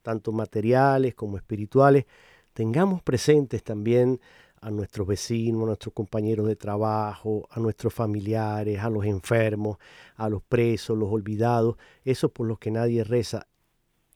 tanto 0.00 0.32
materiales 0.32 1.14
como 1.14 1.36
espirituales, 1.36 2.06
tengamos 2.54 3.02
presentes 3.02 3.62
también 3.62 4.20
a 4.66 4.70
nuestros 4.72 5.06
vecinos, 5.06 5.62
a 5.62 5.66
nuestros 5.66 5.94
compañeros 5.94 6.48
de 6.48 6.56
trabajo, 6.56 7.46
a 7.52 7.60
nuestros 7.60 7.94
familiares, 7.94 8.80
a 8.80 8.90
los 8.90 9.04
enfermos, 9.04 9.78
a 10.16 10.28
los 10.28 10.42
presos, 10.42 10.98
los 10.98 11.08
olvidados, 11.08 11.76
eso 12.04 12.30
por 12.30 12.48
los 12.48 12.58
que 12.58 12.72
nadie 12.72 13.04
reza. 13.04 13.46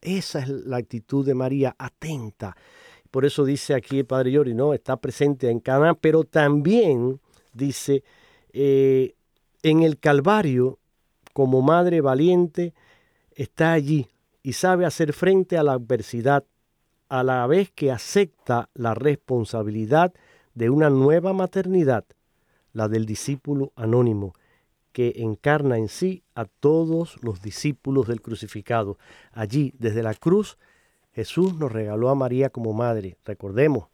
Esa 0.00 0.40
es 0.40 0.48
la 0.48 0.78
actitud 0.78 1.24
de 1.24 1.34
María, 1.34 1.76
atenta. 1.78 2.56
Por 3.12 3.24
eso 3.24 3.44
dice 3.44 3.74
aquí 3.74 4.00
el 4.00 4.06
Padre 4.06 4.32
Yori, 4.32 4.52
¿no? 4.52 4.74
Está 4.74 4.96
presente 4.96 5.48
en 5.50 5.60
Cana, 5.60 5.94
pero 5.94 6.24
también 6.24 7.20
dice 7.52 8.02
eh, 8.52 9.14
en 9.62 9.84
el 9.84 10.00
Calvario, 10.00 10.80
como 11.32 11.62
madre 11.62 12.00
valiente, 12.00 12.74
está 13.36 13.72
allí 13.72 14.08
y 14.42 14.54
sabe 14.54 14.84
hacer 14.84 15.12
frente 15.12 15.56
a 15.56 15.62
la 15.62 15.74
adversidad 15.74 16.44
a 17.08 17.22
la 17.22 17.46
vez 17.46 17.70
que 17.70 17.92
acepta 17.92 18.68
la 18.74 18.94
responsabilidad 18.94 20.12
de 20.60 20.68
una 20.68 20.90
nueva 20.90 21.32
maternidad, 21.32 22.04
la 22.74 22.86
del 22.86 23.06
discípulo 23.06 23.72
anónimo, 23.76 24.34
que 24.92 25.14
encarna 25.16 25.78
en 25.78 25.88
sí 25.88 26.22
a 26.34 26.44
todos 26.44 27.16
los 27.24 27.40
discípulos 27.40 28.06
del 28.06 28.20
crucificado. 28.20 28.98
Allí, 29.32 29.72
desde 29.78 30.02
la 30.02 30.12
cruz, 30.12 30.58
Jesús 31.14 31.54
nos 31.54 31.72
regaló 31.72 32.10
a 32.10 32.14
María 32.14 32.50
como 32.50 32.74
madre. 32.74 33.16
Recordemos, 33.24 33.88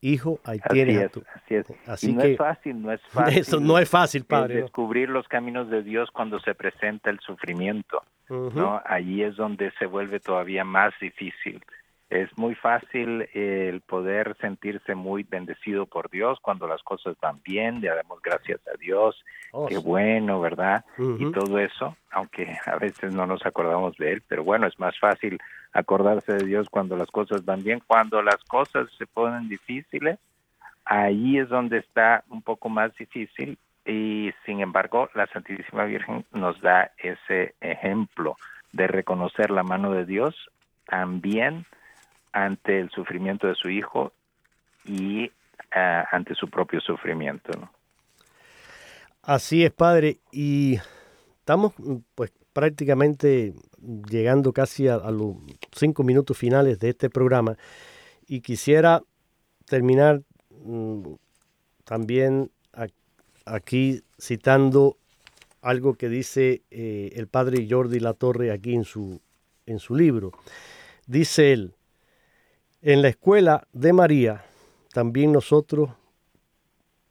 hijo, 0.00 0.40
ahí 0.42 0.58
tiene 0.68 1.04
así 1.04 1.54
Es, 1.54 1.66
así 1.86 2.12
no 2.12 2.22
es 2.22 2.36
fácil, 2.36 2.82
no 2.82 2.90
es 2.90 3.00
fácil. 3.02 3.38
Eso 3.38 3.60
no 3.60 3.78
es 3.78 3.88
fácil, 3.88 4.24
padre. 4.24 4.62
descubrir 4.62 5.08
los 5.08 5.28
caminos 5.28 5.70
de 5.70 5.84
Dios 5.84 6.10
cuando 6.10 6.40
se 6.40 6.56
presenta 6.56 7.08
el 7.08 7.20
sufrimiento. 7.20 8.02
¿no? 8.28 8.82
Allí 8.84 9.22
es 9.22 9.36
donde 9.36 9.70
se 9.78 9.86
vuelve 9.86 10.18
todavía 10.18 10.64
más 10.64 10.92
difícil. 11.00 11.62
Es 12.10 12.36
muy 12.38 12.54
fácil 12.54 13.28
el 13.34 13.82
poder 13.82 14.34
sentirse 14.40 14.94
muy 14.94 15.24
bendecido 15.24 15.84
por 15.84 16.08
Dios 16.08 16.38
cuando 16.40 16.66
las 16.66 16.82
cosas 16.82 17.16
van 17.20 17.42
bien, 17.42 17.82
le 17.82 17.88
damos 17.88 18.22
gracias 18.22 18.60
a 18.66 18.78
Dios, 18.78 19.22
oh, 19.52 19.66
qué 19.66 19.76
bueno, 19.76 20.40
¿verdad? 20.40 20.86
Y 21.18 21.30
todo 21.32 21.58
eso, 21.58 21.96
aunque 22.10 22.56
a 22.64 22.76
veces 22.76 23.12
no 23.12 23.26
nos 23.26 23.44
acordamos 23.44 23.94
de 23.98 24.12
Él, 24.12 24.22
pero 24.26 24.42
bueno, 24.42 24.66
es 24.66 24.78
más 24.78 24.98
fácil 24.98 25.38
acordarse 25.72 26.32
de 26.32 26.46
Dios 26.46 26.68
cuando 26.70 26.96
las 26.96 27.10
cosas 27.10 27.44
van 27.44 27.62
bien, 27.62 27.82
cuando 27.86 28.22
las 28.22 28.42
cosas 28.44 28.88
se 28.96 29.06
ponen 29.06 29.48
difíciles, 29.48 30.18
ahí 30.86 31.38
es 31.38 31.50
donde 31.50 31.78
está 31.78 32.24
un 32.30 32.40
poco 32.40 32.70
más 32.70 32.94
difícil 32.96 33.58
y 33.84 34.32
sin 34.46 34.60
embargo 34.60 35.10
la 35.14 35.26
Santísima 35.26 35.84
Virgen 35.84 36.24
nos 36.32 36.58
da 36.62 36.92
ese 36.96 37.54
ejemplo 37.60 38.36
de 38.72 38.86
reconocer 38.86 39.50
la 39.50 39.62
mano 39.62 39.92
de 39.92 40.06
Dios 40.06 40.34
también 40.86 41.66
ante 42.32 42.80
el 42.80 42.90
sufrimiento 42.90 43.46
de 43.46 43.54
su 43.54 43.68
hijo 43.68 44.12
y 44.84 45.30
ah, 45.74 46.06
ante 46.12 46.34
su 46.34 46.48
propio 46.48 46.80
sufrimiento. 46.80 47.50
Así 49.22 49.64
es, 49.64 49.72
padre, 49.72 50.18
y 50.32 50.78
estamos 51.40 51.74
pues 52.14 52.32
prácticamente 52.52 53.54
llegando 54.10 54.52
casi 54.52 54.88
a, 54.88 54.98
los 55.10 55.36
cinco 55.72 56.02
minutos 56.02 56.36
finales 56.36 56.78
de 56.78 56.90
este 56.90 57.10
programa 57.10 57.56
y 58.26 58.40
quisiera 58.40 59.02
terminar 59.66 60.22
mm, 60.50 61.14
también 61.84 62.50
aquí 63.44 64.02
citando 64.18 64.96
algo 65.62 65.94
que 65.94 66.08
dice 66.08 66.62
eh, 66.70 67.12
el 67.14 67.28
padre 67.28 67.66
Jordi 67.68 68.00
Latorre 68.00 68.52
aquí 68.52 68.74
en 68.74 68.84
su, 68.84 69.20
en 69.66 69.78
su 69.78 69.94
libro. 69.94 70.32
Dice 71.06 71.52
él, 71.52 71.74
en 72.80 73.02
la 73.02 73.08
escuela 73.08 73.66
de 73.72 73.92
María, 73.92 74.44
también 74.92 75.32
nosotros 75.32 75.90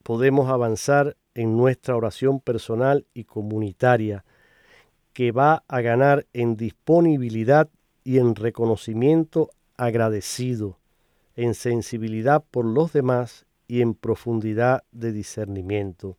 podemos 0.04 0.50
avanzar 0.50 1.18
en 1.36 1.58
nuestra 1.58 1.96
oración 1.96 2.40
personal 2.40 3.06
y 3.14 3.26
comunitaria, 3.26 4.24
que 5.14 5.32
va 5.32 5.64
a 5.68 5.82
ganar 5.82 6.26
en 6.34 6.56
disponibilidad 6.56 7.70
y 8.04 8.20
en 8.20 8.36
reconocimiento 8.36 9.50
agradecido, 9.76 10.78
en 11.36 11.54
sensibilidad 11.54 12.44
por 12.50 12.66
los 12.66 12.94
demás 12.94 13.46
y 13.68 13.82
en 13.82 13.94
profundidad 13.94 14.84
de 14.92 15.12
discernimiento. 15.12 16.18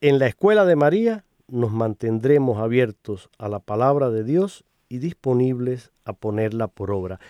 En 0.00 0.18
la 0.18 0.26
escuela 0.26 0.64
de 0.64 0.76
María 0.76 1.24
nos 1.48 1.70
mantendremos 1.70 2.58
abiertos 2.58 3.30
a 3.38 3.48
la 3.48 3.60
palabra 3.60 4.10
de 4.10 4.24
Dios 4.24 4.64
y 4.88 4.98
disponibles 4.98 5.90
a 6.04 6.12
ponerla 6.12 6.68
por 6.68 6.90
obra. 6.90 7.20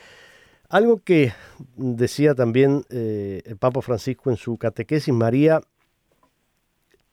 Algo 0.69 1.03
que 1.03 1.33
decía 1.77 2.35
también 2.35 2.85
eh, 2.91 3.43
el 3.45 3.57
Papa 3.57 3.83
Francisco 3.83 4.31
en 4.31 4.37
su 4.37 4.57
catequesis, 4.57 5.15
María 5.15 5.61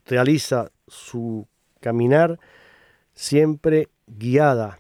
realiza 0.06 0.72
su 0.88 1.48
caminar 1.80 2.40
siempre 3.14 3.90
guiada 4.08 4.80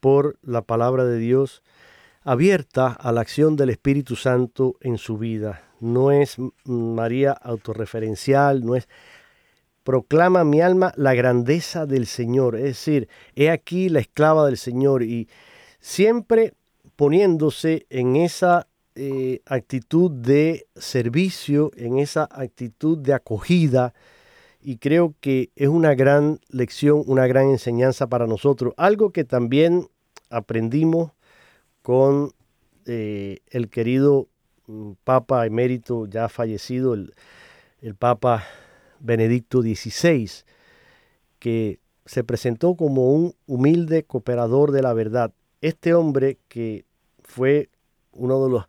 por 0.00 0.36
la 0.42 0.62
palabra 0.62 1.04
de 1.04 1.18
Dios, 1.18 1.62
abierta 2.22 2.88
a 2.88 3.12
la 3.12 3.20
acción 3.20 3.56
del 3.56 3.70
Espíritu 3.70 4.16
Santo 4.16 4.76
en 4.80 4.98
su 4.98 5.16
vida. 5.18 5.62
No 5.80 6.10
es 6.10 6.36
María 6.64 7.32
autorreferencial, 7.32 8.64
no 8.64 8.74
es 8.74 8.88
proclama 9.88 10.44
mi 10.44 10.60
alma 10.60 10.92
la 10.96 11.14
grandeza 11.14 11.86
del 11.86 12.06
Señor. 12.06 12.56
Es 12.56 12.62
decir, 12.62 13.08
he 13.34 13.48
aquí 13.48 13.88
la 13.88 14.00
esclava 14.00 14.44
del 14.44 14.58
Señor 14.58 15.02
y 15.02 15.30
siempre 15.80 16.52
poniéndose 16.94 17.86
en 17.88 18.16
esa 18.16 18.68
eh, 18.96 19.40
actitud 19.46 20.10
de 20.10 20.66
servicio, 20.76 21.70
en 21.74 21.98
esa 21.98 22.28
actitud 22.30 22.98
de 22.98 23.14
acogida. 23.14 23.94
Y 24.60 24.76
creo 24.76 25.14
que 25.22 25.52
es 25.56 25.68
una 25.68 25.94
gran 25.94 26.38
lección, 26.50 27.02
una 27.06 27.26
gran 27.26 27.48
enseñanza 27.48 28.08
para 28.08 28.26
nosotros. 28.26 28.74
Algo 28.76 29.10
que 29.10 29.24
también 29.24 29.88
aprendimos 30.28 31.12
con 31.80 32.32
eh, 32.84 33.38
el 33.46 33.70
querido 33.70 34.28
mm, 34.66 34.90
Papa 35.02 35.46
emérito 35.46 36.04
ya 36.04 36.28
fallecido, 36.28 36.92
el, 36.92 37.14
el 37.80 37.94
Papa 37.94 38.44
Benedicto 39.00 39.62
XVI, 39.62 40.30
que 41.38 41.80
se 42.04 42.24
presentó 42.24 42.74
como 42.74 43.12
un 43.12 43.34
humilde 43.46 44.04
cooperador 44.04 44.72
de 44.72 44.82
la 44.82 44.94
verdad. 44.94 45.32
Este 45.60 45.94
hombre 45.94 46.38
que 46.48 46.84
fue 47.22 47.68
uno 48.12 48.44
de 48.44 48.50
los 48.50 48.64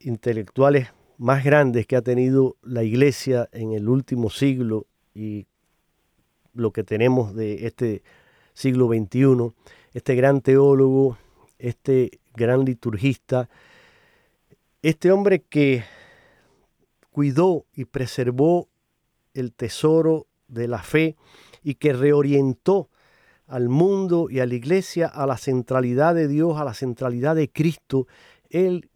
intelectuales 0.00 0.88
más 1.16 1.44
grandes 1.44 1.86
que 1.86 1.96
ha 1.96 2.02
tenido 2.02 2.56
la 2.62 2.84
iglesia 2.84 3.48
en 3.52 3.72
el 3.72 3.88
último 3.88 4.30
siglo 4.30 4.86
y 5.14 5.46
lo 6.54 6.72
que 6.72 6.84
tenemos 6.84 7.34
de 7.34 7.66
este 7.66 8.02
siglo 8.52 8.88
XXI, 8.88 9.52
este 9.94 10.14
gran 10.14 10.40
teólogo, 10.40 11.18
este 11.58 12.20
gran 12.34 12.64
liturgista, 12.64 13.48
este 14.82 15.10
hombre 15.10 15.40
que 15.40 15.84
cuidó 17.10 17.64
y 17.74 17.84
preservó 17.84 18.68
el 19.38 19.52
tesoro 19.52 20.26
de 20.48 20.68
la 20.68 20.82
fe 20.82 21.16
y 21.62 21.74
que 21.74 21.92
reorientó 21.92 22.90
al 23.46 23.68
mundo 23.68 24.28
y 24.30 24.40
a 24.40 24.46
la 24.46 24.54
iglesia 24.54 25.06
a 25.06 25.26
la 25.26 25.38
centralidad 25.38 26.14
de 26.14 26.28
Dios, 26.28 26.58
a 26.58 26.64
la 26.64 26.74
centralidad 26.74 27.36
de 27.36 27.50
Cristo. 27.50 28.06
Él 28.50 28.90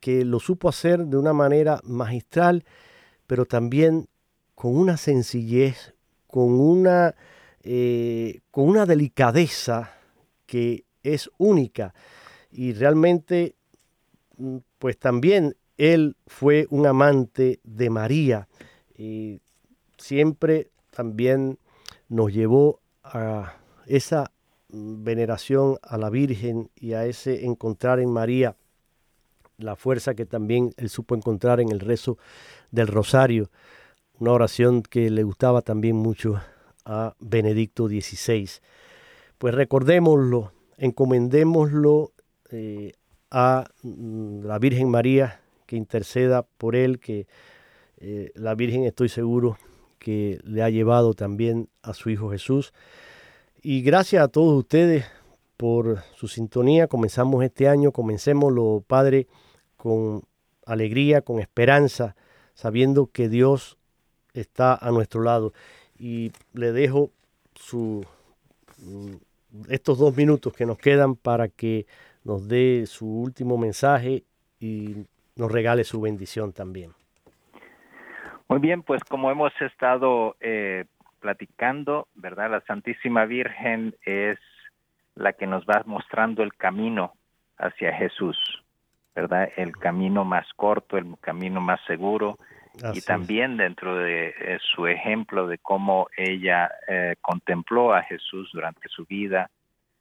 que 0.00 0.24
lo 0.24 0.38
supo 0.38 0.68
hacer 0.68 1.06
de 1.06 1.16
una 1.16 1.32
manera 1.32 1.80
magistral, 1.82 2.64
pero 3.26 3.46
también 3.46 4.08
con 4.54 4.76
una 4.76 4.96
sencillez, 4.96 5.94
con 6.26 6.60
una, 6.60 7.14
eh, 7.62 8.40
con 8.50 8.68
una 8.68 8.86
delicadeza 8.86 9.92
que 10.46 10.84
es 11.02 11.30
única. 11.38 11.94
Y 12.50 12.72
realmente, 12.72 13.56
mm, 14.36 14.58
pues 14.78 14.98
también 14.98 15.56
él 15.76 16.16
fue 16.26 16.66
un 16.70 16.86
amante 16.86 17.60
de 17.64 17.90
María. 17.90 18.48
Siempre 20.06 20.70
también 20.90 21.58
nos 22.08 22.32
llevó 22.32 22.80
a 23.02 23.56
esa 23.86 24.30
veneración 24.68 25.78
a 25.82 25.98
la 25.98 26.10
Virgen 26.10 26.70
y 26.76 26.92
a 26.92 27.06
ese 27.06 27.44
encontrar 27.44 27.98
en 27.98 28.12
María 28.12 28.56
la 29.58 29.74
fuerza 29.74 30.14
que 30.14 30.24
también 30.24 30.72
él 30.76 30.90
supo 30.90 31.16
encontrar 31.16 31.60
en 31.60 31.72
el 31.72 31.80
rezo 31.80 32.18
del 32.70 32.86
rosario, 32.86 33.50
una 34.20 34.32
oración 34.32 34.82
que 34.82 35.10
le 35.10 35.24
gustaba 35.24 35.62
también 35.62 35.96
mucho 35.96 36.40
a 36.84 37.16
Benedicto 37.18 37.88
XVI. 37.88 38.48
Pues 39.38 39.54
recordémoslo, 39.54 40.52
encomendémoslo 40.76 42.12
eh, 42.50 42.92
a 43.30 43.64
mm, 43.82 44.44
la 44.44 44.58
Virgen 44.60 44.88
María 44.88 45.40
que 45.66 45.76
interceda 45.76 46.42
por 46.42 46.76
él, 46.76 47.00
que 47.00 47.26
eh, 47.98 48.30
la 48.34 48.54
Virgen 48.54 48.84
estoy 48.84 49.08
seguro 49.08 49.58
que 49.98 50.40
le 50.44 50.62
ha 50.62 50.70
llevado 50.70 51.14
también 51.14 51.68
a 51.82 51.94
su 51.94 52.10
Hijo 52.10 52.30
Jesús. 52.30 52.72
Y 53.62 53.82
gracias 53.82 54.22
a 54.22 54.28
todos 54.28 54.56
ustedes 54.58 55.04
por 55.56 56.02
su 56.14 56.28
sintonía. 56.28 56.86
Comenzamos 56.86 57.44
este 57.44 57.68
año, 57.68 57.92
comencémoslo, 57.92 58.84
Padre, 58.86 59.26
con 59.76 60.22
alegría, 60.64 61.22
con 61.22 61.40
esperanza, 61.40 62.16
sabiendo 62.54 63.06
que 63.06 63.28
Dios 63.28 63.78
está 64.34 64.74
a 64.74 64.90
nuestro 64.90 65.22
lado. 65.22 65.52
Y 65.98 66.32
le 66.52 66.72
dejo 66.72 67.10
su 67.54 68.04
mm, 68.78 69.14
estos 69.68 69.98
dos 69.98 70.16
minutos 70.16 70.52
que 70.52 70.66
nos 70.66 70.78
quedan 70.78 71.16
para 71.16 71.48
que 71.48 71.86
nos 72.24 72.46
dé 72.48 72.84
su 72.86 73.06
último 73.06 73.56
mensaje 73.56 74.24
y 74.60 75.06
nos 75.36 75.50
regale 75.50 75.84
su 75.84 76.00
bendición 76.00 76.52
también. 76.52 76.92
Muy 78.48 78.60
bien, 78.60 78.82
pues 78.82 79.02
como 79.04 79.30
hemos 79.30 79.52
estado 79.60 80.36
eh, 80.40 80.84
platicando, 81.20 82.06
¿verdad? 82.14 82.50
La 82.50 82.60
Santísima 82.60 83.24
Virgen 83.24 83.94
es 84.04 84.38
la 85.16 85.32
que 85.32 85.46
nos 85.46 85.64
va 85.64 85.82
mostrando 85.86 86.42
el 86.42 86.54
camino 86.54 87.14
hacia 87.58 87.92
Jesús, 87.94 88.38
¿verdad? 89.14 89.48
El 89.56 89.76
camino 89.76 90.24
más 90.24 90.46
corto, 90.54 90.96
el 90.96 91.18
camino 91.20 91.60
más 91.60 91.80
seguro. 91.86 92.38
y 92.92 93.00
también 93.00 93.56
dentro 93.56 93.96
de 93.96 94.34
eh, 94.38 94.58
su 94.60 94.86
ejemplo 94.86 95.46
de 95.46 95.56
cómo 95.56 96.08
ella 96.14 96.70
eh, 96.86 97.16
contempló 97.22 97.94
a 97.94 98.02
Jesús 98.02 98.50
durante 98.52 98.86
su 98.88 99.06
vida, 99.06 99.48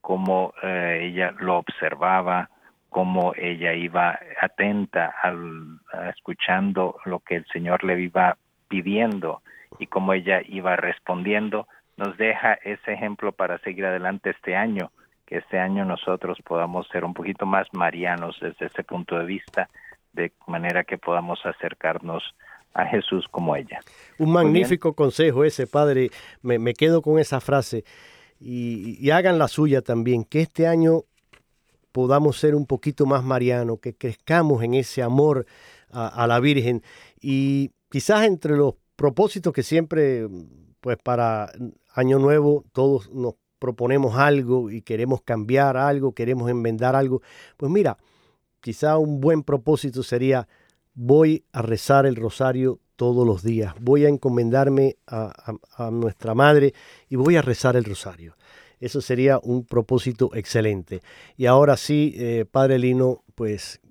cómo 0.02 0.54
eh, 0.62 1.10
ella 1.10 1.34
lo 1.39 1.58
observaba, 1.58 2.50
cómo 2.96 3.34
ella 3.36 3.74
iba 3.74 4.18
atenta 4.39 5.14
al, 5.22 5.82
escuchando 6.16 6.96
lo 7.04 7.20
que 7.20 7.36
el 7.36 7.46
Señor 7.48 7.84
le 7.84 8.02
iba 8.02 8.38
pidiendo 8.70 9.41
y 9.80 9.88
cómo 9.88 10.14
ella 10.14 10.39
iba 10.48 10.78
respondiendo, 10.78 11.68
nos 11.98 12.16
deja 12.16 12.54
ese 12.54 12.93
ejemplo 12.93 13.34
para 13.34 13.58
seguir 13.58 13.86
adelante 13.86 14.30
este 14.30 14.56
año, 14.56 14.93
que 15.26 15.39
este 15.39 15.60
año 15.60 15.84
nosotros 15.84 16.38
podamos 16.46 16.88
ser 16.88 17.04
un 17.04 17.14
poquito 17.14 17.46
más 17.46 17.68
marianos 17.74 18.38
desde 18.39 18.68
ese 18.68 18.86
punto 18.86 19.20
de 19.20 19.26
vista, 19.26 19.68
de 20.14 20.32
manera 20.48 20.86
que 20.86 20.98
podamos 20.98 21.46
acercarnos 21.46 22.24
a 22.74 22.86
Jesús 22.86 23.28
como 23.30 23.58
ella. 23.58 23.82
Un 24.20 24.32
magnífico 24.32 24.93
consejo 24.93 25.43
ese, 25.43 25.68
Padre. 25.68 26.12
Me, 26.41 26.60
me, 26.60 26.74
quedo 26.74 27.02
con 27.02 27.20
esa 27.20 27.41
frase 27.41 27.84
y, 28.39 29.10
hagan 29.10 29.38
la 29.38 29.50
suya 29.50 29.82
también, 29.82 30.24
que 30.24 30.39
este 30.39 30.66
año 30.66 31.02
podamos 31.96 32.38
ser 32.38 32.56
un 32.56 32.66
poquito 32.66 33.06
más 33.06 33.24
marianos, 33.24 33.80
que 33.80 33.96
crezcamos 33.96 34.62
en 34.64 34.74
ese 34.74 35.02
amor 35.02 35.46
a, 35.91 36.28
la 36.28 36.41
Virgen 36.41 36.84
y 37.22 37.72
quizás 37.89 38.26
entre 38.26 38.58
los 38.58 38.74
propósitos 38.98 39.54
que 39.54 39.64
siempre, 39.64 40.28
pues 40.82 40.98
para 41.02 41.54
Año 41.93 42.20
Nuevo, 42.20 42.66
todos 42.74 43.10
nos 43.14 43.36
proponemos 43.60 44.18
algo 44.18 44.70
y 44.70 44.82
queremos 44.82 45.22
cambiar 45.22 45.78
algo, 45.78 46.12
queremos 46.12 46.50
enmendar 46.50 46.98
algo, 46.98 47.22
pues 47.56 47.72
mira, 47.72 47.98
quizá 48.60 48.98
un 48.98 49.22
buen 49.22 49.41
propósito 49.43 50.04
sería 50.04 50.50
voy 50.96 51.46
a 51.54 51.62
rezar 51.62 52.06
el 52.06 52.18
rosario 52.18 52.82
todos 52.98 53.26
los 53.26 53.41
días. 53.41 53.74
Voy 53.80 54.04
a 54.04 54.10
encomendarme 54.10 54.98
a, 55.08 55.54
nuestra 55.91 56.36
Madre 56.36 56.74
y 57.08 57.16
voy 57.16 57.38
a 57.38 57.41
rezar 57.41 57.78
el 57.78 57.86
rosario. 57.86 58.36
Eso 58.80 59.02
sería 59.02 59.40
un 59.42 59.66
propósito 59.66 60.32
excelente. 60.34 61.02
Y 61.38 61.46
ahora 61.46 61.78
sí, 61.78 62.14
eh, 62.18 62.46
Padre 62.50 62.80
Lino, 62.80 63.24
pues 63.36 63.82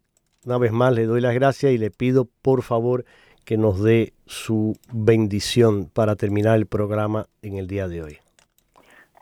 una 0.45 0.59
vez 0.59 0.73
más 0.73 0.93
le 0.93 1.07
doy 1.07 1.21
las 1.21 1.35
gracias 1.35 1.73
y 1.73 1.79
le 1.79 1.91
pido 1.91 2.29
por 2.43 2.63
favor 2.63 3.05
que 3.45 3.57
nos 3.57 3.83
dé 3.83 4.13
su 4.27 4.77
bendición 4.93 5.91
para 5.93 6.17
terminar 6.17 6.57
el 6.57 6.67
programa 6.67 7.27
en 7.43 7.57
el 7.59 7.67
día 7.67 7.89
de 7.89 8.03
hoy. 8.03 8.19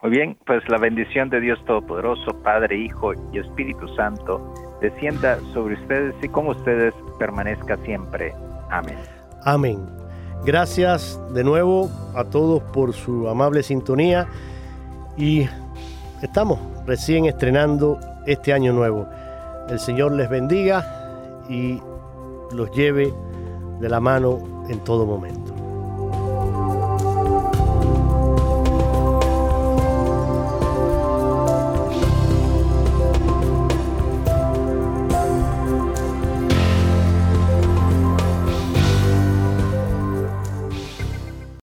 Muy 0.03 0.11
bien, 0.11 0.37
pues 0.47 0.63
la 0.69 0.79
bendición 0.79 1.31
de 1.31 1.41
Dios 1.41 1.65
Todopoderoso, 1.65 2.43
Padre, 2.43 2.77
Hijo 2.77 3.13
y 3.33 3.39
Espíritu 3.39 3.87
Santo, 3.95 4.53
descienda 4.81 5.39
sobre 5.53 5.75
ustedes 5.75 6.15
y 6.23 6.29
con 6.29 6.49
ustedes 6.49 6.93
permanezca 7.21 7.77
siempre. 7.85 8.33
Amén. 8.69 8.99
Amén. 9.45 9.79
Gracias 10.45 11.21
de 11.33 11.45
nuevo 11.45 11.89
a 12.17 12.25
todos 12.25 12.65
por 12.73 12.95
su 12.95 13.29
amable 13.29 13.63
sintonía 13.63 14.27
y 15.17 15.47
estamos 16.23 16.59
recién 16.87 17.27
estrenando 17.27 17.99
este 18.27 18.53
año 18.53 18.73
nuevo. 18.73 19.07
El 19.69 19.79
Señor 19.79 20.13
les 20.13 20.29
bendiga 20.29 20.85
y 21.49 21.81
los 22.53 22.71
lleve 22.73 23.13
de 23.81 23.89
la 23.89 24.01
mano 24.01 24.65
en 24.69 24.79
todo 24.81 25.07
momento. 25.07 25.42